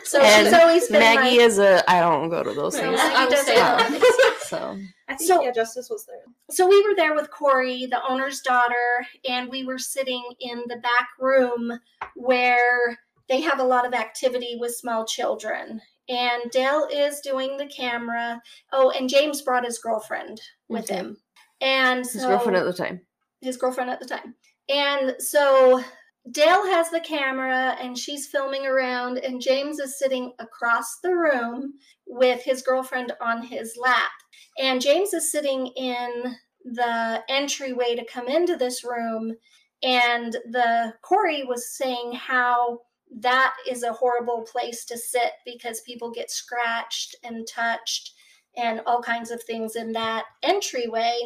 [0.05, 1.89] So And she's always been Maggie my, is a.
[1.91, 2.97] I don't go to those Right, things.
[2.97, 4.35] Maggie I does say that.
[4.49, 4.79] So
[5.09, 6.23] I think So- yeah, Justice was there.
[6.51, 10.77] so we were there with Corey, the owner's daughter, and we were sitting in the
[10.77, 11.79] back room
[12.15, 15.81] where they have a lot of activity with small children.
[16.09, 18.41] And Dale is doing the camera.
[18.73, 20.95] Oh, and James brought his girlfriend with Okay.
[20.95, 21.19] him.
[21.61, 23.03] And his so girlfriend at the time.
[23.41, 24.35] His girlfriend at the time.
[24.69, 25.83] And so
[26.31, 31.75] Dale has the camera and she's filming around, and James is sitting across the room
[32.07, 34.11] with his girlfriend on his lap.
[34.59, 39.35] And James is sitting in the entryway to come into this room.
[39.83, 42.81] And the Corey was saying how
[43.21, 48.13] that is a horrible place to sit because people get scratched and touched
[48.57, 51.19] and all kinds of things in that entryway.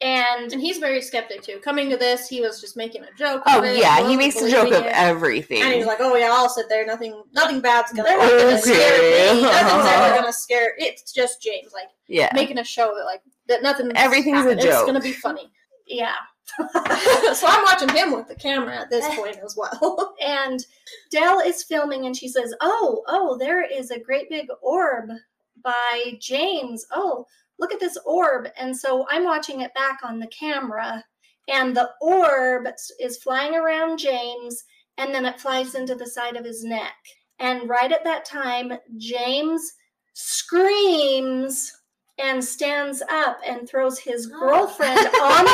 [0.00, 1.58] And And he's very skeptic too.
[1.62, 3.42] Coming to this, he was just making a joke.
[3.46, 5.62] Oh it, yeah, he makes a joke of everything.
[5.62, 6.84] And he's like, "Oh yeah, I'll sit there.
[6.84, 8.42] Nothing, nothing bad's gonna, Okay.
[8.42, 9.42] gonna scare me.
[9.42, 13.62] Nothing's ever gonna scare." It's just James, like yeah, making a show that like that
[13.62, 13.92] nothing.
[13.94, 14.60] Everything's a happened.
[14.60, 15.50] It's gonna be funny.
[15.86, 16.16] yeah.
[16.58, 20.14] so I'm watching him with the camera at this point as well.
[20.22, 20.60] and
[21.10, 25.08] Dell is filming and she says, Oh, oh, there is a great big orb
[25.62, 26.84] by James.
[26.92, 27.26] Oh,
[27.58, 28.48] look at this orb.
[28.58, 31.04] And so I'm watching it back on the camera,
[31.48, 32.66] and the orb
[33.00, 34.64] is flying around James,
[34.98, 36.94] and then it flies into the side of his neck.
[37.38, 39.72] And right at that time, James
[40.12, 41.72] screams
[42.18, 44.38] and stands up and throws his Oh.
[44.38, 45.50] girlfriend on the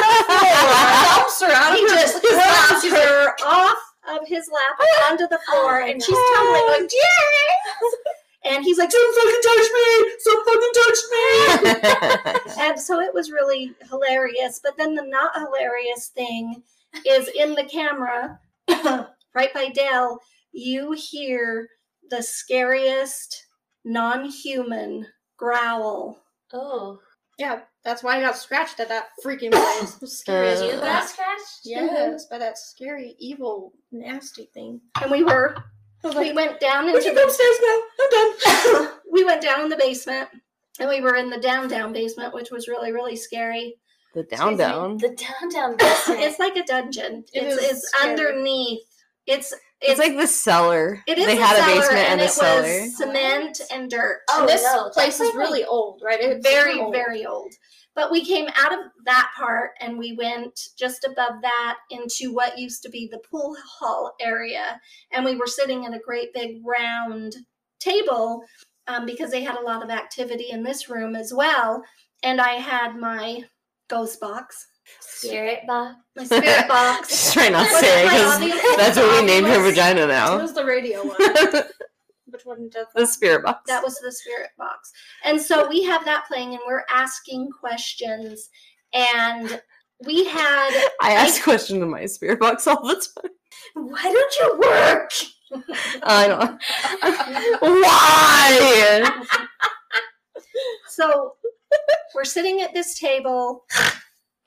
[1.38, 1.50] floor.
[1.52, 3.78] Out he just throws her off
[4.08, 4.78] of his lap
[5.10, 7.94] onto the floor, and she's tumbling like James.
[8.50, 9.86] And he's like, "Don't fucking touch me!
[10.24, 14.60] Don't fucking touch me!" and so it was really hilarious.
[14.62, 16.62] But then the not hilarious thing
[17.06, 18.40] is in the camera,
[19.34, 20.18] right by Dale,
[20.52, 21.68] you hear
[22.10, 23.46] the scariest
[23.84, 25.06] non-human
[25.36, 26.18] growl.
[26.52, 26.98] Oh,
[27.38, 29.94] Yeah, that's why I got scratched at that freaking place.
[29.94, 31.60] It was scary as Uh, you got scratched?
[31.64, 34.80] Yes, by that scary, evil, nasty thing.
[35.00, 35.54] And we were,
[36.04, 37.78] I we went down we into can go the upstairs now.
[38.00, 38.92] I'm done.
[39.12, 40.28] we went down in the basement
[40.78, 43.76] and we were in the down down basement which was really really scary
[44.14, 44.96] the down down.
[44.96, 46.20] The down down basement.
[46.20, 48.80] it's like a dungeon It it's, is it's underneath
[49.26, 51.02] it's It's like the cellar.
[51.06, 52.62] it is they a had a basement and, and a it cellar.
[52.82, 56.20] was cement and dirt Oh, and this no, place is really old, right?
[56.20, 56.92] It's very old.
[56.92, 57.54] very old
[57.96, 62.56] but we came out of that part and we went just above that into what
[62.58, 64.80] used to be the pool hall area
[65.12, 67.34] and we were sitting at a great big round
[67.80, 68.42] table
[68.86, 71.82] um, because they had a lot of activity in this room as well
[72.22, 73.42] and i had my
[73.88, 74.68] ghost box
[75.00, 75.96] Spirit box.
[76.16, 79.46] my spirit box Just try not to say it it because that's what we named
[79.46, 79.70] her obvious?
[79.76, 80.38] vagina It now.
[80.38, 81.16] was the radio one.
[82.26, 83.62] Which one does the spirit box.
[83.66, 84.92] that was the spirit box
[85.24, 88.48] and so we have that playing and we're asking questions
[88.94, 89.60] and
[90.06, 90.70] we had
[91.02, 93.30] I ask questions in my spirit box all the time.
[93.74, 95.12] why don't you work
[96.04, 96.62] I don't.
[97.60, 99.10] Why?
[100.88, 101.34] So
[102.14, 103.64] we're sitting at this table,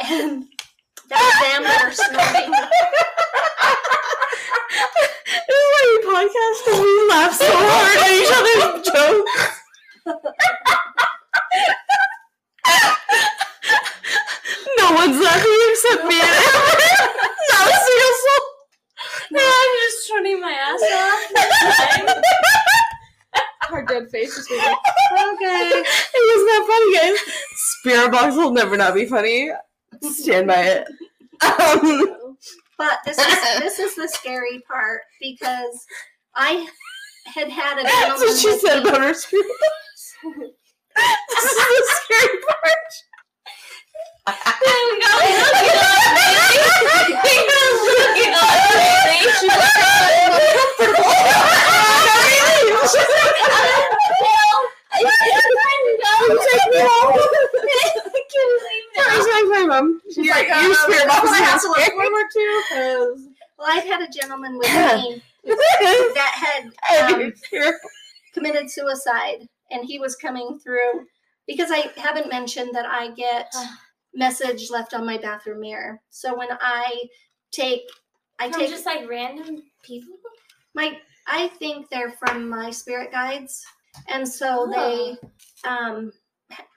[0.04, 0.46] and
[1.10, 2.52] that is Xander snorting.
[5.48, 9.64] this is why we podcast and we laugh so hard at each other's jokes.
[14.78, 16.20] no one's laughing except me.
[17.52, 18.44] Not a single soul.
[19.32, 21.20] No, I'm just turning my ass off.
[23.70, 25.72] Her dead face is really Okay.
[25.74, 27.18] It was not funny, guys.
[27.56, 29.50] Spirit box will never not be funny.
[30.02, 30.88] Stand by it.
[31.44, 32.38] Um,
[32.78, 35.86] But this is this is the scary part because
[36.36, 36.68] I
[37.26, 40.16] had had a that's what she said me- about her spirit box.
[40.24, 42.94] this is the scary part.
[54.96, 55.44] She's
[60.16, 61.98] Your, like, your um, spirit I'm box gonna have is to look scary.
[61.98, 63.28] forward to because
[63.58, 67.34] Well, I've had a gentleman with me that had um,
[68.34, 71.06] committed suicide and he was coming through
[71.48, 73.54] because I haven't mentioned that I get
[74.14, 76.00] message left on my bathroom mirror.
[76.10, 77.06] So when I
[77.52, 77.82] take
[78.40, 80.16] I From take just like random people.
[80.74, 80.98] my
[81.28, 83.64] I think they're from my spirit guides.
[84.08, 85.18] And so they
[85.68, 86.12] um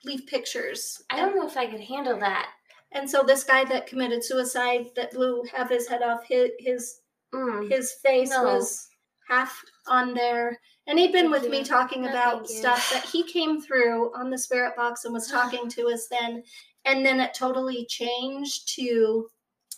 [0.05, 1.03] leave pictures.
[1.11, 2.51] I don't know if I could handle that.
[2.93, 7.01] And so this guy that committed suicide that blew half his head off his his,
[7.35, 7.69] Mm.
[7.71, 8.45] his face No.
[8.45, 8.89] was
[9.29, 10.59] half on there.
[10.87, 14.31] And he'd been Thank with me talking No, about stuff that he came through on
[14.31, 16.45] the spirit box and was talking to us then.
[16.85, 19.29] And then it totally changed to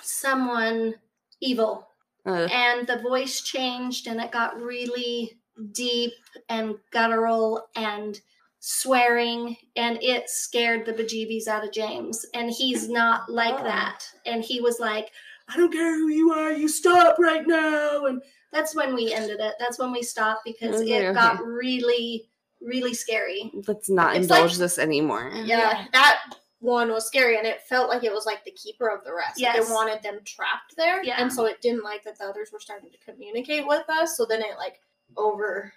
[0.02, 0.94] someone
[1.40, 1.88] evil.
[2.26, 5.40] Uh, And the voice changed and it got really
[5.72, 6.12] deep
[6.48, 8.20] and guttural and
[8.60, 12.26] swearing and it scared the bejeebies out of James.
[12.34, 13.64] And he's not like Oh.
[13.64, 14.04] that.
[14.26, 15.10] And he was like,
[15.48, 18.06] I don't care who you are, you stop right now.
[18.06, 18.20] And
[18.52, 19.54] that's when we ended it.
[19.58, 22.28] That's when we stopped because Okay, it got really,
[22.60, 23.50] really scary.
[23.66, 25.30] let's not It's indulge like- this anymore.
[25.34, 25.86] Yeah, Yeah.
[25.92, 29.14] that one was scary, and it felt like it was like the keeper of the
[29.14, 29.40] rest.
[29.40, 29.70] Like, Yes.
[29.70, 31.16] It wanted them trapped there, Yeah.
[31.22, 34.16] and so it didn't like that the others were starting to communicate with us.
[34.16, 34.80] So then it like
[35.18, 35.72] over,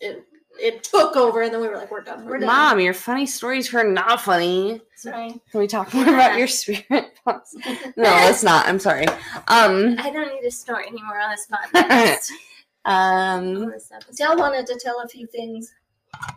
[0.00, 0.24] it
[0.60, 2.24] it took over, and then we were like, we're done.
[2.24, 2.46] We're done.
[2.48, 4.80] Mom, your funny stories are not funny.
[4.96, 5.28] Sorry.
[5.52, 7.54] Can we talk more about your spirit box?
[7.96, 8.66] No, let's not.
[8.66, 9.06] I'm sorry.
[9.46, 12.30] Um, I don't need to snort anymore on this podcast.
[12.84, 13.92] um, on this.
[14.16, 15.72] Dell wanted to tell a few things.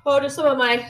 [0.05, 0.85] Oh, just some of my.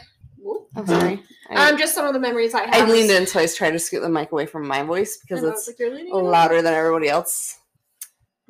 [0.75, 1.23] I'm sorry.
[1.51, 2.73] I, Um, just some of the memories I have.
[2.89, 5.17] I leaned in, so I was trying to scoot the mic away from my voice
[5.17, 7.59] because And I was it's like, leaning in?" louder than everybody else.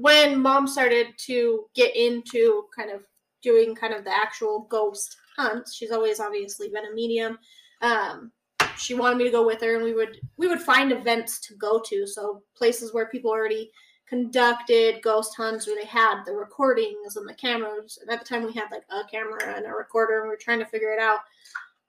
[0.02, 3.02] When mom started to get into kind of
[3.42, 7.38] doing kind of the actual ghost hunts she's always obviously been a medium
[7.82, 8.32] um,
[8.78, 11.56] she wanted me to go with her and we would we would find events to
[11.56, 12.08] go to.
[12.08, 13.72] So places where people already
[14.08, 18.00] conducted ghost hunts where they had the recordings and the cameras.
[18.02, 20.38] And at the time we had like a camera and a recorder and we were
[20.38, 21.20] trying to figure it out.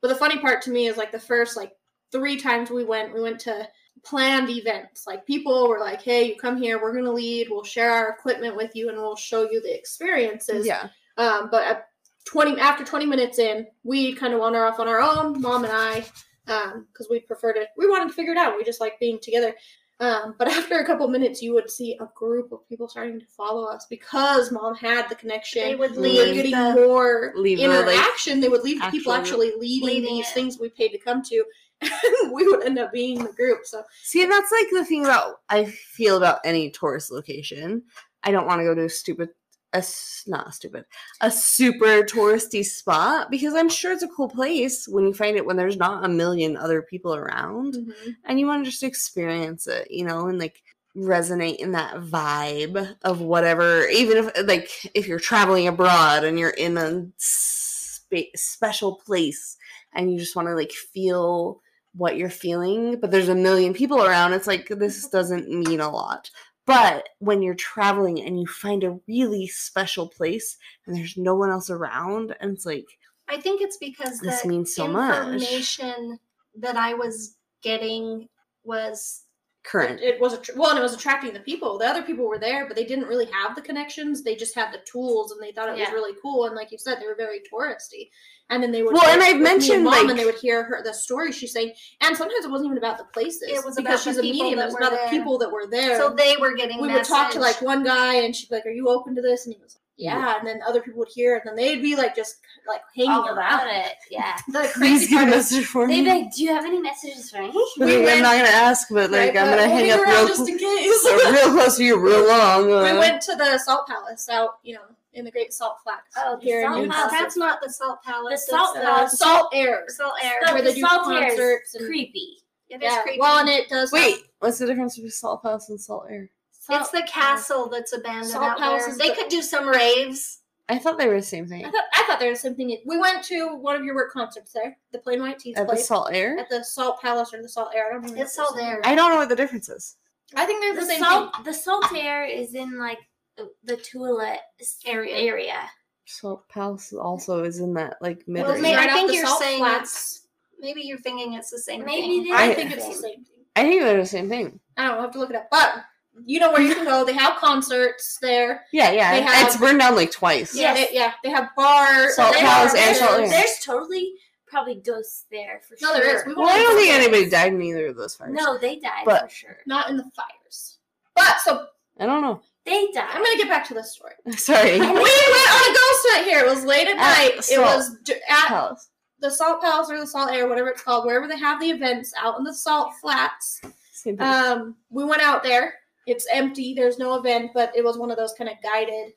[0.01, 1.73] But the funny part to me is like the first like
[2.11, 3.67] three times we went we went to
[4.05, 5.07] planned events.
[5.07, 6.81] Like people were like, "Hey, you come here.
[6.83, 7.49] We're gonna lead.
[7.51, 10.89] We'll share our equipment with you, and we'll show you the experiences." Yeah.
[11.19, 11.89] Um, but at
[12.25, 15.73] twenty after twenty minutes in, we kind of wander off on our own, mom and
[15.73, 16.05] I,
[16.47, 17.67] because we prefer to.
[17.77, 18.57] We wanted to figure it out.
[18.57, 19.55] We just like being together.
[20.01, 23.27] Um, but after a couple minutes, you would see a group of people starting to
[23.27, 25.63] follow us because mom had the connection.
[25.63, 28.41] They would we were leave getting the- more Leave the, like, interaction.
[28.41, 30.35] they would leave the people actually leading, leading these it.
[30.35, 31.45] things we paid to come to.
[32.33, 33.61] We would end up being the group.
[33.65, 37.83] So See, that's like the thing about I feel about any tourist location.
[38.23, 39.31] I don't want to go to a stupid,
[39.73, 39.85] a
[40.27, 40.85] not stupid,
[41.21, 45.45] a super touristy spot because I'm sure it's a cool place when you find it
[45.45, 48.11] when there's not a million other people around, mm-hmm.
[48.25, 50.63] and you want to just experience it, you know, and like
[50.97, 53.87] resonate in that vibe of whatever.
[53.87, 59.57] Even if like if you're traveling abroad and you're in a spa- special place
[59.95, 61.62] and you just want to like feel
[61.95, 65.17] what you're feeling, but there's a million people around, it's like this mm-hmm.
[65.17, 66.31] doesn't mean a lot.
[66.65, 70.57] But when you're traveling and you find a really special place
[70.87, 72.87] and there's no one else around, and it's like,
[73.29, 75.43] I think it's because This the means so much.
[75.43, 76.19] information
[76.57, 78.29] that I was getting
[78.65, 79.22] was
[79.65, 80.01] current.
[80.01, 81.79] it was a well, and it was attracting the people.
[81.79, 84.23] The other people were there, but they didn't really have the connections.
[84.23, 86.47] They just had the tools, and they thought it was really cool.
[86.47, 88.11] And like you said, they were very touristy.
[88.51, 90.83] And then they would Well, and I've mentioned, mom, like- and they would hear her
[90.85, 91.73] the story she's saying.
[92.03, 93.45] And sometimes it wasn't even about the places.
[93.49, 94.59] It was because about the she's a medium.
[94.59, 95.05] It was about there.
[95.05, 95.97] the people that were there.
[95.97, 98.67] so they were getting we would talk to like one guy, and she'd be like,
[98.67, 101.09] "Are you open to this?" And he was like, "Yeah." And then other people would
[101.09, 103.61] hear, it, and then they'd be like just like hanging all around.
[103.63, 103.95] about it.
[104.11, 104.37] Yeah.
[104.49, 106.05] The Please crazy give a message for They'd me.
[106.05, 109.11] be like, "Do you have any messages for me?" We I'm not gonna ask, but
[109.11, 111.05] like Right, I'm but gonna hang up real, just in case.
[111.05, 112.67] real close to you, real long.
[112.67, 114.83] we uh, went to the Salt Palace out, you know,
[115.15, 116.83] in the Great Salt Flats Oh, here Salt in.
[116.85, 117.11] Newcastle.
[117.11, 118.45] That's not the salt palace.
[118.47, 119.19] The Salt Uh, Palace.
[119.19, 119.85] Salt Air.
[119.89, 120.39] Salt air.
[120.43, 122.39] But Where the they do salt concerts and- creepy.
[122.71, 123.21] It is Yeah, creepy.
[123.21, 123.93] well, and it does.
[123.93, 126.31] Wait, what's the difference between salt palace and salt air?
[126.71, 128.93] It's the castle that's abandoned Salt out Palace there.
[128.93, 130.39] is They the- could do some raves.
[130.69, 131.65] I thought they were the same thing.
[131.67, 132.81] I thought I thought there was something.
[132.87, 135.73] We went to one of your work concerts there, the Plain White Teeth At the
[135.75, 136.39] place, salt air?
[136.39, 137.89] at the Salt Palace or the Salt Air.
[137.91, 138.23] I don't know.
[138.23, 138.81] It's Salt Air.
[138.85, 139.97] I don't know what the difference is.
[140.35, 141.45] I think they're the, The same salt, thing.
[141.45, 142.99] the salt air is in like
[143.37, 144.39] the, the Tooele
[144.87, 145.15] Area.
[145.17, 145.69] area.
[146.07, 148.43] Salt palace also is in that like mid.
[148.45, 148.63] Well, range.
[148.63, 150.27] may- I off think the you're Salt saying Flats.
[150.59, 152.27] Maybe you're thinking it's the same Maybe thing.
[152.27, 152.33] it is.
[152.33, 153.45] I I- think it's the same thing.
[153.57, 154.59] I think they're the same thing.
[154.79, 154.97] I don't know.
[154.97, 155.49] I'll have to look it up.
[155.51, 155.85] But
[156.25, 157.05] you know where you can go.
[157.05, 158.65] They have concerts there.
[158.73, 159.13] Yeah, yeah.
[159.13, 160.55] They have- it's burned down like twice.
[160.55, 160.75] Yeah.
[160.75, 160.89] Yes.
[160.91, 161.13] They, yeah.
[161.25, 162.17] They have bars.
[162.17, 164.13] Salt they Palace have and Salt there's- There's totally
[164.47, 165.99] probably ghosts there for No, sure.
[165.99, 166.27] No, there is.
[166.27, 168.33] We Well, I don't think anybody died in either of those fires.
[168.35, 169.59] No, they died But- for sure.
[169.67, 170.79] Not in the fires.
[171.17, 171.67] But so
[171.99, 172.41] I don't know.
[172.65, 173.09] They died.
[173.13, 174.13] I'm gonna get back to this story.
[174.37, 174.73] Sorry.
[174.73, 176.41] we went on a ghost hunt here.
[176.41, 177.51] It was late at At night.
[177.51, 178.89] It was d- at palace.
[179.19, 182.13] the Salt Palace or the Salt Air, whatever it's called, wherever they have the events
[182.21, 183.61] out in the Salt Flats.
[183.93, 184.27] Same thing.
[184.27, 185.75] Um, we went out there.
[186.07, 186.75] It's empty.
[186.75, 189.13] There's no event, but it was one of those kind of guided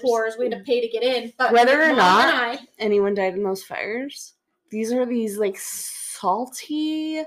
[0.00, 0.36] tours.
[0.38, 1.32] We had to pay to get in.
[1.38, 4.34] But Whether or not- I, Anyone died in those fires?
[4.70, 7.22] These are these like salty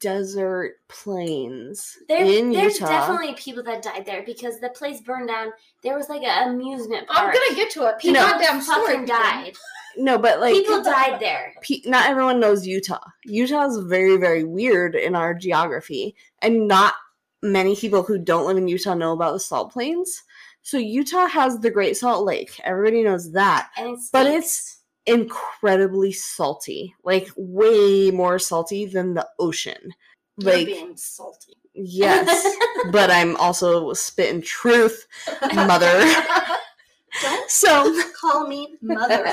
[0.00, 2.88] desert plains There, in there's Utah.
[2.88, 5.52] definitely people that died there because the place burned down.
[5.82, 7.28] There was like an amusement park.
[7.28, 7.98] I'm gonna get to it.
[7.98, 8.86] people Goddamn story.
[8.86, 9.52] fucking died.
[9.96, 11.52] no, but like people died there.
[11.62, 12.98] pe- not everyone knows Utah.
[13.24, 16.94] Utah is very, very weird in our geography, and not
[17.42, 20.22] many people who don't live in Utah know about the Salt Plains.
[20.62, 22.58] So Utah has the Great Salt Lake.
[22.64, 23.70] Everybody knows that.
[23.76, 29.94] It's But it's incredibly salty, like way more salty than the ocean.
[30.38, 31.54] Like being salty.
[31.74, 32.56] yes,
[32.90, 35.06] but I'm also spitting truth,
[35.54, 35.88] mother.
[37.22, 39.24] Don't So call me mother.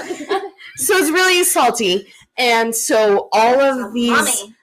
[0.77, 4.55] so it's really salty, and so all of these Mommy.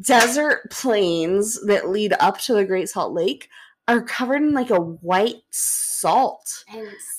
[0.00, 3.48] Desert plains that lead up to the Great Salt Lake
[3.88, 6.64] are covered in like a white salt,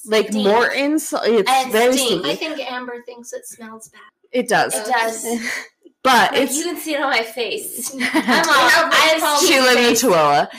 [0.06, 1.24] like more salt.
[1.26, 1.98] It's And very.
[2.24, 4.02] I think Amber thinks it smells bad.
[4.32, 5.26] It does, It does.
[6.04, 7.94] but Like, it's you can see it on my face.
[8.02, 10.02] I'm all, I have she stink in face.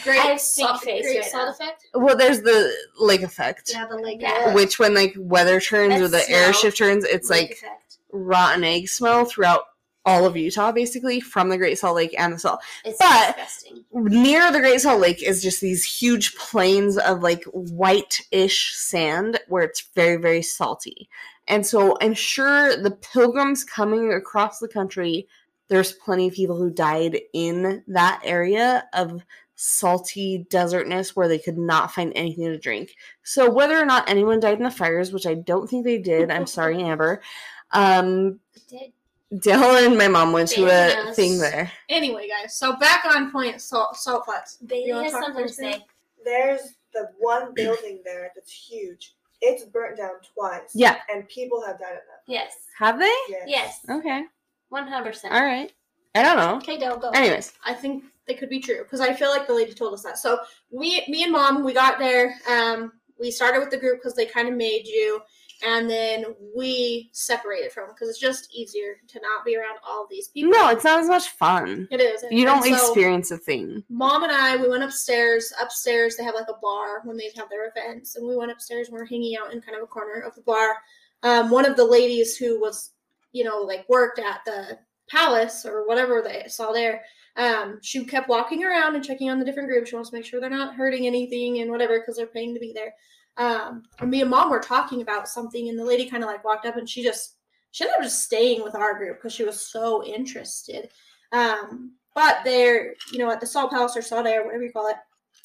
[0.05, 1.51] Great I have salt, face great right salt now.
[1.66, 1.86] effect.
[1.94, 4.20] Well, there's the lake effect, Yeah, the lake.
[4.20, 4.53] Yeah.
[4.55, 7.97] which when like weather turns or the air shift turns, it's Lake like effect.
[8.12, 9.62] rotten egg smell throughout
[10.05, 12.61] all of Utah, basically from the Great Salt Lake and the salt.
[12.85, 13.85] It's but- disgusting.
[13.93, 19.62] Near the Great Salt Lake is just these huge plains of like white-ish sand where
[19.62, 21.09] it's very, very salty.
[21.49, 25.27] And so I'm sure the pilgrims coming across the country,
[25.69, 29.23] there's plenty of people who died in that area of
[29.55, 32.95] salty desertness where they could not find anything to drink.
[33.23, 36.31] So whether or not anyone died in the fires, which I don't think they did,
[36.31, 37.23] I'm sorry, Amber.
[37.70, 38.93] Um, did.
[39.33, 41.71] Dylan and my mom went to a thing there.
[41.89, 43.61] Anyway, guys, so back on point.
[43.61, 44.59] Salt, salt flats.
[44.67, 45.85] Bailey You has something to say.
[46.25, 49.15] There's the one building there that's huge.
[49.41, 50.71] It's burnt down twice.
[50.75, 50.97] Yeah.
[51.13, 52.23] And people have died in that.
[52.27, 52.53] Yes.
[52.79, 53.13] Have they?
[53.29, 53.45] Yes.
[53.47, 53.81] Yes.
[53.91, 54.25] Okay.
[54.69, 55.35] One hundred percent.
[55.35, 55.73] All right.
[56.15, 56.57] I don't know.
[56.57, 57.09] Okay, Del, go.
[57.11, 60.03] Anyways, I think they could be true because I feel like the lady told us
[60.03, 60.19] that.
[60.19, 60.39] So
[60.71, 62.35] we, me and mom, we got there.
[62.51, 65.21] Um, we started with the group because they kind of made you,
[65.62, 66.24] and then
[66.56, 70.51] we separated from because it's just easier to not be around all these people.
[70.51, 71.89] no, it's not as much fun.
[71.90, 72.24] it is.
[72.30, 73.84] You don't so experience a thing.
[73.89, 75.52] Mom and I, we went upstairs.
[75.60, 78.89] Upstairs, they have like a bar when they have their events, and we went upstairs.
[78.89, 80.76] and We are hanging out in kind of a corner of the bar.
[81.22, 82.90] Um, one of the ladies who was,
[83.32, 84.78] you know, like worked at the
[85.09, 87.02] palace or whatever they saw there.
[87.36, 89.90] Um, she kept walking around and checking on the different groups.
[89.90, 92.60] She wants to make sure they're not hurting anything and whatever because they're paying to
[92.60, 92.94] be there.
[93.37, 96.45] Um, and me and mom were talking about something, and the lady kind of like
[96.45, 97.37] walked up and she just
[97.71, 100.91] she ended up just staying with our group because she was so interested.
[101.33, 104.89] Um, but they're you know at the Salt Palace or Salt Air, whatever you call
[104.89, 104.97] it,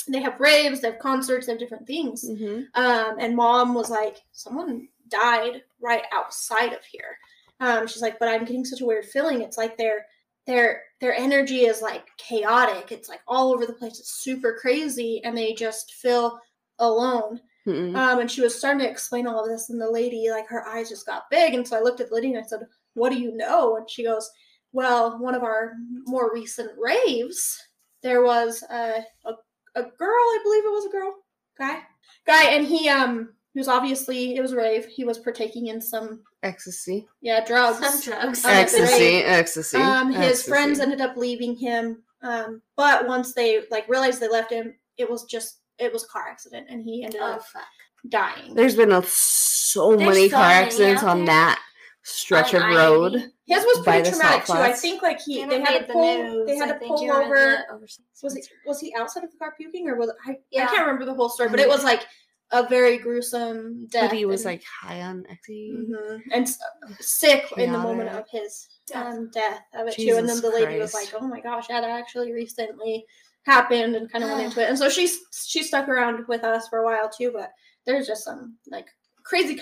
[0.08, 2.28] they have raves, they have concerts, they have different things.
[2.30, 2.64] Mm-hmm.
[2.82, 7.18] Um, and mom was like, someone died right outside of here.
[7.60, 9.42] Um, she's like, but I'm getting such a weird feeling.
[9.42, 10.06] It's like their
[10.46, 12.92] their their energy is like chaotic.
[12.92, 14.00] It's like all over the place.
[14.00, 16.40] It's super crazy, and they just feel
[16.80, 17.42] alone.
[17.68, 17.96] Mm-mm.
[17.96, 20.66] Um, and she was starting to explain all of this, and the lady, like, her
[20.68, 21.54] eyes just got big.
[21.54, 22.62] And so I looked at the lady and I said,
[22.94, 23.76] What do you know?
[23.76, 24.30] And she goes,
[24.72, 25.74] Well, one of our
[26.06, 27.62] more recent raves,
[28.02, 29.34] there was a, a,
[29.76, 31.14] a girl, I believe it was a girl,
[31.58, 31.80] guy,
[32.26, 34.86] guy, and he, um, he was obviously, it was a rave.
[34.86, 37.08] He was partaking in some, Ecstasy.
[37.22, 37.80] yeah, drugs.
[37.80, 38.46] Some drugs.
[38.46, 39.16] Ecstasy.
[39.16, 39.24] right.
[39.26, 39.78] Ecstasy.
[39.78, 40.50] Um, his ecstasy.
[40.50, 42.04] friends ended up leaving him.
[42.22, 46.08] Um, but once they like realized they left him, it was just it was a
[46.08, 47.64] car accident, and he ended Oh up fuck.
[48.10, 48.54] dying.
[48.56, 51.60] There's been a, so There's many so car many accidents on that
[52.04, 52.76] stretch On of I-80.
[52.78, 53.14] road.
[53.48, 54.54] His was pretty traumatic too.
[54.54, 56.48] I think like he they had made to the pull news.
[56.48, 57.64] they had to think pull you're in over.
[58.24, 60.32] Was he was he outside of the car puking or was I?
[60.32, 60.68] I Yeah.
[60.68, 62.06] can't remember the whole story, but it was like
[62.52, 64.10] a very gruesome death.
[64.10, 65.74] But he was and- like high on ecstasy.
[65.78, 66.22] Mhm.
[66.34, 66.58] and s-
[67.02, 69.06] sick in the moment of his Death.
[69.14, 70.16] um, death of it too.
[70.18, 73.06] And then the lady was like, "Oh my gosh, yeah, that actually recently
[73.48, 74.70] happened," and kind of went into it.
[74.70, 75.18] And so she's
[75.48, 77.32] she stuck around with us for a while too.
[77.34, 77.52] But
[77.88, 78.86] there's just some like
[79.24, 79.62] crazy ki-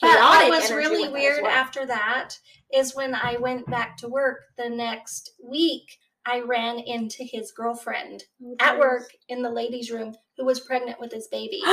[0.00, 0.48] But chaotic.
[0.50, 1.52] what was really with it as weird well.
[1.52, 2.30] after that
[2.72, 5.84] is when I went back to work the next week,
[6.26, 11.00] I ran into his girlfriend Oh, at work in the ladies' room who was pregnant
[11.00, 11.60] with his baby.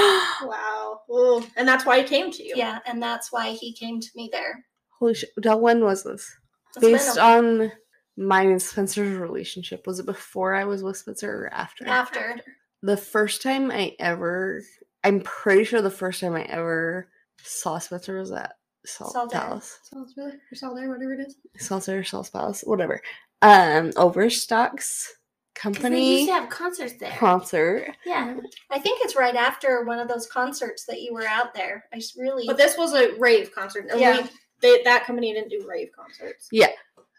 [0.44, 1.02] Wow.
[1.12, 1.44] Ooh.
[1.56, 2.54] And that's why he came to you.
[2.56, 4.64] yeah, and that's why he came to me there.
[5.00, 5.30] Holy shit.
[5.38, 6.30] When was this?
[6.70, 7.72] It's been Based a- on
[8.18, 11.88] mine and Spencer's relationship, was it before I was with Spencer or after?
[11.88, 12.38] after.
[12.82, 14.62] The first time I ever,
[15.04, 17.08] I'm pretty sure the first time I ever
[17.42, 18.54] saw Spencer was at
[18.86, 19.42] Salt, Salt Air.
[19.42, 19.80] Palace.
[19.84, 21.36] Sounds really or Salt Air, whatever it is.
[21.58, 23.02] Salt Air, Salt Palace, whatever.
[23.42, 25.16] Um, Overstock's
[25.56, 27.16] 'Cause they used to have concerts there.
[27.18, 27.96] concert.
[28.06, 28.36] yeah.
[28.70, 31.86] I think it's right after one of those concerts that you were out there.
[31.94, 32.44] I just really.
[32.46, 33.86] But this was a rave concert.
[33.96, 34.22] Yeah.
[34.22, 34.30] we-
[34.62, 36.50] they, that company didn't do rave concerts.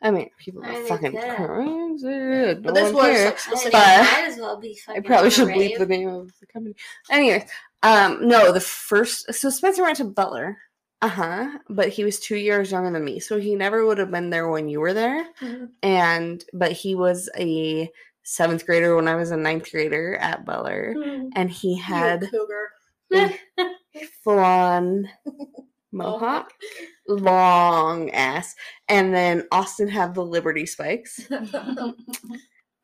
[0.03, 1.37] I mean, people I are mean, fucking yeah.
[1.37, 2.55] crazy.
[2.61, 3.47] But No this one was cares.
[3.65, 6.31] like I But- it might as well be I probably should bleep the name of
[6.41, 6.75] the company.
[7.11, 7.47] Anyway,
[7.83, 10.59] um, no, the first so Spencer went to Butler.
[11.03, 11.59] Uh huh.
[11.69, 14.49] But he was two years younger than me, so he never would have been there
[14.49, 15.27] when you were there.
[15.41, 15.69] Mhm.
[15.83, 17.91] And but he was a
[18.23, 21.29] seventh grader when I was a ninth grader at Butler, Hmm.
[21.37, 22.29] and he had
[24.25, 25.09] full on
[25.97, 26.53] mohawk,
[27.09, 28.55] long ass,
[28.89, 31.21] and then Austin had the Liberty spikes.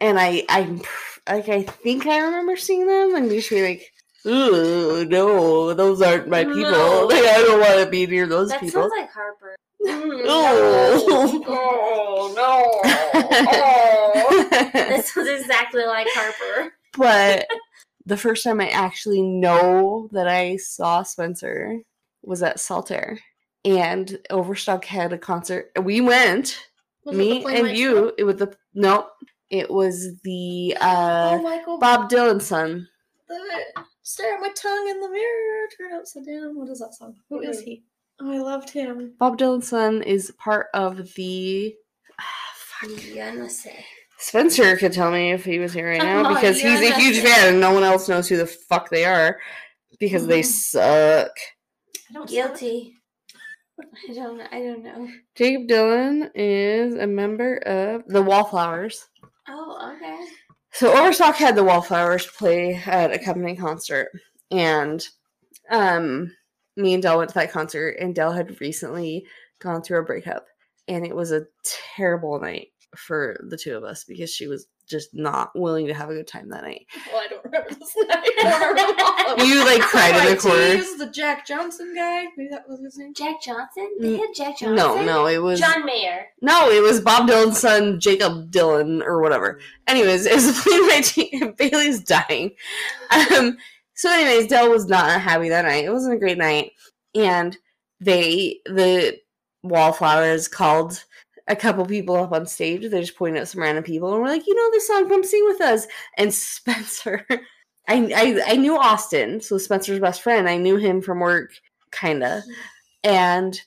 [0.00, 0.80] and I I
[1.28, 3.92] like I think I remember seeing them and just be like,
[4.26, 6.62] "Ooh, no, those aren't my people.
[6.62, 7.06] No.
[7.10, 9.56] Like, I don't want to be near those That people." sounds like Harper.
[9.84, 11.42] Oh.
[12.14, 12.90] Oh, no.
[14.72, 16.72] That sounds exactly like Harper.
[16.96, 17.46] but
[18.06, 21.78] the first time I actually know that I saw Spencer
[22.22, 23.18] was at Saltair.
[23.64, 25.70] And Overstock had a concert.
[25.80, 26.58] We went,
[27.04, 28.12] Was me and you.
[28.18, 29.08] It was the no,
[29.50, 32.88] it was the uh oh, Bob Dylan's son.
[33.28, 36.56] The, stare at my tongue in the mirror, turn upside down.
[36.56, 37.14] What is that song?
[37.28, 37.84] Who is he?
[38.20, 39.14] Oh, I loved him.
[39.18, 41.74] Bob Dylan's son is part of the.
[42.18, 42.90] Ah, fuck.
[43.14, 43.48] You.
[44.18, 47.20] Spencer could tell me if he was here right now Oh, because he's a huge
[47.20, 49.38] fan and no one else knows who the fuck they are
[49.98, 50.44] because they Mhm.
[50.46, 51.30] suck.
[52.10, 52.94] I don't Guilty.
[53.80, 54.40] I don't.
[54.40, 55.08] I don't know.
[55.34, 59.08] Jakob Dylan is a member of the Wallflowers.
[59.48, 60.24] Oh, okay.
[60.72, 64.08] So Overstock had the Wallflowers play at a company concert,
[64.50, 65.06] and
[65.70, 66.32] um,
[66.76, 69.26] me and Dell went to that concert, and Dell had recently
[69.60, 70.46] gone through a breakup,
[70.88, 71.46] and it was a
[71.96, 76.10] terrible night for the two of us because she was just not willing to have
[76.10, 76.86] a good time that night.
[77.12, 78.28] Well, I don't remember this night.
[78.42, 79.46] Remember all of it.
[79.46, 80.74] You like cried in the Right, corner.
[80.76, 82.24] He's the Jack Johnson guy.
[82.36, 83.12] Maybe that was his name.
[83.14, 83.88] Jack Johnson.
[84.00, 84.74] They had Jack Johnson.
[84.74, 86.26] No, no, it was John Mayer.
[86.40, 89.60] no, it was Bob Dylan's son, Jakob Dylan, or whatever.
[89.86, 92.52] Anyways, it was played by T- Bailey's dying.
[93.10, 93.58] Um,
[93.94, 95.84] so, anyways, Dell was not happy that night.
[95.84, 96.72] It wasn't a great night,
[97.14, 97.56] and
[98.00, 99.18] they the
[99.62, 101.04] Wallflowers called
[101.48, 102.82] a couple people up on stage.
[102.82, 105.08] They just pointed at some random people and were like, "You know this song?
[105.08, 105.86] Come sing with us."
[106.16, 107.38] And Spencer, I
[107.88, 110.48] I, I knew Austin, so Spencer's best friend.
[110.48, 111.52] I knew him from work,
[111.90, 112.42] kinda,
[113.04, 113.60] and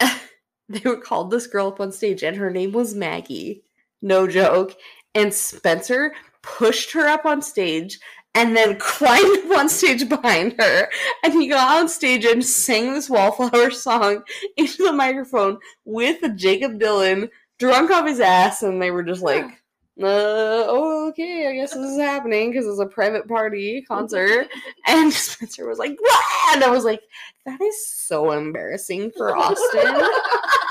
[0.68, 3.62] they were called this girl up on stage, and her name was Maggie.
[4.02, 4.76] No joke.
[5.14, 7.98] And Spencer pushed her up on stage
[8.34, 10.88] and then climbed up on stage behind her.
[11.22, 14.22] And he got on stage and sang this Wallflower song
[14.56, 18.62] into the microphone with Jakob Dylan drunk off his ass.
[18.62, 19.44] And they were just like,
[20.02, 24.48] uh, oh, okay, I guess this is happening because it's a private party concert.
[24.86, 26.54] and Spencer was like, what?
[26.54, 27.00] And I was like,
[27.46, 29.94] that is so embarrassing for Austin.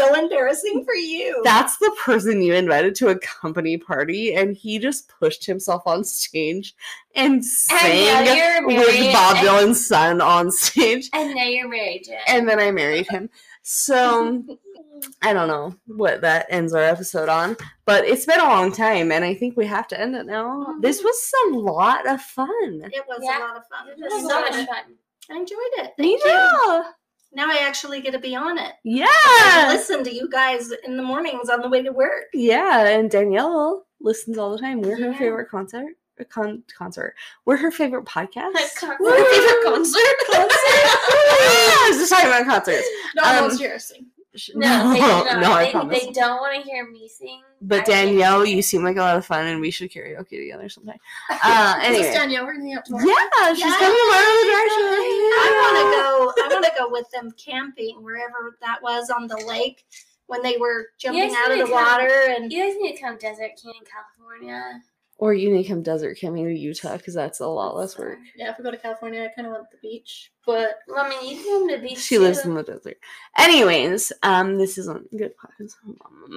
[0.00, 1.40] That is so embarrassing for you.
[1.44, 6.04] That's the person you invited to a company party, and he just pushed himself on
[6.04, 6.74] stage
[7.14, 11.08] and sang now you're with married Bob and- Dylan's son on stage.
[11.12, 12.18] And now you're married, Jen.
[12.28, 13.28] And then I married him.
[13.62, 14.42] So
[15.22, 19.12] I don't know what that ends our episode on, but it's been a long time,
[19.12, 20.64] and I think we have to end it now.
[20.68, 20.80] Mm-hmm.
[20.80, 22.48] This was a lot of fun.
[22.92, 23.38] it was Yeah.
[23.38, 23.88] a lot of fun.
[23.88, 24.96] it was so much fun.
[25.30, 25.92] I enjoyed it.
[25.96, 26.84] Thank you.
[27.32, 28.72] Yeah, Now I actually get to be on it.
[28.72, 32.24] I yeah, listen to you guys in the mornings on the way to work.
[32.34, 32.86] yeah.
[32.86, 34.80] And Danielle listens all the time.
[34.82, 35.18] We're her Yeah.
[35.18, 35.86] favorite concert.
[36.20, 37.14] uh, Con- concert.
[37.46, 38.52] We're her favorite podcast.
[38.76, 38.96] Concert.
[39.00, 40.00] We're her favorite concert.
[40.02, 42.86] I was just talking about concerts.
[43.16, 44.06] No, Um, most seriously.
[44.54, 46.04] No, they, no, no, I they, promise.
[46.04, 47.42] they don't want to hear me sing.
[47.62, 50.68] But I Danielle, you seem like a lot of fun, and we should karaoke together
[50.68, 50.98] sometime.
[51.42, 52.46] Uh, Is anyway, Danielle?
[52.46, 53.04] We're gonna out tomorrow.
[53.06, 54.70] yeah, she's coming tomorrow drag.
[54.70, 56.44] I want to go.
[56.44, 59.84] I want to go with them camping wherever that was on the lake
[60.26, 61.72] when they were jumping out of the can.
[61.72, 64.80] water and You guys need to come Desert Canyon, California.
[65.20, 68.18] Or you need to come desert camping to Utah because that's a lot less work.
[68.34, 71.22] Yeah, if we go to California, I kind of want the beach, but I mean,
[71.28, 71.98] you can come to the beach.
[71.98, 72.96] She lives in the desert.
[73.36, 75.74] Anyways, um, this isn't good podcast.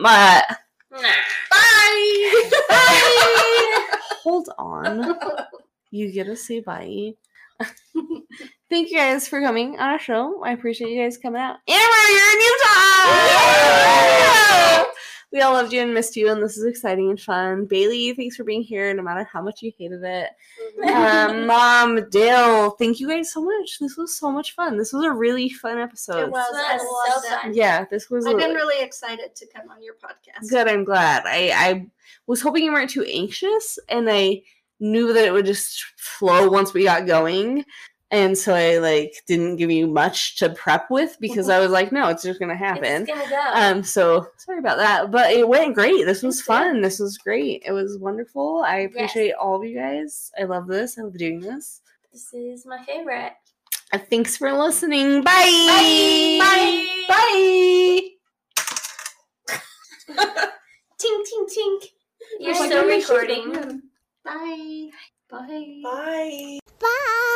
[0.02, 0.58] But
[0.92, 1.00] Nah.
[1.50, 2.34] bye.
[4.22, 5.16] hold on,
[5.90, 7.14] you get to say bye.
[8.70, 10.44] Thank you guys for coming on our show.
[10.44, 11.58] I appreciate you guys coming out.
[11.70, 12.42] Amber, you're in
[14.84, 14.90] Utah.
[15.34, 17.66] We all loved you and missed you, and this is exciting and fun.
[17.66, 20.30] Bailey, thanks for being here, no matter how much you hated it.
[20.88, 23.80] Um, Mom, Dale, thank you guys so much.
[23.80, 24.78] This was so much fun.
[24.78, 26.20] This was a really fun episode.
[26.20, 26.48] It was.
[26.52, 27.42] This I was loved so it.
[27.42, 27.54] fun.
[27.56, 28.28] Yeah, this was.
[28.28, 30.50] I've a- been really excited to come on your podcast.
[30.50, 31.24] Good, I'm glad.
[31.26, 31.88] I, I
[32.28, 34.44] was hoping you weren't too anxious, and I
[34.80, 37.66] knew that it would just flow once we got going.
[38.14, 41.92] And so I like didn't give you much to prep with because I was like,
[41.92, 43.08] no, it's just gonna happen.
[43.08, 43.42] It's gonna go.
[43.56, 46.06] Um, so sorry about that, but it went great.
[46.06, 46.74] This was Thank you.
[46.74, 46.82] fun.
[46.82, 47.64] This was great.
[47.66, 48.64] It was wonderful.
[48.68, 50.32] I appreciate all of you guys.
[50.40, 51.00] I love this.
[51.00, 51.82] I love doing this.
[52.12, 53.34] this is my favorite.
[53.92, 55.24] Uh, thanks for listening.
[55.24, 56.38] Bye.
[56.40, 57.06] Bye.
[57.10, 58.10] Bye.
[61.00, 61.82] Tink tink tink.
[62.40, 63.82] You're Oh my still goodness, recording.
[64.24, 64.90] Bye.
[65.32, 65.82] Bye.
[65.84, 66.60] Bye.
[66.80, 67.30] Bye.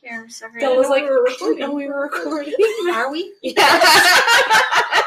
[0.00, 0.60] Here, I'm sorry.
[0.60, 2.54] That was like, we were I didn't know we were recording.
[2.92, 3.32] Are we?
[3.42, 3.54] Yeah.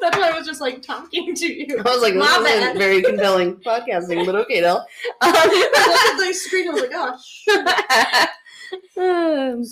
[0.00, 1.78] That's why I was just like talking to you.
[1.78, 4.78] I was like, this My isn't very compelling podcasting, but okay, though.
[4.78, 4.84] Um,
[5.20, 6.68] I looked at the screen.
[6.68, 7.48] I was like, oh, sh-
[8.98, 9.62] um,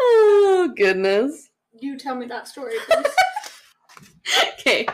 [0.00, 1.48] oh goodness.
[1.78, 3.06] you tell me that story, please.
[4.58, 4.84] Okay.